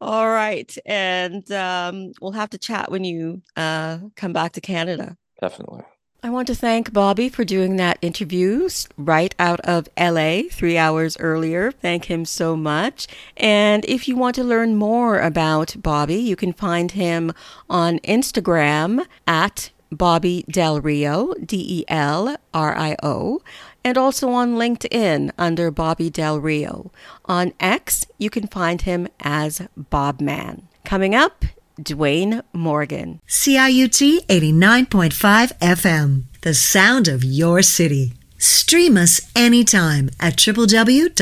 all 0.00 0.28
right, 0.28 0.76
and 0.84 1.50
um, 1.52 2.12
we'll 2.20 2.32
have 2.32 2.50
to 2.50 2.58
chat 2.58 2.90
when 2.90 3.04
you 3.04 3.40
uh, 3.56 3.98
come 4.16 4.32
back 4.34 4.52
to 4.52 4.60
Canada. 4.60 5.16
Definitely. 5.40 5.82
I 6.24 6.30
want 6.30 6.46
to 6.46 6.54
thank 6.54 6.92
Bobby 6.92 7.28
for 7.28 7.44
doing 7.44 7.74
that 7.76 7.98
interview 8.00 8.68
right 8.96 9.34
out 9.40 9.58
of 9.62 9.88
LA 9.98 10.42
three 10.52 10.78
hours 10.78 11.16
earlier. 11.18 11.72
Thank 11.72 12.04
him 12.04 12.24
so 12.24 12.54
much. 12.54 13.08
And 13.36 13.84
if 13.86 14.06
you 14.06 14.14
want 14.14 14.36
to 14.36 14.44
learn 14.44 14.76
more 14.76 15.18
about 15.18 15.74
Bobby, 15.82 16.14
you 16.14 16.36
can 16.36 16.52
find 16.52 16.92
him 16.92 17.32
on 17.68 17.98
Instagram 18.00 19.04
at 19.26 19.70
Bobby 19.90 20.44
Del 20.48 20.80
Rio, 20.80 21.34
D 21.44 21.80
E 21.80 21.84
L 21.88 22.36
R 22.54 22.76
I 22.76 22.94
O, 23.02 23.42
and 23.82 23.98
also 23.98 24.30
on 24.30 24.54
LinkedIn 24.54 25.32
under 25.36 25.72
Bobby 25.72 26.08
Del 26.08 26.38
Rio. 26.38 26.92
On 27.24 27.52
X, 27.58 28.06
you 28.18 28.30
can 28.30 28.46
find 28.46 28.82
him 28.82 29.08
as 29.18 29.62
Bobman. 29.76 30.62
Coming 30.84 31.16
up, 31.16 31.44
Dwayne 31.84 32.42
Morgan. 32.52 33.20
CIUT 33.28 34.26
89.5 34.26 35.58
FM, 35.58 36.24
the 36.42 36.54
sound 36.54 37.08
of 37.08 37.24
your 37.24 37.62
city. 37.62 38.12
Stream 38.38 38.96
us 38.96 39.20
anytime 39.36 40.10
at 40.18 40.36
www.ciut.fm. 40.36 41.14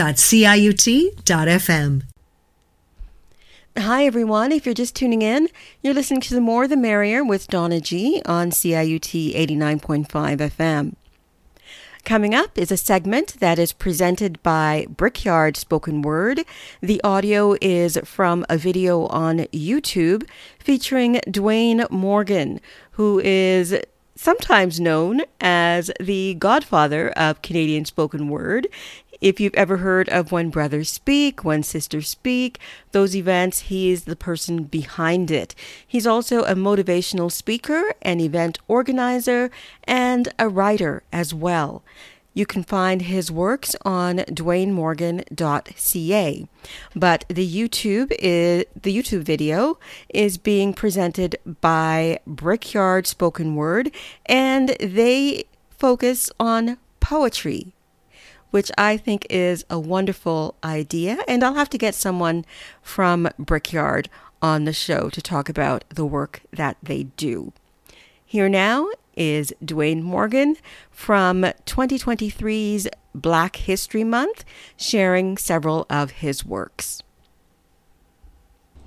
Hi, 3.78 4.04
everyone. 4.04 4.52
If 4.52 4.66
you're 4.66 4.74
just 4.74 4.96
tuning 4.96 5.22
in, 5.22 5.48
you're 5.82 5.94
listening 5.94 6.20
to 6.22 6.34
The 6.34 6.40
More 6.40 6.66
the 6.66 6.76
Merrier 6.76 7.24
with 7.24 7.46
Donna 7.48 7.80
G 7.80 8.20
on 8.26 8.50
CIUT 8.50 9.34
89.5 9.34 10.06
FM. 10.08 10.94
Coming 12.04 12.34
up 12.34 12.58
is 12.58 12.72
a 12.72 12.76
segment 12.76 13.36
that 13.40 13.58
is 13.58 13.72
presented 13.72 14.42
by 14.42 14.86
Brickyard 14.88 15.56
Spoken 15.56 16.02
Word. 16.02 16.40
The 16.80 17.00
audio 17.04 17.56
is 17.60 17.98
from 18.04 18.44
a 18.48 18.56
video 18.56 19.06
on 19.06 19.40
YouTube 19.52 20.26
featuring 20.58 21.16
Dwayne 21.26 21.88
Morgan, 21.90 22.60
who 22.92 23.20
is 23.20 23.76
sometimes 24.16 24.78
known 24.80 25.22
as 25.40 25.90
the 25.98 26.34
godfather 26.34 27.08
of 27.10 27.40
Canadian 27.42 27.86
spoken 27.86 28.28
word. 28.28 28.68
If 29.20 29.38
you've 29.38 29.54
ever 29.54 29.76
heard 29.78 30.09
of 30.09 30.33
When 30.33 30.48
Brothers 30.48 30.88
Speak, 30.88 31.44
When 31.44 31.62
Sisters 31.62 32.09
Speak, 32.09 32.59
those 32.92 33.14
events, 33.14 33.61
he 33.61 33.90
is 33.90 34.04
the 34.04 34.16
person 34.16 34.64
behind 34.64 35.30
it. 35.30 35.54
He's 35.87 36.06
also 36.06 36.42
a 36.44 36.54
motivational 36.54 37.30
speaker, 37.30 37.92
an 38.00 38.18
event 38.20 38.59
organizer, 38.66 39.50
and 39.85 40.33
a 40.38 40.48
writer 40.48 41.02
as 41.12 41.35
well. 41.35 41.82
You 42.32 42.47
can 42.47 42.62
find 42.62 43.03
his 43.03 43.30
works 43.30 43.76
on 43.84 44.18
dwaynemorgan.ca. 44.18 46.49
But 46.97 47.26
the 47.28 47.47
YouTube 47.47 48.12
is 48.18 48.64
the 48.80 48.97
YouTube 48.97 49.24
video 49.24 49.78
is 50.09 50.38
being 50.38 50.72
presented 50.72 51.36
by 51.61 52.20
Brickyard 52.26 53.07
Spoken 53.07 53.55
Word 53.57 53.90
and 54.26 54.70
they 54.80 55.44
focus 55.76 56.30
on 56.38 56.78
poetry 57.01 57.74
which 58.51 58.70
I 58.76 58.96
think 58.96 59.26
is 59.30 59.64
a 59.70 59.78
wonderful 59.78 60.55
idea. 60.62 61.18
And 61.26 61.42
I'll 61.42 61.55
have 61.55 61.70
to 61.70 61.78
get 61.78 61.94
someone 61.94 62.44
from 62.82 63.28
Brickyard 63.38 64.09
on 64.42 64.64
the 64.64 64.72
show 64.72 65.09
to 65.11 65.22
talk 65.22 65.48
about 65.48 65.84
the 65.88 66.07
work 66.07 66.42
that 66.53 66.76
they 66.82 67.05
do. 67.05 67.53
Here 68.24 68.48
now 68.48 68.88
is 69.16 69.53
Dwayne 69.62 70.03
Morgan 70.03 70.57
from 70.90 71.42
2023's 71.66 72.88
Black 73.14 73.57
History 73.57 74.05
Month, 74.05 74.44
sharing 74.76 75.36
several 75.36 75.84
of 75.90 76.12
his 76.12 76.44
works. 76.44 77.03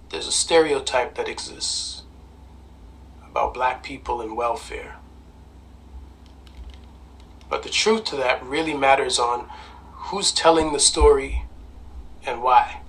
There's 0.09 0.27
a 0.27 0.31
stereotype 0.31 1.15
that 1.15 1.27
exists 1.27 2.03
about 3.29 3.53
black 3.53 3.83
people 3.83 4.21
and 4.21 4.37
welfare. 4.37 4.97
But 7.53 7.61
the 7.61 7.69
truth 7.69 8.05
to 8.05 8.15
that 8.15 8.43
really 8.43 8.73
matters 8.73 9.19
on 9.19 9.47
who's 10.09 10.31
telling 10.31 10.73
the 10.73 10.79
story 10.79 11.43
and 12.25 12.41
why. 12.41 12.81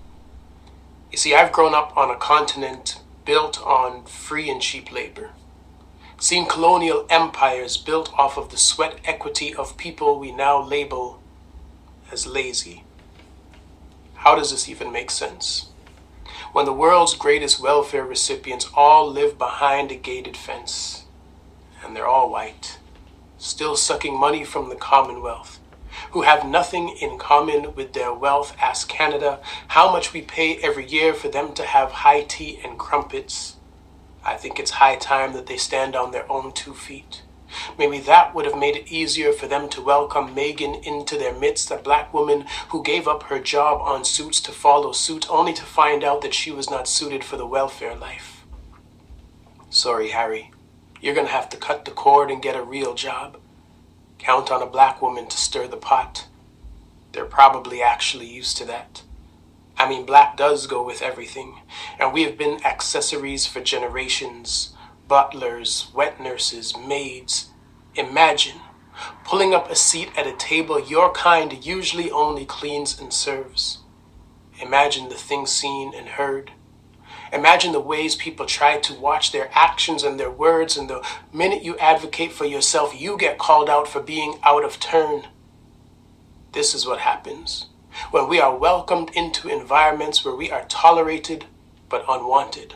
You 1.12 1.18
see, 1.18 1.34
I've 1.34 1.52
grown 1.52 1.74
up 1.74 1.94
on 1.98 2.10
a 2.10 2.16
continent 2.16 2.98
built 3.26 3.60
on 3.60 4.06
free 4.06 4.48
and 4.48 4.62
cheap 4.62 4.90
labor, 4.90 5.32
seen 6.18 6.48
colonial 6.48 7.04
empires 7.10 7.76
built 7.76 8.10
off 8.14 8.38
of 8.38 8.50
the 8.50 8.56
sweat 8.56 9.00
equity 9.04 9.54
of 9.54 9.76
people 9.76 10.18
we 10.18 10.32
now 10.32 10.62
label 10.62 11.20
as 12.10 12.26
lazy. 12.26 12.84
How 14.14 14.34
does 14.34 14.50
this 14.50 14.66
even 14.66 14.90
make 14.90 15.10
sense? 15.10 15.66
When 16.54 16.64
the 16.64 16.72
world's 16.72 17.12
greatest 17.12 17.60
welfare 17.60 18.06
recipients 18.06 18.70
all 18.72 19.12
live 19.12 19.36
behind 19.36 19.92
a 19.92 19.94
gated 19.94 20.38
fence, 20.38 21.04
and 21.84 21.94
they're 21.94 22.08
all 22.08 22.30
white, 22.30 22.78
still 23.44 23.76
sucking 23.76 24.18
money 24.18 24.42
from 24.42 24.70
the 24.70 24.74
Commonwealth, 24.74 25.60
who 26.12 26.22
have 26.22 26.46
nothing 26.46 26.96
in 27.00 27.18
common 27.18 27.74
with 27.74 27.92
their 27.92 28.12
wealth, 28.12 28.56
ask 28.60 28.88
Canada 28.88 29.38
how 29.68 29.92
much 29.92 30.14
we 30.14 30.22
pay 30.22 30.56
every 30.56 30.86
year 30.86 31.12
for 31.12 31.28
them 31.28 31.52
to 31.52 31.62
have 31.62 31.92
high 31.92 32.22
tea 32.22 32.58
and 32.64 32.78
crumpets. 32.78 33.56
I 34.24 34.36
think 34.36 34.58
it's 34.58 34.72
high 34.72 34.96
time 34.96 35.34
that 35.34 35.46
they 35.46 35.58
stand 35.58 35.94
on 35.94 36.10
their 36.10 36.30
own 36.32 36.52
two 36.52 36.72
feet. 36.72 37.22
Maybe 37.78 37.98
that 38.00 38.34
would 38.34 38.46
have 38.46 38.58
made 38.58 38.76
it 38.76 38.90
easier 38.90 39.32
for 39.32 39.46
them 39.46 39.68
to 39.68 39.82
welcome 39.82 40.34
Meghan 40.34 40.82
into 40.82 41.18
their 41.18 41.38
midst, 41.38 41.70
a 41.70 41.76
black 41.76 42.14
woman 42.14 42.46
who 42.70 42.82
gave 42.82 43.06
up 43.06 43.24
her 43.24 43.38
job 43.38 43.80
on 43.82 44.04
suits 44.04 44.40
to 44.40 44.52
follow 44.52 44.92
suit 44.92 45.30
only 45.30 45.52
to 45.52 45.62
find 45.62 46.02
out 46.02 46.22
that 46.22 46.34
she 46.34 46.50
was 46.50 46.70
not 46.70 46.88
suited 46.88 47.22
for 47.22 47.36
the 47.36 47.46
welfare 47.46 47.94
life. 47.94 48.46
Sorry, 49.68 50.08
Harry. 50.08 50.50
You're 51.04 51.14
gonna 51.14 51.28
have 51.28 51.50
to 51.50 51.58
cut 51.58 51.84
the 51.84 51.90
cord 51.90 52.30
and 52.30 52.40
get 52.40 52.56
a 52.56 52.62
real 52.62 52.94
job. 52.94 53.36
Count 54.16 54.50
on 54.50 54.62
a 54.62 54.66
black 54.66 55.02
woman 55.02 55.26
to 55.26 55.36
stir 55.36 55.66
the 55.66 55.76
pot. 55.76 56.28
They're 57.12 57.26
probably 57.26 57.82
actually 57.82 58.24
used 58.24 58.56
to 58.56 58.64
that. 58.64 59.02
I 59.76 59.86
mean, 59.86 60.06
black 60.06 60.34
does 60.34 60.66
go 60.66 60.82
with 60.82 61.02
everything, 61.02 61.60
and 61.98 62.14
we 62.14 62.22
have 62.22 62.38
been 62.38 62.64
accessories 62.64 63.44
for 63.44 63.60
generations 63.60 64.74
butlers, 65.06 65.88
wet 65.94 66.18
nurses, 66.18 66.74
maids. 66.74 67.50
Imagine 67.94 68.62
pulling 69.24 69.52
up 69.52 69.70
a 69.70 69.76
seat 69.76 70.08
at 70.16 70.26
a 70.26 70.34
table 70.34 70.80
your 70.80 71.12
kind 71.12 71.66
usually 71.66 72.10
only 72.10 72.46
cleans 72.46 72.98
and 72.98 73.12
serves. 73.12 73.80
Imagine 74.58 75.10
the 75.10 75.16
things 75.16 75.50
seen 75.50 75.92
and 75.94 76.08
heard. 76.08 76.52
Imagine 77.34 77.72
the 77.72 77.80
ways 77.80 78.14
people 78.14 78.46
try 78.46 78.78
to 78.78 78.94
watch 78.94 79.32
their 79.32 79.50
actions 79.52 80.04
and 80.04 80.20
their 80.20 80.30
words, 80.30 80.76
and 80.76 80.88
the 80.88 81.04
minute 81.32 81.64
you 81.64 81.76
advocate 81.78 82.30
for 82.30 82.44
yourself, 82.44 82.98
you 82.98 83.18
get 83.18 83.38
called 83.38 83.68
out 83.68 83.88
for 83.88 84.00
being 84.00 84.38
out 84.44 84.64
of 84.64 84.78
turn. 84.78 85.24
This 86.52 86.74
is 86.74 86.86
what 86.86 87.00
happens 87.00 87.66
when 88.12 88.28
we 88.28 88.40
are 88.40 88.56
welcomed 88.56 89.10
into 89.14 89.48
environments 89.48 90.24
where 90.24 90.34
we 90.34 90.50
are 90.50 90.64
tolerated 90.66 91.46
but 91.88 92.04
unwanted, 92.08 92.74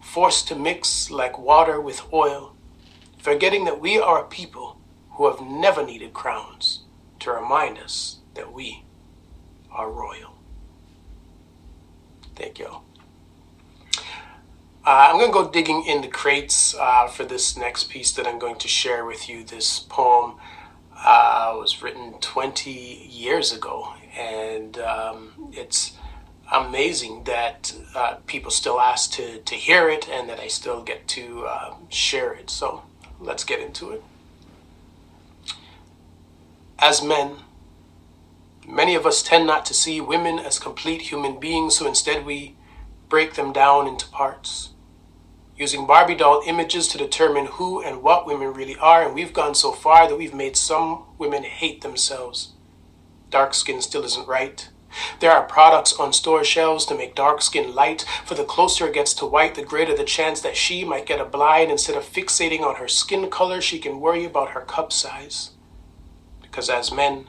forced 0.00 0.46
to 0.48 0.56
mix 0.56 1.10
like 1.10 1.38
water 1.38 1.80
with 1.80 2.12
oil, 2.12 2.54
forgetting 3.18 3.64
that 3.64 3.80
we 3.80 3.98
are 3.98 4.24
a 4.24 4.28
people 4.28 4.80
who 5.12 5.28
have 5.28 5.40
never 5.40 5.84
needed 5.84 6.12
crowns 6.12 6.84
to 7.18 7.30
remind 7.30 7.78
us 7.78 8.18
that 8.34 8.52
we 8.52 8.84
are 9.70 9.90
royal. 9.90 10.36
Thank 12.36 12.58
you. 12.60 12.82
Uh, 14.82 15.10
I'm 15.10 15.18
going 15.18 15.30
to 15.30 15.32
go 15.32 15.50
digging 15.50 15.84
in 15.84 16.00
the 16.00 16.08
crates 16.08 16.74
uh, 16.74 17.06
for 17.06 17.24
this 17.24 17.54
next 17.54 17.90
piece 17.90 18.12
that 18.12 18.26
I'm 18.26 18.38
going 18.38 18.56
to 18.56 18.68
share 18.68 19.04
with 19.04 19.28
you. 19.28 19.44
This 19.44 19.78
poem 19.78 20.36
uh, 20.96 21.54
was 21.56 21.82
written 21.82 22.14
20 22.20 22.70
years 22.70 23.52
ago, 23.52 23.92
and 24.16 24.78
um, 24.78 25.52
it's 25.52 25.92
amazing 26.50 27.24
that 27.24 27.74
uh, 27.94 28.16
people 28.26 28.50
still 28.50 28.80
ask 28.80 29.12
to, 29.12 29.40
to 29.40 29.54
hear 29.54 29.90
it 29.90 30.08
and 30.08 30.30
that 30.30 30.40
I 30.40 30.48
still 30.48 30.82
get 30.82 31.06
to 31.08 31.44
uh, 31.46 31.74
share 31.90 32.32
it. 32.32 32.48
So 32.48 32.82
let's 33.20 33.44
get 33.44 33.60
into 33.60 33.90
it. 33.90 34.02
As 36.78 37.02
men, 37.02 37.36
many 38.66 38.94
of 38.94 39.04
us 39.04 39.22
tend 39.22 39.46
not 39.46 39.66
to 39.66 39.74
see 39.74 40.00
women 40.00 40.38
as 40.38 40.58
complete 40.58 41.02
human 41.02 41.38
beings, 41.38 41.76
so 41.76 41.86
instead 41.86 42.24
we 42.24 42.54
break 43.10 43.34
them 43.34 43.52
down 43.52 43.86
into 43.86 44.08
parts, 44.08 44.69
using 45.60 45.86
Barbie 45.86 46.14
doll 46.14 46.42
images 46.46 46.88
to 46.88 46.96
determine 46.96 47.44
who 47.44 47.82
and 47.82 48.02
what 48.02 48.26
women 48.26 48.54
really 48.54 48.76
are. 48.76 49.04
And 49.04 49.14
we've 49.14 49.34
gone 49.34 49.54
so 49.54 49.72
far 49.72 50.08
that 50.08 50.16
we've 50.16 50.32
made 50.32 50.56
some 50.56 51.04
women 51.18 51.42
hate 51.42 51.82
themselves. 51.82 52.54
Dark 53.28 53.52
skin 53.52 53.82
still 53.82 54.02
isn't 54.04 54.26
right. 54.26 54.70
There 55.20 55.30
are 55.30 55.44
products 55.44 55.92
on 55.92 56.14
store 56.14 56.42
shelves 56.44 56.86
to 56.86 56.96
make 56.96 57.14
dark 57.14 57.42
skin 57.42 57.74
light, 57.74 58.04
for 58.24 58.34
the 58.34 58.42
closer 58.42 58.88
it 58.88 58.94
gets 58.94 59.12
to 59.14 59.26
white, 59.26 59.54
the 59.54 59.62
greater 59.62 59.94
the 59.94 60.02
chance 60.02 60.40
that 60.40 60.56
she 60.56 60.82
might 60.82 61.06
get 61.06 61.20
a 61.20 61.24
blind. 61.26 61.70
Instead 61.70 61.96
of 61.96 62.04
fixating 62.04 62.62
on 62.62 62.76
her 62.76 62.88
skin 62.88 63.30
color, 63.30 63.60
she 63.60 63.78
can 63.78 64.00
worry 64.00 64.24
about 64.24 64.50
her 64.50 64.62
cup 64.62 64.92
size. 64.92 65.50
Because 66.40 66.70
as 66.70 66.90
men, 66.90 67.28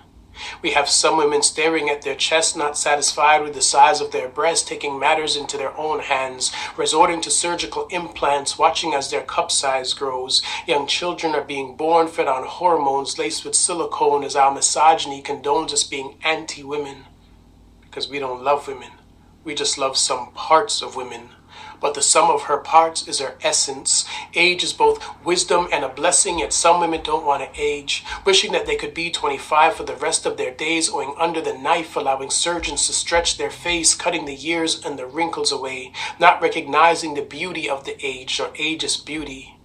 we 0.61 0.71
have 0.71 0.89
some 0.89 1.17
women 1.17 1.41
staring 1.41 1.89
at 1.89 2.01
their 2.01 2.15
chest, 2.15 2.55
not 2.55 2.77
satisfied 2.77 3.41
with 3.41 3.53
the 3.53 3.61
size 3.61 4.01
of 4.01 4.11
their 4.11 4.27
breast, 4.27 4.67
taking 4.67 4.99
matters 4.99 5.35
into 5.35 5.57
their 5.57 5.75
own 5.77 5.99
hands, 5.99 6.51
resorting 6.77 7.21
to 7.21 7.31
surgical 7.31 7.87
implants, 7.89 8.57
watching 8.57 8.93
as 8.93 9.09
their 9.09 9.23
cup 9.23 9.51
size 9.51 9.93
grows. 9.93 10.41
Young 10.67 10.87
children 10.87 11.33
are 11.35 11.43
being 11.43 11.75
born 11.75 12.07
fed 12.07 12.27
on 12.27 12.45
hormones 12.45 13.17
laced 13.17 13.45
with 13.45 13.55
silicone 13.55 14.23
as 14.23 14.35
our 14.35 14.53
misogyny 14.53 15.21
condones 15.21 15.73
us 15.73 15.83
being 15.83 16.17
anti 16.23 16.63
women. 16.63 17.05
Because 17.81 18.09
we 18.09 18.19
don't 18.19 18.43
love 18.43 18.67
women, 18.67 18.91
we 19.43 19.53
just 19.53 19.77
love 19.77 19.97
some 19.97 20.31
parts 20.33 20.81
of 20.81 20.95
women 20.95 21.29
but 21.81 21.95
the 21.95 22.01
sum 22.01 22.29
of 22.29 22.43
her 22.43 22.59
parts 22.59 23.07
is 23.07 23.19
her 23.19 23.35
essence. 23.41 24.05
Age 24.35 24.63
is 24.63 24.71
both 24.71 25.03
wisdom 25.25 25.67
and 25.73 25.83
a 25.83 25.89
blessing, 25.89 26.39
yet 26.39 26.53
some 26.53 26.79
women 26.79 27.01
don't 27.03 27.25
want 27.25 27.43
to 27.43 27.61
age, 27.61 28.05
wishing 28.23 28.51
that 28.53 28.67
they 28.67 28.75
could 28.75 28.93
be 28.93 29.09
25 29.09 29.73
for 29.73 29.83
the 29.83 29.95
rest 29.95 30.25
of 30.25 30.37
their 30.37 30.51
days, 30.51 30.89
going 30.89 31.13
under 31.17 31.41
the 31.41 31.57
knife, 31.57 31.95
allowing 31.95 32.29
surgeons 32.29 32.85
to 32.85 32.93
stretch 32.93 33.37
their 33.37 33.51
face, 33.51 33.95
cutting 33.95 34.25
the 34.25 34.35
years 34.35 34.85
and 34.85 34.97
the 34.97 35.07
wrinkles 35.07 35.51
away, 35.51 35.91
not 36.19 36.41
recognizing 36.41 37.15
the 37.15 37.21
beauty 37.21 37.67
of 37.67 37.83
the 37.83 37.97
age 38.05 38.39
or 38.39 38.51
age's 38.55 38.95
beauty, 38.95 39.57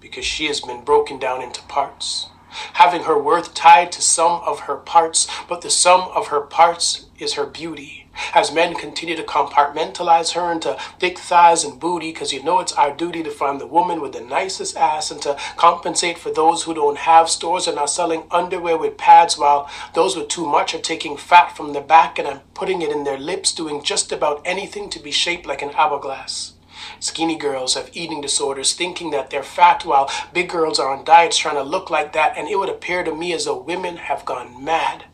because 0.00 0.24
she 0.24 0.46
has 0.46 0.60
been 0.60 0.84
broken 0.84 1.18
down 1.18 1.42
into 1.42 1.60
parts 1.62 2.28
having 2.74 3.02
her 3.04 3.18
worth 3.18 3.54
tied 3.54 3.92
to 3.92 4.02
some 4.02 4.40
of 4.44 4.60
her 4.60 4.76
parts, 4.76 5.26
but 5.48 5.62
the 5.62 5.70
sum 5.70 6.08
of 6.14 6.28
her 6.28 6.40
parts 6.40 7.06
is 7.18 7.34
her 7.34 7.46
beauty 7.46 8.08
as 8.34 8.52
men 8.52 8.74
continue 8.74 9.16
to 9.16 9.22
compartmentalize 9.22 10.32
her 10.32 10.50
into 10.50 10.76
thick 10.98 11.18
thighs 11.18 11.64
and 11.64 11.78
booty, 11.78 12.12
because 12.12 12.32
you 12.32 12.42
know 12.42 12.60
it's 12.60 12.72
our 12.72 12.94
duty 12.94 13.22
to 13.22 13.30
find 13.30 13.60
the 13.60 13.66
woman 13.66 14.00
with 14.00 14.12
the 14.12 14.20
nicest 14.20 14.76
ass 14.76 15.10
and 15.10 15.22
to 15.22 15.36
compensate 15.56 16.18
for 16.18 16.32
those 16.32 16.64
who 16.64 16.74
don't 16.74 16.98
have 16.98 17.28
stores 17.28 17.66
and 17.66 17.78
are 17.78 17.88
selling 17.88 18.24
underwear 18.30 18.76
with 18.76 18.96
pads, 18.96 19.38
while 19.38 19.70
those 19.94 20.16
with 20.16 20.28
too 20.28 20.46
much 20.46 20.74
are 20.74 20.80
taking 20.80 21.16
fat 21.16 21.56
from 21.56 21.72
the 21.72 21.80
back 21.80 22.18
and 22.18 22.26
are 22.26 22.42
putting 22.54 22.82
it 22.82 22.90
in 22.90 23.04
their 23.04 23.18
lips, 23.18 23.54
doing 23.54 23.82
just 23.82 24.12
about 24.12 24.42
anything 24.44 24.90
to 24.90 24.98
be 24.98 25.10
shaped 25.10 25.46
like 25.46 25.62
an 25.62 25.70
hourglass. 25.74 26.54
Skinny 27.00 27.36
girls 27.36 27.74
have 27.74 27.90
eating 27.92 28.20
disorders, 28.20 28.74
thinking 28.74 29.10
that 29.10 29.30
they're 29.30 29.42
fat, 29.42 29.84
while 29.84 30.10
big 30.32 30.48
girls 30.48 30.78
are 30.78 30.94
on 30.94 31.04
diets 31.04 31.38
trying 31.38 31.56
to 31.56 31.62
look 31.62 31.90
like 31.90 32.12
that, 32.12 32.36
and 32.36 32.48
it 32.48 32.58
would 32.58 32.68
appear 32.68 33.02
to 33.04 33.14
me 33.14 33.32
as 33.32 33.44
though 33.44 33.58
women 33.58 33.96
have 33.96 34.24
gone 34.24 34.64
mad 34.64 35.04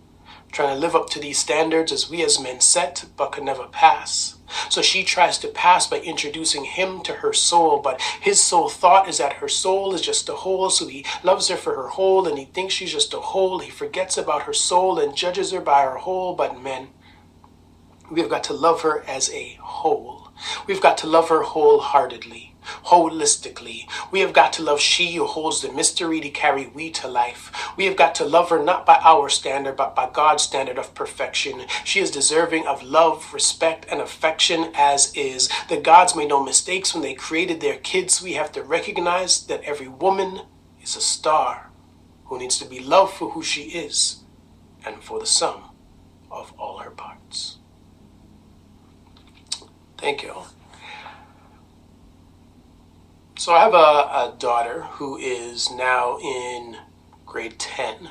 trying 0.55 0.73
to 0.73 0.81
live 0.81 0.95
up 0.95 1.11
to 1.11 1.19
these 1.19 1.39
standards 1.39 1.91
as 1.91 2.09
we 2.09 2.23
as 2.23 2.41
men 2.41 2.61
set 2.61 3.05
but 3.17 3.33
could 3.33 3.43
never 3.43 3.67
pass. 3.67 4.37
So 4.69 4.83
she 4.83 5.03
tries 5.03 5.37
to 5.39 5.49
pass 5.49 5.89
by 5.89 5.99
introducing 5.99 6.65
him 6.65 7.03
to 7.03 7.15
her 7.15 7.33
soul, 7.33 7.81
but 7.81 8.01
his 8.21 8.41
sole 8.41 8.69
thought 8.69 9.09
is 9.09 9.19
that 9.19 9.35
her 9.35 9.49
soul 9.49 9.95
is 9.95 10.01
just 10.01 10.29
a 10.29 10.35
hole, 10.35 10.71
so 10.71 10.87
he 10.87 11.05
loves 11.25 11.49
her 11.49 11.57
for 11.57 11.75
her 11.75 11.89
hole 11.89 12.29
and 12.29 12.39
he 12.39 12.45
thinks 12.45 12.73
she's 12.73 12.93
just 12.93 13.13
a 13.15 13.21
hole. 13.21 13.59
He 13.59 13.71
forgets 13.71 14.17
about 14.17 14.43
her 14.43 14.53
soul 14.53 14.99
and 14.99 15.17
judges 15.17 15.51
her 15.51 15.61
by 15.61 15.83
her 15.83 15.97
hole, 15.97 16.35
but 16.37 16.63
men, 16.63 16.89
we've 18.11 18.31
got 18.31 18.45
to 18.45 18.53
love 18.53 18.83
her 18.83 19.03
as 19.09 19.31
a 19.33 19.59
whole. 19.61 20.24
We've 20.67 20.81
got 20.81 20.99
to 20.99 21.07
love 21.07 21.29
her 21.29 21.43
wholeheartedly 21.43 22.55
holistically. 22.87 23.87
We 24.11 24.21
have 24.21 24.33
got 24.33 24.53
to 24.55 24.63
love 24.63 24.81
she 24.81 25.15
who 25.15 25.27
holds 25.27 25.63
the 25.63 25.73
mystery 25.73 26.21
to 26.21 26.31
carry 26.31 26.67
we 26.67 26.91
to 26.93 27.09
life. 27.09 27.53
We 27.77 27.85
have 27.87 27.97
got 27.97 28.15
to 28.17 28.25
love 28.25 28.51
her 28.51 28.63
not 28.63 28.87
by 28.87 29.01
our 29.03 29.29
standard, 29.29 29.77
but 29.77 29.95
by 29.95 30.11
God's 30.11 30.43
standard 30.43 30.79
of 30.79 30.95
perfection. 30.95 31.63
She 31.85 32.01
is 32.01 32.11
deserving 32.11 32.67
of 32.67 32.83
love, 32.83 33.33
respect, 33.33 33.87
and 33.91 34.01
affection 34.01 34.71
as 34.75 35.15
is. 35.15 35.49
The 35.69 35.81
gods 35.81 36.17
made 36.17 36.29
no 36.29 36.43
mistakes 36.43 36.95
when 36.95 37.03
they 37.03 37.15
created 37.15 37.61
their 37.61 37.77
kids. 37.77 38.23
We 38.23 38.35
have 38.35 38.53
to 38.53 38.63
recognize 38.63 39.47
that 39.47 39.63
every 39.65 39.89
woman 39.89 40.43
is 40.83 40.97
a 40.97 41.01
star 41.01 41.71
who 42.27 42.39
needs 42.39 42.59
to 42.59 42.67
be 42.67 42.81
loved 42.81 43.15
for 43.15 43.31
who 43.31 43.43
she 43.43 43.63
is 43.63 44.23
and 44.85 45.03
for 45.03 45.19
the 45.19 45.27
sum 45.27 45.71
of 46.31 46.53
all 46.59 46.79
her 46.79 46.91
parts. 46.91 47.54
Thank 50.05 50.23
you. 50.23 50.35
So 53.39 53.55
I 53.55 53.61
have 53.61 53.73
a, 53.73 53.77
a 53.77 54.35
daughter 54.39 54.83
who 54.83 55.17
is 55.17 55.71
now 55.71 56.19
in 56.19 56.77
grade 57.25 57.59
10. 57.59 58.11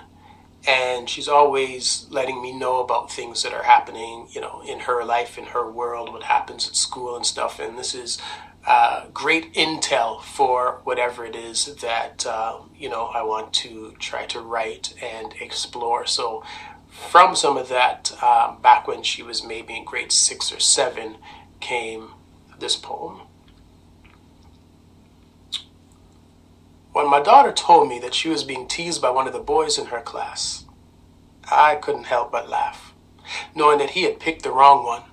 and 0.68 1.08
she's 1.08 1.28
always 1.28 2.08
letting 2.10 2.42
me 2.42 2.52
know 2.52 2.80
about 2.82 3.12
things 3.12 3.44
that 3.44 3.54
are 3.54 3.62
happening, 3.62 4.28
you 4.32 4.42
know, 4.42 4.64
in 4.68 4.80
her 4.80 5.06
life, 5.06 5.38
in 5.38 5.46
her 5.46 5.70
world, 5.70 6.12
what 6.12 6.24
happens 6.24 6.68
at 6.68 6.76
school 6.76 7.16
and 7.16 7.28
stuff. 7.28 7.60
And 7.60 7.78
this 7.78 7.94
is 7.94 8.18
uh, 8.66 9.06
great 9.14 9.54
intel 9.54 10.20
for 10.24 10.82
whatever 10.86 11.24
it 11.26 11.36
is 11.36 11.76
that 11.76 12.26
uh, 12.26 12.58
you 12.76 12.90
know 12.90 13.06
I 13.06 13.22
want 13.22 13.54
to 13.56 13.94
try 14.00 14.26
to 14.28 14.40
write 14.40 14.96
and 15.00 15.34
explore. 15.40 16.08
So, 16.08 16.44
from 16.90 17.36
some 17.36 17.56
of 17.58 17.70
that, 17.70 18.12
um, 18.24 18.62
back 18.64 18.88
when 18.88 19.04
she 19.04 19.22
was 19.22 19.44
maybe 19.44 19.76
in 19.76 19.86
grade 19.86 20.12
six 20.12 20.52
or 20.52 20.60
seven, 20.60 21.18
came 21.64 22.12
this 22.60 22.76
poem. 22.76 23.22
When 26.92 27.10
my 27.10 27.22
daughter 27.22 27.54
told 27.54 27.88
me 27.88 28.00
that 28.00 28.14
she 28.14 28.30
was 28.30 28.44
being 28.44 28.68
teased 28.68 29.02
by 29.02 29.10
one 29.10 29.28
of 29.28 29.34
the 29.34 29.40
boys 29.40 29.80
in 29.80 29.88
her 29.88 30.02
class, 30.02 30.66
I 31.50 31.76
couldn't 31.76 32.06
help 32.06 32.32
but 32.32 32.50
laugh, 32.50 32.94
knowing 33.56 33.80
that 33.80 33.92
he 33.92 34.04
had 34.04 34.20
picked 34.20 34.44
the 34.44 34.52
wrong 34.52 34.86
one. 34.86 35.04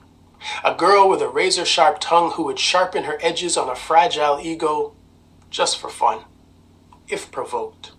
A 0.64 0.74
girl 0.74 1.08
with 1.08 1.22
a 1.22 1.28
razor 1.28 1.64
sharp 1.64 1.98
tongue 2.00 2.32
who 2.32 2.42
would 2.44 2.58
sharpen 2.58 3.04
her 3.04 3.18
edges 3.22 3.56
on 3.56 3.68
a 3.68 3.76
fragile 3.76 4.40
ego 4.42 4.94
just 5.50 5.78
for 5.78 5.88
fun, 5.88 6.24
if 7.08 7.30
provoked. 7.30 7.92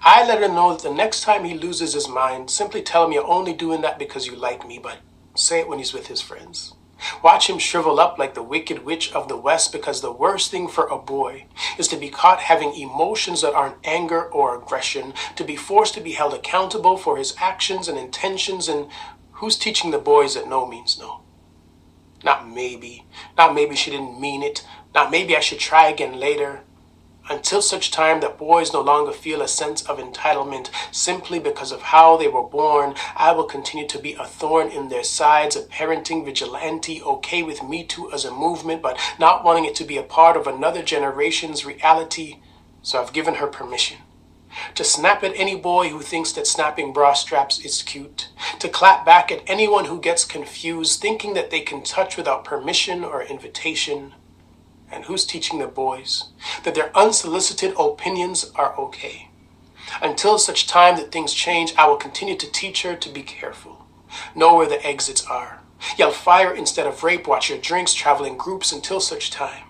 I 0.00 0.26
let 0.26 0.40
her 0.40 0.48
know 0.48 0.72
that 0.72 0.82
the 0.82 0.94
next 0.94 1.22
time 1.22 1.44
he 1.44 1.54
loses 1.54 1.94
his 1.94 2.08
mind, 2.08 2.50
simply 2.50 2.82
tell 2.82 3.04
him 3.04 3.12
you're 3.12 3.26
only 3.26 3.52
doing 3.52 3.80
that 3.82 3.98
because 3.98 4.26
you 4.26 4.36
like 4.36 4.66
me, 4.66 4.78
but 4.78 4.98
say 5.34 5.60
it 5.60 5.68
when 5.68 5.78
he's 5.78 5.92
with 5.92 6.06
his 6.06 6.20
friends. 6.20 6.74
Watch 7.22 7.48
him 7.48 7.58
shrivel 7.58 8.00
up 8.00 8.18
like 8.18 8.34
the 8.34 8.42
wicked 8.42 8.84
witch 8.84 9.12
of 9.12 9.28
the 9.28 9.36
West 9.36 9.72
because 9.72 10.00
the 10.00 10.12
worst 10.12 10.50
thing 10.50 10.68
for 10.68 10.86
a 10.86 10.98
boy 10.98 11.46
is 11.78 11.88
to 11.88 11.96
be 11.96 12.10
caught 12.10 12.40
having 12.40 12.74
emotions 12.74 13.42
that 13.42 13.54
aren't 13.54 13.84
anger 13.84 14.24
or 14.24 14.56
aggression, 14.56 15.14
to 15.36 15.44
be 15.44 15.56
forced 15.56 15.94
to 15.94 16.00
be 16.00 16.12
held 16.12 16.34
accountable 16.34 16.96
for 16.96 17.16
his 17.16 17.34
actions 17.38 17.88
and 17.88 17.98
intentions, 17.98 18.68
and 18.68 18.88
who's 19.32 19.56
teaching 19.56 19.90
the 19.90 19.98
boys 19.98 20.34
that 20.34 20.48
no 20.48 20.66
means 20.66 20.98
no? 20.98 21.22
Not 22.22 22.48
maybe. 22.48 23.06
Not 23.36 23.54
maybe 23.54 23.74
she 23.76 23.90
didn't 23.90 24.20
mean 24.20 24.42
it. 24.42 24.66
Not 24.94 25.10
maybe 25.10 25.36
I 25.36 25.40
should 25.40 25.58
try 25.58 25.88
again 25.88 26.18
later. 26.18 26.62
Until 27.30 27.62
such 27.62 27.92
time 27.92 28.18
that 28.20 28.36
boys 28.36 28.72
no 28.72 28.80
longer 28.80 29.12
feel 29.12 29.40
a 29.40 29.46
sense 29.46 29.82
of 29.82 29.98
entitlement 29.98 30.68
simply 30.90 31.38
because 31.38 31.70
of 31.70 31.80
how 31.80 32.16
they 32.16 32.26
were 32.26 32.42
born, 32.42 32.96
I 33.14 33.30
will 33.30 33.44
continue 33.44 33.86
to 33.86 34.00
be 34.00 34.14
a 34.14 34.24
thorn 34.24 34.68
in 34.68 34.88
their 34.88 35.04
sides, 35.04 35.54
a 35.54 35.62
parenting 35.62 36.24
vigilante, 36.24 37.00
okay 37.00 37.44
with 37.44 37.62
Me 37.62 37.84
Too 37.84 38.10
as 38.12 38.24
a 38.24 38.32
movement, 38.32 38.82
but 38.82 38.98
not 39.20 39.44
wanting 39.44 39.64
it 39.64 39.76
to 39.76 39.84
be 39.84 39.96
a 39.96 40.02
part 40.02 40.36
of 40.36 40.48
another 40.48 40.82
generation's 40.82 41.64
reality. 41.64 42.40
So 42.82 43.00
I've 43.00 43.12
given 43.12 43.36
her 43.36 43.46
permission 43.46 43.98
to 44.74 44.82
snap 44.82 45.22
at 45.22 45.32
any 45.36 45.54
boy 45.54 45.88
who 45.88 46.00
thinks 46.00 46.32
that 46.32 46.46
snapping 46.46 46.92
bra 46.92 47.12
straps 47.12 47.64
is 47.64 47.82
cute, 47.82 48.28
to 48.58 48.68
clap 48.68 49.06
back 49.06 49.30
at 49.30 49.42
anyone 49.46 49.84
who 49.84 50.00
gets 50.00 50.24
confused, 50.24 51.00
thinking 51.00 51.34
that 51.34 51.50
they 51.50 51.60
can 51.60 51.82
touch 51.82 52.16
without 52.16 52.44
permission 52.44 53.04
or 53.04 53.22
invitation. 53.22 54.14
And 54.90 55.04
who's 55.04 55.24
teaching 55.24 55.58
the 55.58 55.66
boys 55.66 56.24
that 56.64 56.74
their 56.74 56.96
unsolicited 56.96 57.74
opinions 57.78 58.50
are 58.54 58.76
okay? 58.78 59.30
Until 60.02 60.38
such 60.38 60.66
time 60.66 60.96
that 60.96 61.12
things 61.12 61.32
change, 61.32 61.74
I 61.76 61.86
will 61.86 61.96
continue 61.96 62.36
to 62.36 62.50
teach 62.50 62.82
her 62.82 62.96
to 62.96 63.08
be 63.08 63.22
careful, 63.22 63.86
know 64.34 64.56
where 64.56 64.68
the 64.68 64.84
exits 64.86 65.24
are, 65.26 65.62
yell 65.96 66.12
fire 66.12 66.54
instead 66.54 66.86
of 66.86 67.02
rape, 67.02 67.26
watch 67.26 67.48
your 67.48 67.58
drinks, 67.58 67.94
travel 67.94 68.26
in 68.26 68.36
groups 68.36 68.72
until 68.72 69.00
such 69.00 69.30
time 69.30 69.64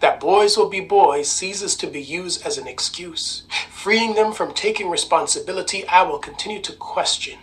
that 0.00 0.20
boys 0.20 0.56
will 0.56 0.68
be 0.68 0.80
boys 0.80 1.28
ceases 1.28 1.76
to 1.76 1.86
be 1.86 2.02
used 2.02 2.44
as 2.46 2.58
an 2.58 2.66
excuse. 2.66 3.44
Freeing 3.70 4.14
them 4.14 4.32
from 4.32 4.52
taking 4.54 4.90
responsibility, 4.90 5.86
I 5.86 6.02
will 6.02 6.18
continue 6.18 6.60
to 6.62 6.72
question 6.72 7.38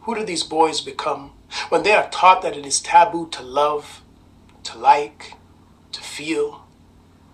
who 0.00 0.14
do 0.14 0.24
these 0.24 0.42
boys 0.42 0.80
become 0.80 1.32
when 1.68 1.82
they 1.82 1.92
are 1.92 2.08
taught 2.10 2.42
that 2.42 2.56
it 2.56 2.64
is 2.64 2.80
taboo 2.80 3.28
to 3.30 3.42
love, 3.42 4.02
to 4.64 4.78
like, 4.78 5.34
to 5.92 6.00
feel? 6.00 6.66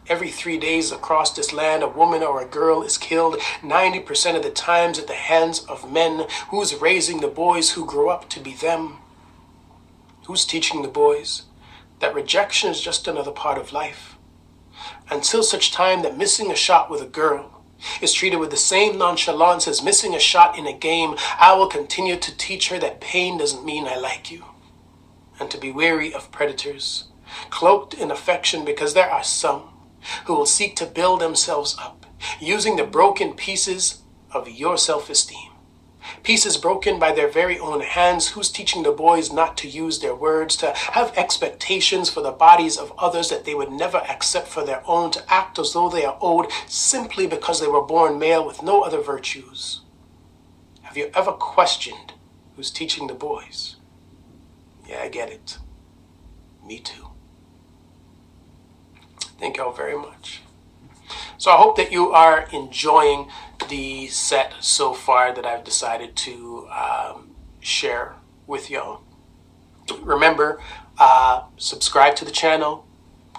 Every 0.07 0.31
three 0.31 0.59
days 0.59 0.93
across 0.93 1.35
this 1.35 1.53
land, 1.53 1.83
a 1.83 1.89
woman 1.89 2.23
or 2.23 2.43
a 2.43 2.47
girl 2.47 2.83
is 2.83 2.99
killed 2.99 3.37
90% 3.63 4.37
of 4.37 4.43
the 4.43 4.51
times 4.51 4.99
at 4.99 5.07
the 5.07 5.15
hands 5.15 5.61
of 5.61 5.91
men. 5.91 6.27
Who's 6.51 6.75
raising 6.81 7.21
the 7.21 7.29
boys 7.29 7.73
who 7.73 7.87
grow 7.87 8.11
up 8.11 8.29
to 8.31 8.41
be 8.41 8.55
them? 8.55 8.99
Who's 10.27 10.45
teaching 10.45 10.83
the 10.83 10.89
boys 10.89 11.43
that 12.01 12.15
rejection 12.15 12.71
is 12.71 12.81
just 12.81 13.09
another 13.09 13.31
part 13.31 13.57
of 13.57 13.73
life? 13.73 14.15
until 15.11 15.43
such 15.43 15.73
time 15.73 16.03
that 16.03 16.17
missing 16.17 16.51
a 16.51 16.57
shot 16.57 16.91
with 16.91 17.03
a 17.03 17.07
girl 17.07 17.63
is 18.01 18.13
treated 18.13 18.39
with 18.39 18.51
the 18.51 18.57
same 18.57 18.97
nonchalance 18.97 19.69
as 19.69 19.83
missing 19.83 20.15
a 20.15 20.19
shot 20.19 20.59
in 20.59 20.67
a 20.67 20.73
game, 20.73 21.15
I 21.39 21.55
will 21.55 21.67
continue 21.67 22.17
to 22.17 22.37
teach 22.37 22.69
her 22.71 22.79
that 22.79 23.01
pain 23.01 23.39
doesn't 23.39 23.65
mean 23.65 23.87
I 23.87 23.97
like 23.97 24.31
you, 24.31 24.45
and 25.39 25.51
to 25.51 25.59
be 25.59 25.71
wary 25.71 26.15
of 26.15 26.33
predators, 26.33 27.09
cloaked 27.51 27.95
in 27.95 28.11
affection 28.11 28.65
because 28.65 28.95
there 28.95 29.11
are 29.11 29.25
some 29.25 29.63
who 30.27 30.35
will 30.35 30.47
seek 30.47 30.77
to 30.77 30.87
build 30.87 31.21
themselves 31.21 31.77
up 31.79 32.07
using 32.41 32.77
the 32.77 32.85
broken 32.85 33.35
pieces 33.35 34.03
of 34.33 34.49
your 34.49 34.77
self 34.77 35.09
esteem 35.09 35.55
pieces 36.23 36.57
broken 36.57 36.99
by 36.99 37.13
their 37.13 37.29
very 37.29 37.59
own 37.59 37.81
hands, 37.81 38.29
who's 38.31 38.51
teaching 38.51 38.83
the 38.83 38.91
boys 38.91 39.33
not 39.33 39.57
to 39.59 39.69
use 39.69 40.01
their 40.01 40.15
words, 40.15 40.57
to 40.57 40.73
have 40.73 41.17
expectations 41.17 42.11
for 42.11 42.23
the 42.23 42.31
bodies 42.31 42.77
of 42.77 42.93
others 42.99 43.29
that 43.31 43.45
they 43.45 43.55
would 43.55 43.71
never 43.71 43.99
accept 43.99 44.49
for 44.49 44.65
their 44.65 44.83
own, 44.87 45.11
to 45.11 45.33
act 45.33 45.59
as 45.59 45.73
though 45.73 45.89
they 45.89 46.05
are 46.05 46.19
owed 46.21 46.51
simply 46.67 47.27
because 47.27 47.61
they 47.61 47.69
were 47.69 47.83
born 47.83 48.19
male 48.19 48.45
with 48.45 48.63
no 48.63 48.83
other 48.83 49.01
virtues. 49.01 49.83
Have 50.83 50.97
you 50.97 51.11
ever 51.15 51.33
questioned 51.33 52.15
who's 52.57 52.71
teaching 52.71 53.07
the 53.07 53.15
boys? 53.15 53.77
Yeah, 54.89 55.01
I 55.03 55.09
get 55.09 55.31
it. 55.31 55.59
Me 56.67 56.79
too. 56.79 57.14
Thank 59.39 59.57
y'all 59.57 59.73
very 59.73 59.97
much. 59.97 60.43
So 61.39 61.51
I 61.51 61.57
hope 61.57 61.77
that 61.77 61.93
you 61.93 62.11
are 62.13 62.47
enjoying 62.53 63.29
the 63.69 64.07
set 64.09 64.55
so 64.61 64.95
far 64.95 65.35
that 65.35 65.45
I've 65.45 65.65
decided 65.65 66.17
to 66.17 66.69
um, 66.69 67.35
share 67.61 68.15
with 68.47 68.71
y'all. 68.71 69.03
Remember, 70.01 70.61
uh, 70.99 71.43
subscribe 71.57 72.17
to 72.17 72.25
the 72.25 72.31
channel, 72.31 72.87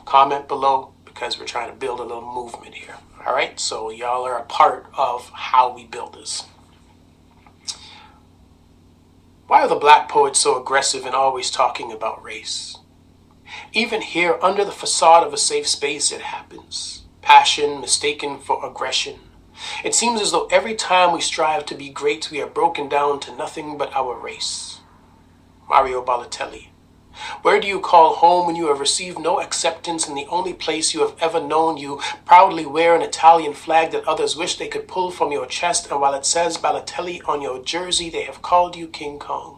comment 0.05 0.47
below 0.47 0.93
because 1.05 1.39
we're 1.39 1.45
trying 1.45 1.69
to 1.71 1.75
build 1.75 1.99
a 1.99 2.03
little 2.03 2.21
movement 2.21 2.75
here. 2.75 2.95
All 3.25 3.33
right, 3.33 3.59
so 3.59 3.89
y'all 3.89 4.23
are 4.23 4.37
a 4.37 4.43
part 4.43 4.85
of 4.95 5.29
how 5.29 5.73
we 5.73 5.85
build 5.85 6.13
this. 6.13 6.43
Why 9.47 9.61
are 9.61 9.67
the 9.67 9.75
black 9.75 10.09
poets 10.09 10.39
so 10.39 10.59
aggressive 10.59 11.05
and 11.05 11.15
always 11.15 11.49
talking 11.49 11.91
about 11.91 12.23
race? 12.23 12.77
Even 13.73 14.01
here, 14.01 14.37
under 14.41 14.63
the 14.63 14.71
facade 14.71 15.25
of 15.25 15.33
a 15.33 15.37
safe 15.37 15.67
space, 15.67 16.11
it 16.11 16.21
happens. 16.21 17.03
Passion 17.21 17.81
mistaken 17.81 18.39
for 18.39 18.65
aggression, 18.65 19.19
it 19.83 19.95
seems 19.95 20.21
as 20.21 20.31
though 20.31 20.47
every 20.47 20.75
time 20.75 21.13
we 21.13 21.21
strive 21.21 21.65
to 21.67 21.75
be 21.75 21.89
great, 21.89 22.29
we 22.29 22.41
are 22.41 22.47
broken 22.47 22.89
down 22.89 23.19
to 23.21 23.35
nothing 23.35 23.77
but 23.77 23.93
our 23.93 24.15
race. 24.15 24.79
Mario 25.69 26.03
Balotelli. 26.03 26.67
Where 27.41 27.61
do 27.61 27.67
you 27.67 27.79
call 27.79 28.15
home 28.15 28.45
when 28.45 28.57
you 28.57 28.67
have 28.67 28.81
received 28.81 29.17
no 29.17 29.39
acceptance 29.39 30.07
in 30.07 30.15
the 30.15 30.27
only 30.27 30.53
place 30.53 30.93
you 30.93 30.99
have 30.99 31.15
ever 31.21 31.39
known? 31.39 31.77
You 31.77 32.01
proudly 32.25 32.65
wear 32.65 32.93
an 32.93 33.01
Italian 33.01 33.53
flag 33.53 33.91
that 33.91 34.05
others 34.05 34.35
wish 34.35 34.57
they 34.57 34.67
could 34.67 34.89
pull 34.89 35.11
from 35.11 35.31
your 35.31 35.45
chest, 35.45 35.89
and 35.89 36.01
while 36.01 36.13
it 36.13 36.25
says 36.25 36.57
Balotelli 36.57 37.21
on 37.25 37.41
your 37.41 37.63
jersey, 37.63 38.09
they 38.09 38.23
have 38.23 38.41
called 38.41 38.75
you 38.75 38.87
King 38.87 39.17
Kong 39.17 39.54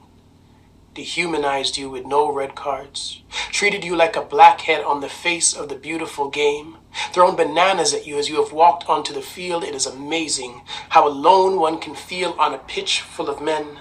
dehumanized 0.97 1.77
you 1.77 1.89
with 1.89 2.05
no 2.05 2.29
red 2.29 2.55
cards, 2.55 3.21
treated 3.29 3.83
you 3.83 3.95
like 3.95 4.15
a 4.15 4.21
blackhead 4.21 4.83
on 4.83 4.99
the 4.99 5.07
face 5.07 5.53
of 5.53 5.69
the 5.69 5.75
beautiful 5.75 6.27
game, 6.27 6.77
thrown 7.13 7.35
bananas 7.35 7.93
at 7.93 8.07
you 8.07 8.17
as 8.17 8.27
you 8.27 8.43
have 8.43 8.51
walked 8.51 8.89
onto 8.89 9.13
the 9.13 9.21
field. 9.21 9.63
It 9.63 9.75
is 9.75 9.85
amazing 9.85 10.63
how 10.89 11.07
alone 11.07 11.59
one 11.59 11.79
can 11.79 11.93
feel 11.93 12.35
on 12.39 12.53
a 12.53 12.57
pitch 12.57 13.01
full 13.01 13.29
of 13.29 13.39
men. 13.39 13.79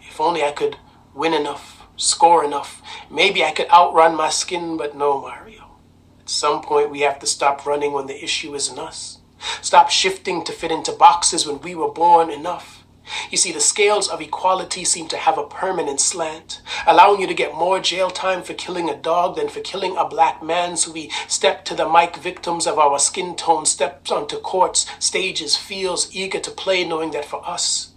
If 0.00 0.20
only 0.20 0.42
I 0.42 0.50
could 0.50 0.76
win 1.14 1.32
enough, 1.32 1.86
score 1.96 2.44
enough, 2.44 2.82
maybe 3.08 3.44
I 3.44 3.52
could 3.52 3.70
outrun 3.70 4.16
my 4.16 4.28
skin, 4.28 4.76
but 4.76 4.96
no, 4.96 5.20
Mario. 5.20 5.78
At 6.20 6.28
some 6.28 6.60
point, 6.60 6.90
we 6.90 7.02
have 7.02 7.20
to 7.20 7.26
stop 7.26 7.64
running 7.64 7.92
when 7.92 8.08
the 8.08 8.22
issue 8.22 8.52
isn't 8.56 8.78
us. 8.78 9.20
Stop 9.62 9.90
shifting 9.90 10.42
to 10.42 10.52
fit 10.52 10.72
into 10.72 10.90
boxes 10.90 11.46
when 11.46 11.60
we 11.60 11.76
were 11.76 11.92
born 11.92 12.30
enough. 12.30 12.84
You 13.30 13.36
see, 13.36 13.52
the 13.52 13.60
scales 13.60 14.08
of 14.08 14.20
equality 14.20 14.84
seem 14.84 15.08
to 15.08 15.16
have 15.16 15.38
a 15.38 15.46
permanent 15.46 16.00
slant, 16.00 16.60
allowing 16.86 17.20
you 17.20 17.26
to 17.26 17.34
get 17.34 17.54
more 17.54 17.80
jail 17.80 18.10
time 18.10 18.42
for 18.42 18.54
killing 18.54 18.88
a 18.88 18.96
dog 18.96 19.36
than 19.36 19.48
for 19.48 19.60
killing 19.60 19.96
a 19.96 20.04
black 20.04 20.42
man. 20.42 20.76
So 20.76 20.92
we 20.92 21.10
step 21.28 21.64
to 21.66 21.74
the 21.74 21.88
mic 21.88 22.16
victims 22.16 22.66
of 22.66 22.78
our 22.78 22.98
skin 22.98 23.36
tone, 23.36 23.66
steps 23.66 24.10
onto 24.10 24.38
courts, 24.38 24.86
stages, 24.98 25.56
fields, 25.56 26.08
eager 26.12 26.40
to 26.40 26.50
play, 26.50 26.84
knowing 26.84 27.12
that 27.12 27.24
for 27.24 27.46
us, 27.48 27.92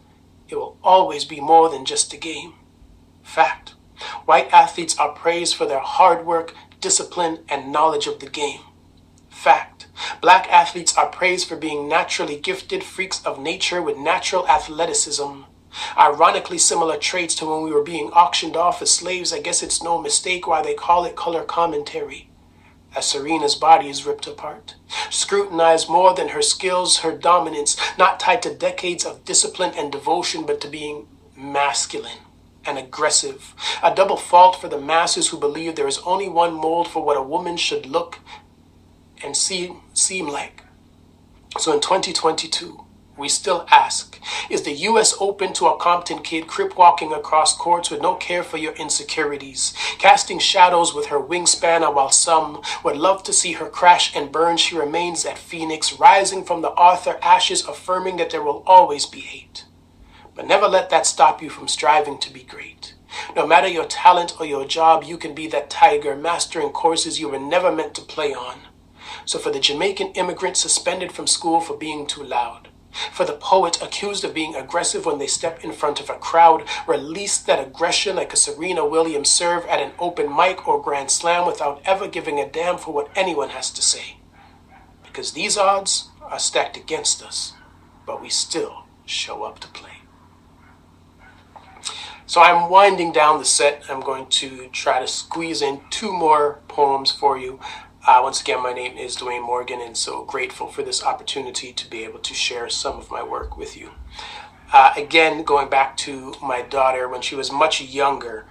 it 0.47 0.55
will 0.55 0.77
always 0.83 1.25
be 1.25 1.39
more 1.39 1.69
than 1.69 1.85
just 1.85 2.13
a 2.13 2.17
game. 2.17 2.53
Fact. 3.23 3.75
White 4.25 4.51
athletes 4.53 4.97
are 4.97 5.11
praised 5.11 5.55
for 5.55 5.65
their 5.65 5.79
hard 5.79 6.25
work, 6.25 6.55
discipline, 6.79 7.39
and 7.49 7.71
knowledge 7.71 8.07
of 8.07 8.19
the 8.19 8.29
game. 8.29 8.61
Fact. 9.39 9.87
Black 10.19 10.51
athletes 10.51 10.97
are 10.97 11.07
praised 11.07 11.47
for 11.47 11.55
being 11.55 11.87
naturally 11.87 12.35
gifted 12.35 12.83
freaks 12.83 13.25
of 13.25 13.39
nature 13.39 13.81
with 13.81 13.97
natural 13.97 14.45
athleticism. 14.49 15.43
Ironically 15.97 16.57
similar 16.57 16.97
traits 16.97 17.35
to 17.35 17.45
when 17.45 17.63
we 17.63 17.71
were 17.71 17.81
being 17.81 18.09
auctioned 18.09 18.57
off 18.57 18.81
as 18.81 18.91
slaves, 18.91 19.31
I 19.31 19.39
guess 19.39 19.63
it's 19.63 19.81
no 19.81 19.97
mistake 20.01 20.45
why 20.45 20.61
they 20.61 20.73
call 20.73 21.05
it 21.05 21.15
color 21.15 21.45
commentary. 21.45 22.29
As 22.93 23.05
Serena's 23.05 23.55
body 23.55 23.87
is 23.87 24.05
ripped 24.05 24.27
apart, 24.27 24.75
scrutinized 25.09 25.87
more 25.87 26.13
than 26.13 26.29
her 26.29 26.41
skills, 26.41 26.97
her 26.97 27.17
dominance, 27.17 27.77
not 27.97 28.19
tied 28.19 28.41
to 28.41 28.53
decades 28.53 29.05
of 29.05 29.23
discipline 29.23 29.71
and 29.77 29.89
devotion, 29.89 30.45
but 30.45 30.59
to 30.59 30.67
being 30.67 31.07
masculine 31.37 32.19
and 32.65 32.77
aggressive. 32.77 33.55
A 33.81 33.95
double 33.95 34.17
fault 34.17 34.59
for 34.59 34.67
the 34.67 34.81
masses 34.81 35.29
who 35.29 35.37
believe 35.37 35.77
there 35.77 35.87
is 35.87 35.99
only 35.99 36.27
one 36.27 36.55
mold 36.55 36.89
for 36.89 37.01
what 37.05 37.15
a 37.15 37.23
woman 37.23 37.55
should 37.55 37.85
look 37.85 38.19
and 39.23 39.35
seem, 39.35 39.81
seem 39.93 40.27
like. 40.27 40.63
So 41.57 41.73
in 41.73 41.79
2022, 41.79 42.85
we 43.19 43.27
still 43.27 43.65
ask 43.69 44.17
Is 44.49 44.61
the 44.63 44.71
U.S. 44.71 45.13
open 45.19 45.51
to 45.53 45.67
a 45.67 45.77
Compton 45.77 46.19
kid 46.19 46.47
crip 46.47 46.77
walking 46.77 47.11
across 47.11 47.55
courts 47.55 47.91
with 47.91 48.01
no 48.01 48.15
care 48.15 48.43
for 48.43 48.57
your 48.57 48.73
insecurities, 48.73 49.73
casting 49.97 50.39
shadows 50.39 50.93
with 50.93 51.07
her 51.07 51.19
wingspan? 51.19 51.85
And 51.85 51.95
while 51.95 52.11
some 52.11 52.61
would 52.83 52.95
love 52.95 53.23
to 53.23 53.33
see 53.33 53.53
her 53.53 53.69
crash 53.69 54.15
and 54.15 54.31
burn, 54.31 54.55
she 54.57 54.77
remains 54.77 55.25
at 55.25 55.37
Phoenix, 55.37 55.99
rising 55.99 56.45
from 56.45 56.61
the 56.61 56.71
Arthur 56.71 57.19
ashes, 57.21 57.67
affirming 57.67 58.17
that 58.17 58.29
there 58.29 58.43
will 58.43 58.63
always 58.65 59.05
be 59.05 59.19
hate. 59.19 59.65
But 60.33 60.47
never 60.47 60.67
let 60.67 60.89
that 60.89 61.05
stop 61.05 61.41
you 61.41 61.49
from 61.49 61.67
striving 61.67 62.17
to 62.19 62.31
be 62.31 62.43
great. 62.43 62.93
No 63.35 63.45
matter 63.45 63.67
your 63.67 63.85
talent 63.85 64.39
or 64.39 64.45
your 64.45 64.65
job, 64.65 65.03
you 65.03 65.17
can 65.17 65.35
be 65.35 65.47
that 65.47 65.69
tiger, 65.69 66.15
mastering 66.15 66.69
courses 66.69 67.19
you 67.19 67.27
were 67.27 67.39
never 67.39 67.71
meant 67.71 67.95
to 67.95 68.01
play 68.01 68.33
on. 68.33 68.61
So, 69.29 69.37
for 69.37 69.51
the 69.51 69.59
Jamaican 69.59 70.13
immigrant 70.13 70.57
suspended 70.57 71.11
from 71.11 71.27
school 71.27 71.61
for 71.61 71.77
being 71.77 72.07
too 72.07 72.23
loud, 72.23 72.69
for 73.11 73.25
the 73.25 73.33
poet 73.33 73.79
accused 73.79 74.23
of 74.23 74.33
being 74.33 74.55
aggressive 74.55 75.05
when 75.05 75.19
they 75.19 75.27
step 75.27 75.63
in 75.63 75.71
front 75.71 75.99
of 75.99 76.09
a 76.09 76.15
crowd, 76.15 76.63
release 76.87 77.37
that 77.37 77.59
aggression 77.63 78.15
like 78.15 78.33
a 78.33 78.35
Serena 78.35 78.83
Williams 78.87 79.29
serve 79.29 79.67
at 79.67 79.81
an 79.81 79.91
open 79.99 80.35
mic 80.35 80.67
or 80.67 80.81
grand 80.81 81.11
slam 81.11 81.45
without 81.45 81.79
ever 81.85 82.07
giving 82.07 82.39
a 82.39 82.49
damn 82.49 82.79
for 82.79 82.91
what 82.91 83.11
anyone 83.15 83.49
has 83.49 83.69
to 83.69 83.83
say. 83.83 84.17
Because 85.03 85.33
these 85.33 85.59
odds 85.59 86.07
are 86.23 86.39
stacked 86.39 86.75
against 86.75 87.21
us, 87.21 87.53
but 88.07 88.19
we 88.19 88.29
still 88.29 88.85
show 89.05 89.43
up 89.43 89.59
to 89.59 89.67
play. 89.67 89.99
So 92.25 92.41
I'm 92.41 92.71
winding 92.71 93.11
down 93.11 93.37
the 93.37 93.45
set. 93.45 93.83
I'm 93.89 94.01
going 94.01 94.25
to 94.41 94.69
try 94.69 94.99
to 94.99 95.07
squeeze 95.07 95.61
in 95.61 95.81
two 95.91 96.11
more 96.11 96.61
poems 96.67 97.11
for 97.11 97.37
you. 97.37 97.59
Uh, 98.07 98.21
once 98.23 98.39
again, 98.39 98.63
my 98.63 98.71
name 98.71 98.97
is 98.97 99.17
Dwayne 99.17 99.45
Morgan, 99.45 99.81
and 99.81 99.95
so 99.95 100.23
grateful 100.23 100.67
for 100.67 100.83
this 100.83 101.03
opportunity 101.03 101.73
to 101.73 101.89
be 101.89 102.05
able 102.05 102.19
to 102.19 102.33
share 102.33 102.69
some 102.69 102.97
of 102.97 103.11
my 103.11 103.21
work 103.21 103.57
with 103.57 103.75
you. 103.75 103.89
Uh, 104.71 104.93
again, 104.95 105.43
going 105.43 105.69
back 105.69 105.97
to 105.97 106.33
my 106.41 106.61
daughter 106.61 107.09
when 107.09 107.21
she 107.21 107.35
was 107.35 107.51
much 107.51 107.81
younger, 107.81 108.45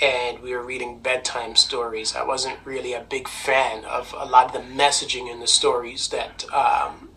and 0.00 0.40
we 0.40 0.54
were 0.54 0.62
reading 0.62 1.00
bedtime 1.00 1.54
stories. 1.54 2.16
I 2.16 2.24
wasn't 2.24 2.58
really 2.64 2.94
a 2.94 3.02
big 3.02 3.28
fan 3.28 3.84
of 3.84 4.14
a 4.16 4.24
lot 4.24 4.46
of 4.46 4.52
the 4.52 4.74
messaging 4.74 5.30
in 5.30 5.38
the 5.38 5.46
stories 5.46 6.08
that 6.08 6.46
um, 6.50 7.10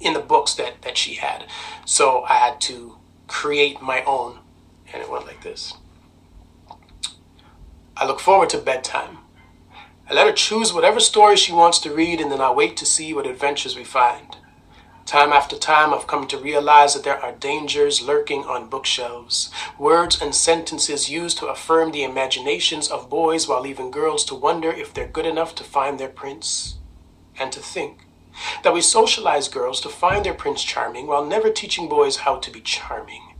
in 0.00 0.14
the 0.14 0.20
books 0.20 0.54
that 0.54 0.80
that 0.82 0.96
she 0.96 1.14
had. 1.16 1.44
So 1.84 2.22
I 2.22 2.36
had 2.36 2.62
to 2.62 2.96
create 3.26 3.82
my 3.82 4.02
own, 4.04 4.38
and 4.90 5.02
it 5.02 5.10
went 5.10 5.26
like 5.26 5.42
this. 5.42 5.74
I 7.94 8.06
look 8.06 8.20
forward 8.20 8.48
to 8.50 8.58
bedtime 8.58 9.18
I 10.08 10.12
let 10.12 10.26
her 10.26 10.32
choose 10.32 10.72
whatever 10.72 11.00
story 11.00 11.36
she 11.36 11.52
wants 11.52 11.78
to 11.80 11.94
read, 11.94 12.20
and 12.20 12.30
then 12.30 12.40
I 12.40 12.50
wait 12.50 12.76
to 12.76 12.86
see 12.86 13.14
what 13.14 13.26
adventures 13.26 13.74
we 13.74 13.84
find. 13.84 14.36
Time 15.06 15.32
after 15.32 15.56
time, 15.56 15.92
I've 15.92 16.06
come 16.06 16.26
to 16.28 16.38
realize 16.38 16.94
that 16.94 17.04
there 17.04 17.18
are 17.18 17.32
dangers 17.32 18.02
lurking 18.02 18.44
on 18.44 18.68
bookshelves, 18.68 19.50
words 19.78 20.20
and 20.20 20.34
sentences 20.34 21.10
used 21.10 21.38
to 21.38 21.46
affirm 21.46 21.92
the 21.92 22.04
imaginations 22.04 22.88
of 22.88 23.10
boys 23.10 23.46
while 23.46 23.60
leaving 23.60 23.90
girls 23.90 24.24
to 24.26 24.34
wonder 24.34 24.70
if 24.70 24.92
they're 24.92 25.06
good 25.06 25.26
enough 25.26 25.54
to 25.56 25.64
find 25.64 25.98
their 25.98 26.08
prince. 26.08 26.76
And 27.38 27.52
to 27.52 27.60
think 27.60 28.06
that 28.62 28.72
we 28.72 28.80
socialize 28.80 29.48
girls 29.48 29.80
to 29.82 29.88
find 29.88 30.24
their 30.24 30.34
prince 30.34 30.62
charming 30.62 31.06
while 31.06 31.24
never 31.24 31.50
teaching 31.50 31.88
boys 31.88 32.18
how 32.18 32.36
to 32.36 32.50
be 32.50 32.60
charming. 32.60 33.34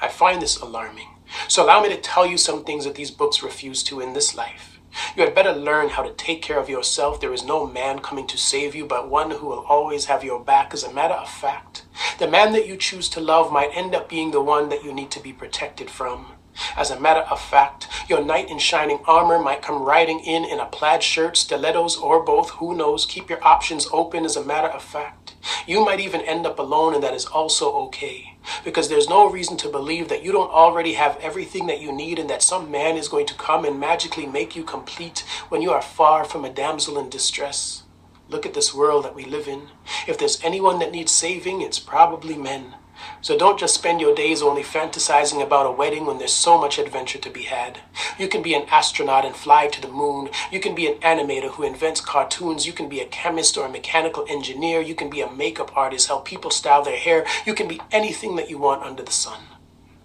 I 0.00 0.08
find 0.08 0.40
this 0.40 0.56
alarming. 0.56 1.08
So 1.48 1.64
allow 1.64 1.82
me 1.82 1.88
to 1.88 2.00
tell 2.00 2.26
you 2.26 2.38
some 2.38 2.64
things 2.64 2.84
that 2.84 2.94
these 2.94 3.10
books 3.10 3.42
refuse 3.42 3.82
to 3.84 4.00
in 4.00 4.12
this 4.12 4.34
life. 4.34 4.69
You 5.16 5.24
had 5.24 5.34
better 5.34 5.52
learn 5.52 5.90
how 5.90 6.02
to 6.02 6.12
take 6.14 6.42
care 6.42 6.58
of 6.58 6.68
yourself. 6.68 7.20
There 7.20 7.32
is 7.32 7.44
no 7.44 7.66
man 7.66 7.98
coming 8.00 8.26
to 8.28 8.38
save 8.38 8.74
you, 8.74 8.86
but 8.86 9.08
one 9.08 9.30
who 9.30 9.46
will 9.46 9.64
always 9.68 10.06
have 10.06 10.24
your 10.24 10.40
back. 10.40 10.72
As 10.72 10.82
a 10.82 10.92
matter 10.92 11.14
of 11.14 11.28
fact, 11.28 11.84
the 12.18 12.28
man 12.28 12.52
that 12.52 12.66
you 12.66 12.76
choose 12.76 13.08
to 13.10 13.20
love 13.20 13.52
might 13.52 13.70
end 13.74 13.94
up 13.94 14.08
being 14.08 14.30
the 14.30 14.40
one 14.40 14.68
that 14.68 14.84
you 14.84 14.92
need 14.92 15.10
to 15.12 15.20
be 15.20 15.32
protected 15.32 15.90
from. 15.90 16.32
As 16.76 16.90
a 16.90 17.00
matter 17.00 17.20
of 17.20 17.40
fact, 17.40 17.88
your 18.08 18.24
knight 18.24 18.50
in 18.50 18.58
shining 18.58 19.00
armor 19.06 19.38
might 19.38 19.62
come 19.62 19.82
riding 19.82 20.20
in 20.20 20.44
in 20.44 20.60
a 20.60 20.66
plaid 20.66 21.02
shirt, 21.02 21.36
stilettos, 21.36 21.96
or 21.96 22.22
both. 22.24 22.50
Who 22.50 22.74
knows? 22.74 23.06
Keep 23.06 23.30
your 23.30 23.42
options 23.44 23.88
open 23.92 24.24
as 24.24 24.36
a 24.36 24.44
matter 24.44 24.68
of 24.68 24.82
fact. 24.82 25.34
You 25.66 25.84
might 25.84 26.00
even 26.00 26.20
end 26.22 26.46
up 26.46 26.58
alone, 26.58 26.94
and 26.94 27.02
that 27.02 27.14
is 27.14 27.26
also 27.26 27.72
okay. 27.86 28.36
Because 28.64 28.88
there's 28.88 29.08
no 29.08 29.30
reason 29.30 29.56
to 29.58 29.68
believe 29.68 30.08
that 30.08 30.22
you 30.22 30.32
don't 30.32 30.50
already 30.50 30.94
have 30.94 31.16
everything 31.18 31.66
that 31.66 31.80
you 31.80 31.92
need 31.92 32.18
and 32.18 32.28
that 32.30 32.42
some 32.42 32.70
man 32.70 32.96
is 32.96 33.08
going 33.08 33.26
to 33.26 33.34
come 33.34 33.64
and 33.64 33.78
magically 33.78 34.26
make 34.26 34.56
you 34.56 34.64
complete 34.64 35.24
when 35.48 35.62
you 35.62 35.70
are 35.70 35.82
far 35.82 36.24
from 36.24 36.44
a 36.44 36.50
damsel 36.50 36.98
in 36.98 37.08
distress. 37.08 37.84
Look 38.28 38.46
at 38.46 38.54
this 38.54 38.74
world 38.74 39.04
that 39.04 39.14
we 39.14 39.24
live 39.24 39.48
in. 39.48 39.68
If 40.06 40.18
there's 40.18 40.42
anyone 40.44 40.78
that 40.78 40.92
needs 40.92 41.10
saving, 41.10 41.62
it's 41.62 41.80
probably 41.80 42.36
men. 42.36 42.76
So 43.20 43.36
don't 43.36 43.58
just 43.58 43.74
spend 43.74 44.00
your 44.00 44.14
days 44.14 44.42
only 44.42 44.62
fantasizing 44.62 45.42
about 45.42 45.66
a 45.66 45.70
wedding 45.70 46.06
when 46.06 46.18
there's 46.18 46.32
so 46.32 46.58
much 46.58 46.78
adventure 46.78 47.18
to 47.18 47.30
be 47.30 47.42
had. 47.42 47.80
You 48.18 48.28
can 48.28 48.42
be 48.42 48.54
an 48.54 48.66
astronaut 48.70 49.24
and 49.24 49.34
fly 49.34 49.68
to 49.68 49.80
the 49.80 49.88
moon. 49.88 50.30
You 50.50 50.60
can 50.60 50.74
be 50.74 50.86
an 50.86 50.98
animator 51.00 51.50
who 51.50 51.62
invents 51.62 52.00
cartoons. 52.00 52.66
You 52.66 52.72
can 52.72 52.88
be 52.88 53.00
a 53.00 53.06
chemist 53.06 53.56
or 53.56 53.66
a 53.66 53.70
mechanical 53.70 54.26
engineer. 54.28 54.80
You 54.80 54.94
can 54.94 55.10
be 55.10 55.20
a 55.20 55.30
makeup 55.30 55.76
artist, 55.76 56.08
help 56.08 56.24
people 56.24 56.50
style 56.50 56.82
their 56.82 56.96
hair. 56.96 57.26
You 57.46 57.54
can 57.54 57.68
be 57.68 57.80
anything 57.90 58.36
that 58.36 58.50
you 58.50 58.58
want 58.58 58.82
under 58.82 59.02
the 59.02 59.12
sun. 59.12 59.42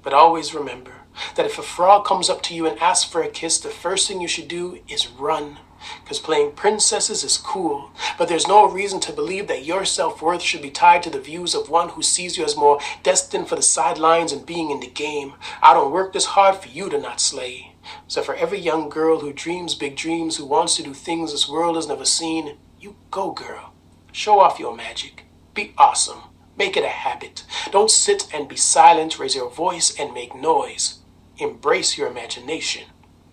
But 0.04 0.14
always 0.14 0.54
remember 0.54 0.92
that 1.36 1.46
if 1.46 1.58
a 1.58 1.64
frog 1.64 2.06
comes 2.06 2.30
up 2.30 2.42
to 2.44 2.54
you 2.54 2.68
and 2.68 2.78
asks 2.80 3.10
for 3.10 3.22
a 3.24 3.30
kiss, 3.30 3.58
the 3.58 3.70
first 3.70 4.08
thing 4.08 4.22
you 4.22 4.28
should 4.28 4.48
do 4.48 4.80
is 4.88 5.08
run 5.08 5.58
because 6.04 6.20
playing 6.20 6.52
princesses 6.52 7.24
is 7.24 7.38
cool, 7.38 7.92
but 8.18 8.28
there's 8.28 8.48
no 8.48 8.70
reason 8.70 9.00
to 9.02 9.14
believe 9.14 9.48
that 9.48 9.66
your 9.66 9.86
self 9.86 10.22
worth 10.22 10.42
should 10.42 10.62
be 10.62 10.70
tied 10.70 11.04
to 11.04 11.10
the 11.10 11.20
views 11.20 11.56
of 11.56 11.70
one 11.70 11.90
who 11.90 12.02
sees 12.02 12.38
you 12.38 12.46
as 12.46 12.58
more 12.58 12.80
destined 13.04 13.48
for 13.48 13.56
the 13.56 13.62
sidelines 13.62 14.32
and 14.32 14.46
being 14.46 14.72
in 14.72 14.80
the 14.80 14.88
game. 14.88 15.34
I 15.62 15.74
don't 15.74 15.92
work 15.92 16.14
this 16.14 16.26
hard 16.26 16.58
for 16.58 16.70
you 16.70 16.90
to 16.90 17.00
not 17.00 17.20
slay. 17.20 17.76
So, 18.08 18.22
for 18.22 18.36
every 18.36 18.60
young 18.60 18.90
girl 18.90 19.20
who 19.20 19.32
dreams 19.34 19.76
big 19.76 19.96
dreams, 19.96 20.38
who 20.38 20.46
wants 20.46 20.76
to 20.78 20.84
do 20.84 20.94
things 20.94 21.32
this 21.32 21.50
world 21.50 21.76
has 21.76 21.88
never 21.88 22.06
seen, 22.06 22.58
you 22.80 22.96
go, 23.12 23.32
girl. 23.32 23.74
Show 24.12 24.40
off 24.40 24.60
your 24.60 24.76
magic. 24.76 25.24
Be 25.54 25.74
awesome. 25.78 26.22
Make 26.58 26.78
it 26.78 26.84
a 26.84 26.90
habit. 26.90 27.44
Don't 27.72 27.92
sit 27.92 28.34
and 28.34 28.48
be 28.48 28.56
silent. 28.56 29.20
Raise 29.20 29.36
your 29.36 29.50
voice 29.50 29.98
and 30.00 30.14
make 30.14 30.36
noise. 30.36 31.00
Embrace 31.38 31.98
your 31.98 32.08
imagination 32.08 32.86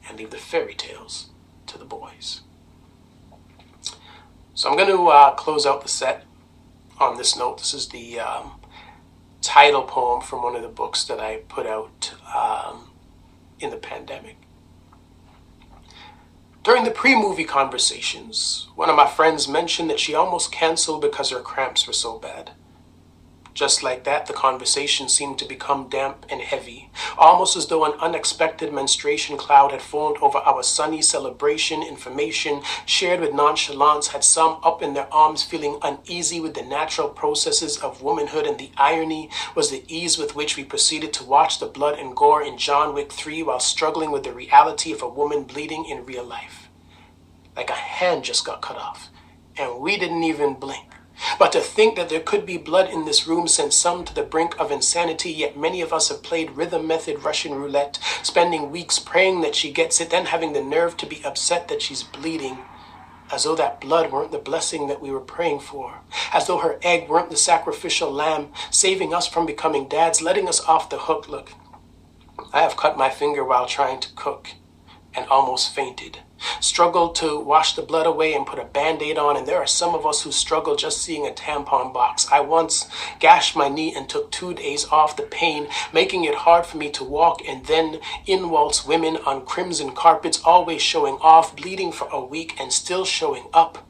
and 0.08 0.18
leave 0.18 0.30
the 0.30 0.38
fairy 0.38 0.74
tales 0.74 1.31
to 1.72 1.78
the 1.78 1.84
boys. 1.84 2.42
So 4.54 4.70
I'm 4.70 4.76
going 4.76 4.88
to 4.88 5.08
uh, 5.08 5.32
close 5.32 5.66
out 5.66 5.82
the 5.82 5.88
set 5.88 6.24
on 7.00 7.16
this 7.16 7.36
note. 7.36 7.58
This 7.58 7.74
is 7.74 7.88
the 7.88 8.20
um, 8.20 8.60
title 9.40 9.82
poem 9.82 10.20
from 10.20 10.42
one 10.42 10.54
of 10.54 10.62
the 10.62 10.68
books 10.68 11.04
that 11.04 11.18
I 11.18 11.38
put 11.48 11.66
out 11.66 12.14
um, 12.34 12.90
in 13.58 13.70
the 13.70 13.76
pandemic. 13.76 14.36
During 16.62 16.84
the 16.84 16.92
pre 16.92 17.16
movie 17.16 17.44
conversations, 17.44 18.68
one 18.76 18.88
of 18.88 18.94
my 18.94 19.08
friends 19.08 19.48
mentioned 19.48 19.90
that 19.90 19.98
she 19.98 20.14
almost 20.14 20.52
canceled 20.52 21.00
because 21.00 21.30
her 21.30 21.40
cramps 21.40 21.86
were 21.86 21.92
so 21.92 22.18
bad. 22.18 22.52
Just 23.54 23.82
like 23.82 24.04
that, 24.04 24.26
the 24.26 24.32
conversation 24.32 25.10
seemed 25.10 25.38
to 25.38 25.44
become 25.44 25.90
damp 25.90 26.24
and 26.30 26.40
heavy, 26.40 26.90
almost 27.18 27.54
as 27.54 27.66
though 27.66 27.84
an 27.84 27.92
unexpected 28.00 28.72
menstruation 28.72 29.36
cloud 29.36 29.72
had 29.72 29.82
formed 29.82 30.16
over 30.22 30.38
our 30.38 30.62
sunny 30.62 31.02
celebration. 31.02 31.82
Information 31.82 32.62
shared 32.86 33.20
with 33.20 33.34
nonchalance 33.34 34.08
had 34.08 34.24
some 34.24 34.58
up 34.62 34.80
in 34.80 34.94
their 34.94 35.12
arms 35.12 35.42
feeling 35.42 35.78
uneasy 35.82 36.40
with 36.40 36.54
the 36.54 36.62
natural 36.62 37.10
processes 37.10 37.76
of 37.78 38.00
womanhood, 38.00 38.46
and 38.46 38.58
the 38.58 38.70
irony 38.78 39.28
was 39.54 39.70
the 39.70 39.84
ease 39.86 40.16
with 40.16 40.34
which 40.34 40.56
we 40.56 40.64
proceeded 40.64 41.12
to 41.12 41.24
watch 41.24 41.60
the 41.60 41.66
blood 41.66 41.98
and 41.98 42.16
gore 42.16 42.42
in 42.42 42.56
John 42.56 42.94
Wick 42.94 43.12
3 43.12 43.42
while 43.42 43.60
struggling 43.60 44.10
with 44.10 44.22
the 44.22 44.32
reality 44.32 44.92
of 44.92 45.02
a 45.02 45.08
woman 45.08 45.42
bleeding 45.44 45.84
in 45.84 46.06
real 46.06 46.24
life. 46.24 46.70
Like 47.54 47.68
a 47.68 47.74
hand 47.74 48.24
just 48.24 48.46
got 48.46 48.62
cut 48.62 48.78
off, 48.78 49.10
and 49.58 49.78
we 49.78 49.98
didn't 49.98 50.24
even 50.24 50.54
blink. 50.54 50.91
But 51.38 51.52
to 51.52 51.60
think 51.60 51.96
that 51.96 52.08
there 52.08 52.20
could 52.20 52.44
be 52.46 52.56
blood 52.56 52.90
in 52.90 53.04
this 53.04 53.26
room 53.26 53.48
sent 53.48 53.72
some 53.72 54.04
to 54.04 54.14
the 54.14 54.22
brink 54.22 54.58
of 54.58 54.70
insanity, 54.70 55.30
yet 55.32 55.56
many 55.56 55.80
of 55.80 55.92
us 55.92 56.08
have 56.08 56.22
played 56.22 56.52
rhythm 56.52 56.86
method 56.86 57.24
Russian 57.24 57.54
roulette, 57.54 57.98
spending 58.22 58.70
weeks 58.70 58.98
praying 58.98 59.40
that 59.42 59.54
she 59.54 59.70
gets 59.72 60.00
it, 60.00 60.10
then 60.10 60.26
having 60.26 60.52
the 60.52 60.62
nerve 60.62 60.96
to 60.98 61.06
be 61.06 61.24
upset 61.24 61.68
that 61.68 61.82
she's 61.82 62.02
bleeding. 62.02 62.58
as 63.32 63.44
though 63.44 63.56
that 63.56 63.80
blood 63.80 64.12
weren't 64.12 64.30
the 64.30 64.38
blessing 64.38 64.88
that 64.88 65.00
we 65.00 65.10
were 65.10 65.20
praying 65.20 65.58
for, 65.58 66.00
as 66.32 66.46
though 66.46 66.58
her 66.58 66.78
egg 66.82 67.08
weren't 67.08 67.30
the 67.30 67.36
sacrificial 67.36 68.12
lamb, 68.12 68.48
saving 68.70 69.14
us 69.14 69.26
from 69.26 69.46
becoming 69.46 69.88
dads, 69.88 70.20
letting 70.20 70.46
us 70.46 70.60
off 70.66 70.90
the 70.90 70.98
hook. 70.98 71.28
Look, 71.28 71.52
I 72.52 72.60
have 72.60 72.76
cut 72.76 72.98
my 72.98 73.08
finger 73.08 73.42
while 73.42 73.66
trying 73.66 74.00
to 74.00 74.12
cook 74.14 74.50
and 75.14 75.26
almost 75.28 75.74
fainted. 75.74 76.18
Struggled 76.60 77.14
to 77.16 77.38
wash 77.40 77.74
the 77.74 77.82
blood 77.82 78.06
away 78.06 78.34
and 78.34 78.46
put 78.46 78.58
a 78.58 78.64
band 78.64 79.02
aid 79.02 79.18
on, 79.18 79.36
and 79.36 79.46
there 79.46 79.58
are 79.58 79.66
some 79.66 79.94
of 79.94 80.06
us 80.06 80.22
who 80.22 80.32
struggle 80.32 80.76
just 80.76 81.02
seeing 81.02 81.26
a 81.26 81.30
tampon 81.30 81.92
box. 81.92 82.26
I 82.30 82.40
once 82.40 82.88
gashed 83.18 83.56
my 83.56 83.68
knee 83.68 83.94
and 83.94 84.08
took 84.08 84.30
two 84.30 84.54
days 84.54 84.86
off 84.86 85.16
the 85.16 85.22
pain, 85.22 85.68
making 85.92 86.24
it 86.24 86.34
hard 86.34 86.66
for 86.66 86.76
me 86.76 86.90
to 86.90 87.04
walk, 87.04 87.42
and 87.46 87.64
then 87.66 88.00
in 88.26 88.50
waltz 88.50 88.86
women 88.86 89.16
on 89.26 89.44
crimson 89.46 89.92
carpets, 89.92 90.40
always 90.44 90.82
showing 90.82 91.18
off, 91.20 91.56
bleeding 91.56 91.92
for 91.92 92.08
a 92.12 92.24
week 92.24 92.56
and 92.60 92.72
still 92.72 93.04
showing 93.04 93.46
up, 93.52 93.86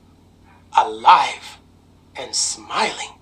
alive 0.77 1.59
and 2.17 2.35
smiling. 2.35 3.19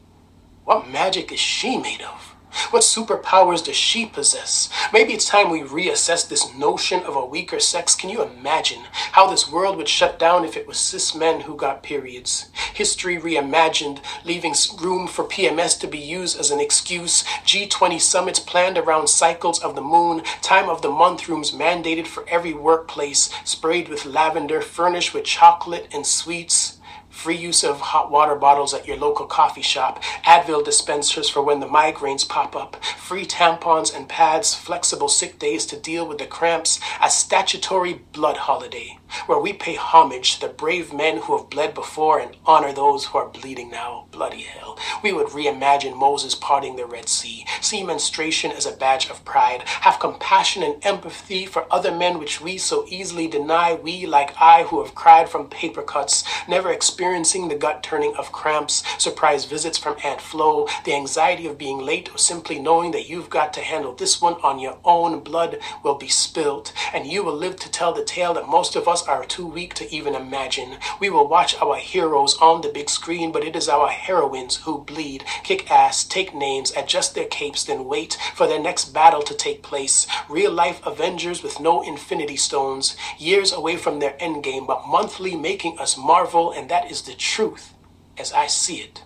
What 0.64 0.88
magic 0.88 1.32
is 1.32 1.40
she 1.40 1.76
made 1.76 2.02
of? 2.02 2.29
What 2.70 2.82
superpowers 2.82 3.64
does 3.64 3.76
she 3.76 4.06
possess? 4.06 4.68
Maybe 4.92 5.12
it's 5.12 5.28
time 5.28 5.50
we 5.50 5.60
reassess 5.60 6.28
this 6.28 6.54
notion 6.54 7.00
of 7.02 7.16
a 7.16 7.24
weaker 7.24 7.60
sex. 7.60 7.94
Can 7.94 8.10
you 8.10 8.22
imagine 8.22 8.84
how 9.12 9.28
this 9.28 9.50
world 9.50 9.76
would 9.76 9.88
shut 9.88 10.18
down 10.18 10.44
if 10.44 10.56
it 10.56 10.66
was 10.66 10.78
cis 10.78 11.14
men 11.14 11.40
who 11.42 11.56
got 11.56 11.82
periods? 11.82 12.48
History 12.74 13.18
reimagined, 13.18 14.00
leaving 14.24 14.54
room 14.80 15.06
for 15.06 15.24
PMS 15.24 15.78
to 15.80 15.86
be 15.86 15.98
used 15.98 16.38
as 16.38 16.50
an 16.50 16.60
excuse. 16.60 17.22
G20 17.44 18.00
summits 18.00 18.40
planned 18.40 18.78
around 18.78 19.08
cycles 19.08 19.60
of 19.62 19.74
the 19.74 19.82
moon. 19.82 20.22
Time 20.42 20.68
of 20.68 20.82
the 20.82 20.90
month 20.90 21.28
rooms 21.28 21.52
mandated 21.52 22.06
for 22.06 22.28
every 22.28 22.54
workplace, 22.54 23.30
sprayed 23.44 23.88
with 23.88 24.04
lavender, 24.04 24.60
furnished 24.60 25.14
with 25.14 25.24
chocolate 25.24 25.88
and 25.92 26.06
sweets 26.06 26.79
free 27.20 27.36
use 27.36 27.62
of 27.62 27.78
hot 27.80 28.10
water 28.10 28.34
bottles 28.34 28.72
at 28.72 28.86
your 28.86 28.96
local 28.96 29.26
coffee 29.26 29.60
shop, 29.60 30.02
Advil 30.24 30.64
dispensers 30.64 31.28
for 31.28 31.42
when 31.42 31.60
the 31.60 31.66
migraines 31.66 32.26
pop 32.26 32.56
up, 32.56 32.82
free 32.82 33.26
tampons 33.26 33.94
and 33.94 34.08
pads, 34.08 34.54
flexible 34.54 35.08
sick 35.08 35.38
days 35.38 35.66
to 35.66 35.76
deal 35.76 36.08
with 36.08 36.16
the 36.16 36.26
cramps, 36.26 36.80
a 37.02 37.10
statutory 37.10 38.00
blood 38.12 38.38
holiday 38.38 38.99
where 39.26 39.38
we 39.38 39.52
pay 39.52 39.74
homage 39.74 40.34
to 40.34 40.46
the 40.46 40.52
brave 40.52 40.92
men 40.92 41.18
who 41.18 41.36
have 41.36 41.50
bled 41.50 41.74
before 41.74 42.18
and 42.18 42.36
honor 42.46 42.72
those 42.72 43.06
who 43.06 43.18
are 43.18 43.28
bleeding 43.28 43.70
now. 43.70 44.06
Bloody 44.10 44.42
hell. 44.42 44.78
We 45.02 45.12
would 45.12 45.28
reimagine 45.28 45.96
Moses 45.96 46.34
parting 46.34 46.76
the 46.76 46.86
Red 46.86 47.08
Sea, 47.08 47.46
see 47.60 47.82
menstruation 47.82 48.50
as 48.52 48.66
a 48.66 48.76
badge 48.76 49.08
of 49.08 49.24
pride, 49.24 49.62
have 49.62 50.00
compassion 50.00 50.62
and 50.62 50.84
empathy 50.84 51.46
for 51.46 51.66
other 51.72 51.92
men 51.92 52.18
which 52.18 52.40
we 52.40 52.58
so 52.58 52.84
easily 52.88 53.28
deny. 53.28 53.74
We, 53.74 54.06
like 54.06 54.34
I, 54.40 54.64
who 54.64 54.82
have 54.82 54.94
cried 54.94 55.28
from 55.28 55.48
paper 55.48 55.82
cuts, 55.82 56.24
never 56.48 56.70
experiencing 56.72 57.48
the 57.48 57.54
gut 57.54 57.82
turning 57.82 58.14
of 58.16 58.32
cramps, 58.32 58.82
surprise 59.02 59.44
visits 59.44 59.78
from 59.78 59.96
Aunt 60.04 60.20
Flo, 60.20 60.66
the 60.84 60.94
anxiety 60.94 61.46
of 61.46 61.58
being 61.58 61.78
late, 61.78 62.12
or 62.12 62.18
simply 62.18 62.58
knowing 62.58 62.90
that 62.92 63.08
you've 63.08 63.30
got 63.30 63.52
to 63.54 63.60
handle 63.60 63.94
this 63.94 64.20
one 64.20 64.34
on 64.42 64.58
your 64.58 64.78
own. 64.84 65.20
Blood 65.20 65.58
will 65.82 65.96
be 65.96 66.08
spilled, 66.08 66.72
and 66.92 67.06
you 67.06 67.22
will 67.24 67.36
live 67.36 67.56
to 67.56 67.70
tell 67.70 67.92
the 67.92 68.04
tale 68.04 68.34
that 68.34 68.48
most 68.48 68.76
of 68.76 68.88
us 68.88 68.99
are 69.02 69.24
too 69.24 69.46
weak 69.46 69.74
to 69.74 69.94
even 69.94 70.14
imagine. 70.14 70.78
We 70.98 71.10
will 71.10 71.26
watch 71.28 71.54
our 71.56 71.76
heroes 71.76 72.36
on 72.38 72.60
the 72.60 72.68
big 72.68 72.88
screen, 72.88 73.32
but 73.32 73.44
it 73.44 73.56
is 73.56 73.68
our 73.68 73.88
heroines 73.88 74.56
who 74.56 74.84
bleed, 74.84 75.24
kick 75.42 75.70
ass, 75.70 76.04
take 76.04 76.34
names, 76.34 76.72
adjust 76.76 77.14
their 77.14 77.26
capes, 77.26 77.64
then 77.64 77.84
wait 77.84 78.16
for 78.34 78.46
their 78.46 78.60
next 78.60 78.86
battle 78.94 79.22
to 79.22 79.34
take 79.34 79.62
place. 79.62 80.06
Real 80.28 80.52
life 80.52 80.84
Avengers 80.84 81.42
with 81.42 81.60
no 81.60 81.82
infinity 81.82 82.36
stones, 82.36 82.96
years 83.18 83.52
away 83.52 83.76
from 83.76 83.98
their 83.98 84.16
endgame, 84.18 84.66
but 84.66 84.86
monthly 84.86 85.34
making 85.34 85.78
us 85.78 85.96
marvel, 85.96 86.52
and 86.52 86.68
that 86.70 86.90
is 86.90 87.02
the 87.02 87.14
truth 87.14 87.74
as 88.18 88.32
I 88.32 88.46
see 88.46 88.76
it. 88.76 89.04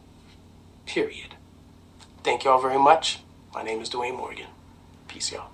Period. 0.86 1.34
Thank 2.22 2.45
you 2.45 2.51
all 2.51 2.61
very 2.61 2.78
much. 2.78 3.20
My 3.55 3.62
name 3.62 3.80
is 3.80 3.90
Dwayne 3.90 4.16
Morgan. 4.16 4.47
Peace, 5.09 5.30
y'all. 5.30 5.51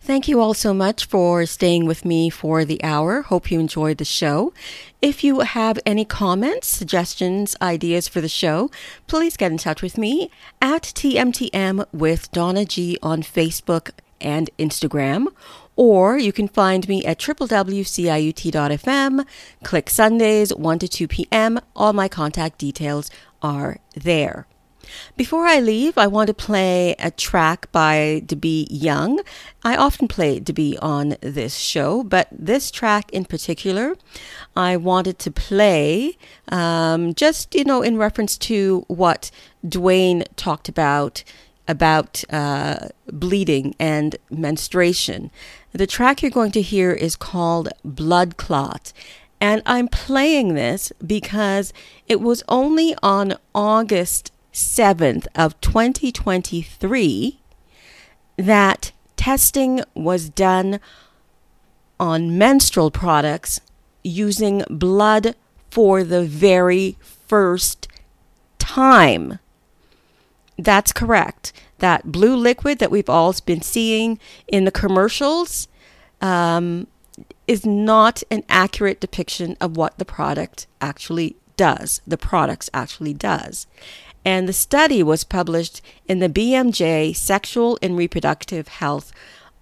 Thank 0.00 0.28
you 0.28 0.40
all 0.40 0.54
so 0.54 0.72
much 0.72 1.04
for 1.06 1.44
staying 1.44 1.84
with 1.84 2.04
me 2.04 2.30
for 2.30 2.64
the 2.64 2.82
hour. 2.82 3.22
Hope 3.22 3.50
you 3.50 3.60
enjoyed 3.60 3.98
the 3.98 4.04
show. 4.04 4.54
If 5.02 5.22
you 5.22 5.40
have 5.40 5.78
any 5.84 6.04
comments, 6.04 6.66
suggestions, 6.68 7.56
ideas 7.60 8.08
for 8.08 8.20
the 8.20 8.28
show, 8.28 8.70
please 9.06 9.36
get 9.36 9.52
in 9.52 9.58
touch 9.58 9.82
with 9.82 9.98
me 9.98 10.30
at 10.62 10.82
TMTM 10.84 11.84
with 11.92 12.30
Donna 12.32 12.64
G 12.64 12.96
on 13.02 13.22
Facebook 13.22 13.90
and 14.20 14.48
Instagram. 14.58 15.26
Or 15.76 16.16
you 16.18 16.32
can 16.32 16.48
find 16.48 16.88
me 16.88 17.04
at 17.04 17.18
www.ciut.fm. 17.18 17.66
Click 19.62 19.90
Sundays, 19.90 20.54
1 20.54 20.78
to 20.78 20.88
2 20.88 21.08
p.m. 21.08 21.60
All 21.76 21.92
my 21.92 22.08
contact 22.08 22.58
details 22.58 23.10
are 23.42 23.78
there. 23.94 24.46
Before 25.16 25.46
I 25.46 25.60
leave, 25.60 25.98
I 25.98 26.06
want 26.06 26.28
to 26.28 26.34
play 26.34 26.94
a 26.98 27.10
track 27.10 27.70
by 27.72 28.22
DeBee 28.26 28.68
Young. 28.70 29.20
I 29.62 29.76
often 29.76 30.08
play 30.08 30.40
DeBee 30.40 30.78
on 30.80 31.16
this 31.20 31.56
show, 31.56 32.02
but 32.02 32.28
this 32.30 32.70
track 32.70 33.10
in 33.12 33.24
particular, 33.24 33.96
I 34.56 34.76
wanted 34.76 35.18
to 35.20 35.30
play 35.30 36.16
um, 36.48 37.14
just, 37.14 37.54
you 37.54 37.64
know, 37.64 37.82
in 37.82 37.96
reference 37.96 38.38
to 38.38 38.84
what 38.88 39.30
Dwayne 39.64 40.24
talked 40.36 40.68
about 40.68 41.24
about 41.68 42.24
uh, 42.30 42.88
bleeding 43.12 43.74
and 43.78 44.16
menstruation. 44.30 45.30
The 45.72 45.86
track 45.86 46.22
you're 46.22 46.30
going 46.30 46.52
to 46.52 46.62
hear 46.62 46.92
is 46.92 47.14
called 47.14 47.68
Bloodclaat. 47.86 48.92
And 49.40 49.62
I'm 49.66 49.86
playing 49.86 50.54
this 50.54 50.92
because 51.06 51.72
it 52.08 52.20
was 52.20 52.42
only 52.48 52.96
on 53.02 53.34
August 53.54 54.32
7th 54.58 55.26
of 55.36 55.58
2023 55.60 57.40
that 58.36 58.92
testing 59.16 59.82
was 59.94 60.28
done 60.28 60.80
on 62.00 62.36
menstrual 62.36 62.90
products 62.90 63.60
using 64.02 64.64
blood 64.68 65.34
for 65.70 66.02
the 66.02 66.24
very 66.24 66.96
first 67.00 67.88
time. 68.58 69.38
That's 70.56 70.92
correct. 70.92 71.52
That 71.78 72.10
blue 72.10 72.34
liquid 72.34 72.78
that 72.80 72.90
we've 72.90 73.08
all 73.08 73.34
been 73.46 73.62
seeing 73.62 74.18
in 74.48 74.64
the 74.64 74.72
commercials 74.72 75.68
um, 76.20 76.88
is 77.46 77.64
not 77.64 78.22
an 78.30 78.42
accurate 78.48 79.00
depiction 79.00 79.56
of 79.60 79.76
what 79.76 79.98
the 79.98 80.04
product 80.04 80.66
actually 80.80 81.36
does. 81.56 82.00
The 82.06 82.18
products 82.18 82.70
actually 82.72 83.14
does 83.14 83.66
and 84.28 84.46
the 84.46 84.52
study 84.52 85.02
was 85.02 85.24
published 85.24 85.80
in 86.06 86.18
the 86.18 86.28
BMJ 86.28 87.16
Sexual 87.16 87.78
and 87.80 87.96
Reproductive 87.96 88.68
Health 88.68 89.10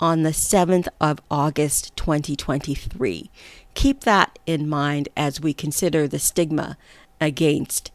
on 0.00 0.24
the 0.24 0.30
7th 0.30 0.88
of 1.00 1.20
August 1.30 1.96
2023. 1.96 3.30
Keep 3.74 4.00
that 4.00 4.40
in 4.44 4.68
mind 4.68 5.08
as 5.16 5.40
we 5.40 5.54
consider 5.54 6.08
the 6.08 6.18
stigma 6.18 6.76
against 7.20 7.92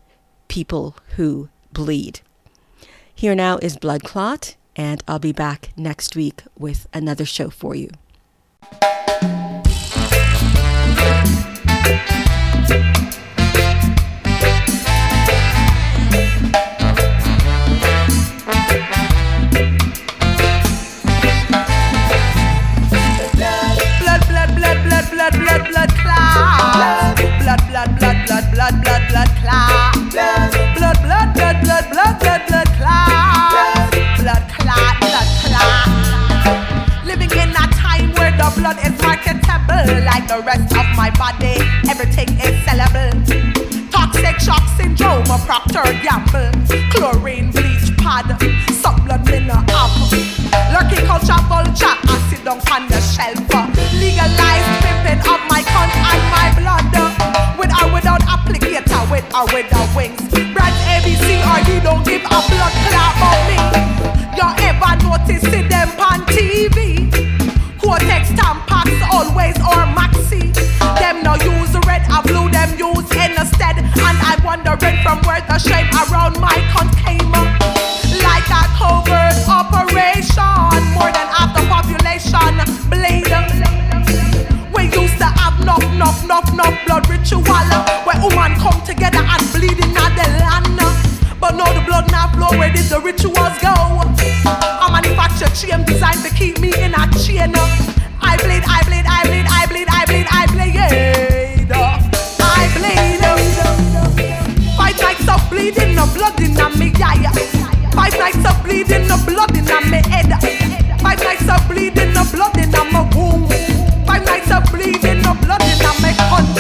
people 0.48 0.96
who 1.18 1.50
bleed. 1.74 2.22
Here 3.14 3.36
now 3.36 3.58
is 3.58 3.76
Bloodclaat, 3.76 4.56
and 4.74 5.04
I'll 5.10 5.20
be 5.20 5.34
back 5.34 5.74
next 5.76 6.16
week 6.16 6.44
with 6.58 6.88
another 6.94 7.26
show 7.26 7.50
for 7.50 7.76
you. 7.76 7.90
Marketable, 39.22 40.02
like 40.04 40.28
the 40.28 40.42
rest 40.42 40.74
of 40.74 40.86
my 40.98 41.12
body, 41.14 41.62
everything 41.88 42.28
is 42.42 42.58
sellable. 42.66 43.14
Toxic 43.92 44.40
shock 44.40 44.66
syndrome, 44.76 45.22
a 45.30 45.38
Procter 45.46 45.86
Gamble, 46.02 46.50
chlorine 46.90 47.52
bleach 47.52 47.96
pad, 47.98 48.26
some 48.82 48.98
blood 49.06 49.24
me 49.30 49.46
no 49.46 49.62
have. 49.70 49.94
Lurking 50.74 51.06
culture 51.06 51.38
vulture, 51.46 51.94
I 52.02 52.18
sit 52.34 52.44
down 52.44 52.58
on 52.74 52.90
the 52.90 52.98
shelf. 52.98 53.38
Legalized 53.94 54.70
pimping 54.82 55.22
of 55.22 55.42
my 55.46 55.62
cunt 55.70 55.94
and 56.02 56.24
my 56.34 56.48
blood. 56.58 56.90
With 57.60 57.70
or 57.78 57.94
without 57.94 58.22
applicator, 58.26 59.06
with 59.12 59.28
or 59.38 59.46
without 59.54 59.96
wings. 59.96 60.18
Brands 60.34 60.82
ABC 60.90 61.46
or 61.46 61.62
you 61.70 61.78
don't 61.82 62.04
give 62.04 62.26
a 62.26 62.40
blood 62.50 62.74
clot 62.90 63.14
about 63.22 63.38
me. 63.46 63.58
You 64.34 64.50
ever 64.66 64.92
notice 65.06 65.46
see 65.46 65.62
them 65.68 65.90
on 66.00 66.26
TV? 66.26 67.06
Kotex 67.78 68.34
Tampax 68.38 68.71
always 69.32 69.56
or 69.64 69.84
maxi. 69.96 70.52
Them 71.00 71.24
no 71.24 71.36
use 71.36 71.74
red 71.88 72.04
or 72.12 72.22
blue, 72.24 72.50
them 72.52 72.70
use 72.78 73.08
instead. 73.16 73.80
And 73.80 74.18
I 74.20 74.36
wondering 74.44 74.98
from 75.04 75.20
where 75.24 75.42
the 75.48 75.58
shape 75.58 75.92
around 75.96 76.40
my 76.40 76.56
cunt 76.72 76.92
came 77.00 77.32
up. 77.34 77.48
Like 78.28 78.48
a 78.52 78.64
covert 78.76 79.40
operation, 79.48 80.82
more 80.94 81.12
than 81.16 81.28
half 81.32 81.56
the 81.56 81.64
population 81.72 82.54
bleed. 82.92 83.32
We 84.76 84.84
used 84.92 85.18
to 85.20 85.30
have 85.40 85.64
knock, 85.66 85.84
knock, 85.96 86.18
knock, 86.28 86.54
knock 86.54 86.76
blood 86.86 87.10
ritual 87.10 87.44
where 88.06 88.20
women 88.20 88.60
come 88.60 88.80
together 88.84 89.24
and 89.24 89.44
bleed 89.54 89.80
in 89.80 89.94
the 89.94 90.28
land. 90.44 90.80
But 91.40 91.56
now 91.56 91.72
the 91.74 91.82
blood 91.86 92.12
now 92.12 92.28
flow, 92.34 92.58
where 92.60 92.72
did 92.72 92.86
the 92.86 93.00
rituals 93.00 93.58
go? 93.64 93.74
I 94.46 94.90
manufacture 94.92 95.50
chain 95.56 95.86
designed 95.86 96.24
to 96.24 96.34
keep 96.36 96.60
me 96.60 96.74
in 96.78 96.94
a 96.94 97.08
chain. 97.18 97.54
I 98.22 98.38
bleed, 98.38 98.64
I 98.66 98.84
bleed, 98.86 99.06
I 99.10 99.21
bleeding, 108.72 109.08
no 109.08 109.18
blood 109.26 109.56
in 109.56 109.66
my 109.66 110.02
head. 110.08 110.32
Five 111.02 111.20
nights 111.20 111.50
of 111.50 111.68
bleeding, 111.68 112.14
no 112.14 112.24
blood 112.32 112.58
in 112.58 112.72
my 112.72 113.04
womb. 113.14 113.48
Five 114.06 114.26
nights 114.26 114.52
of 114.52 114.64
bleeding, 114.72 115.22
no 115.22 115.34
blood 115.36 115.62
in 115.62 115.78
my 116.00 116.14
cunt. 116.30 116.56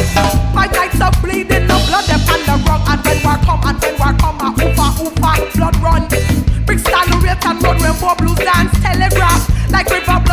Five 0.53 0.71
nights 0.73 1.01
of 1.01 1.13
bleeding, 1.21 1.67
no 1.67 1.77
blood 1.87 2.05
them 2.05 2.21
on 2.27 2.41
the 2.47 2.55
rug. 2.67 2.81
And 2.91 2.99
when 3.05 3.17
we 3.17 3.45
come, 3.45 3.63
and 3.63 3.79
when 3.81 3.93
we 3.95 4.19
come, 4.19 4.39
a 4.43 4.49
oofa 4.59 4.87
oofa 4.99 5.31
blood 5.55 5.75
run. 5.77 6.03
Brixton, 6.65 7.07
Railton, 7.23 7.59
Road, 7.63 7.81
Rainbow, 7.81 8.15
Blues, 8.15 8.39
Dance, 8.39 8.75
Telegraph, 8.81 9.71
like 9.71 9.89
River. 9.89 10.30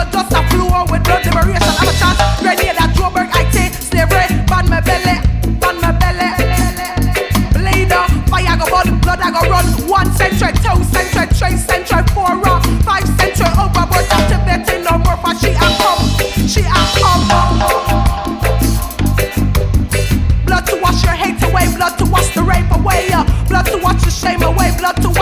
same 24.28 24.42
away 24.42 24.70
blood 24.76 24.96
to 25.02 25.17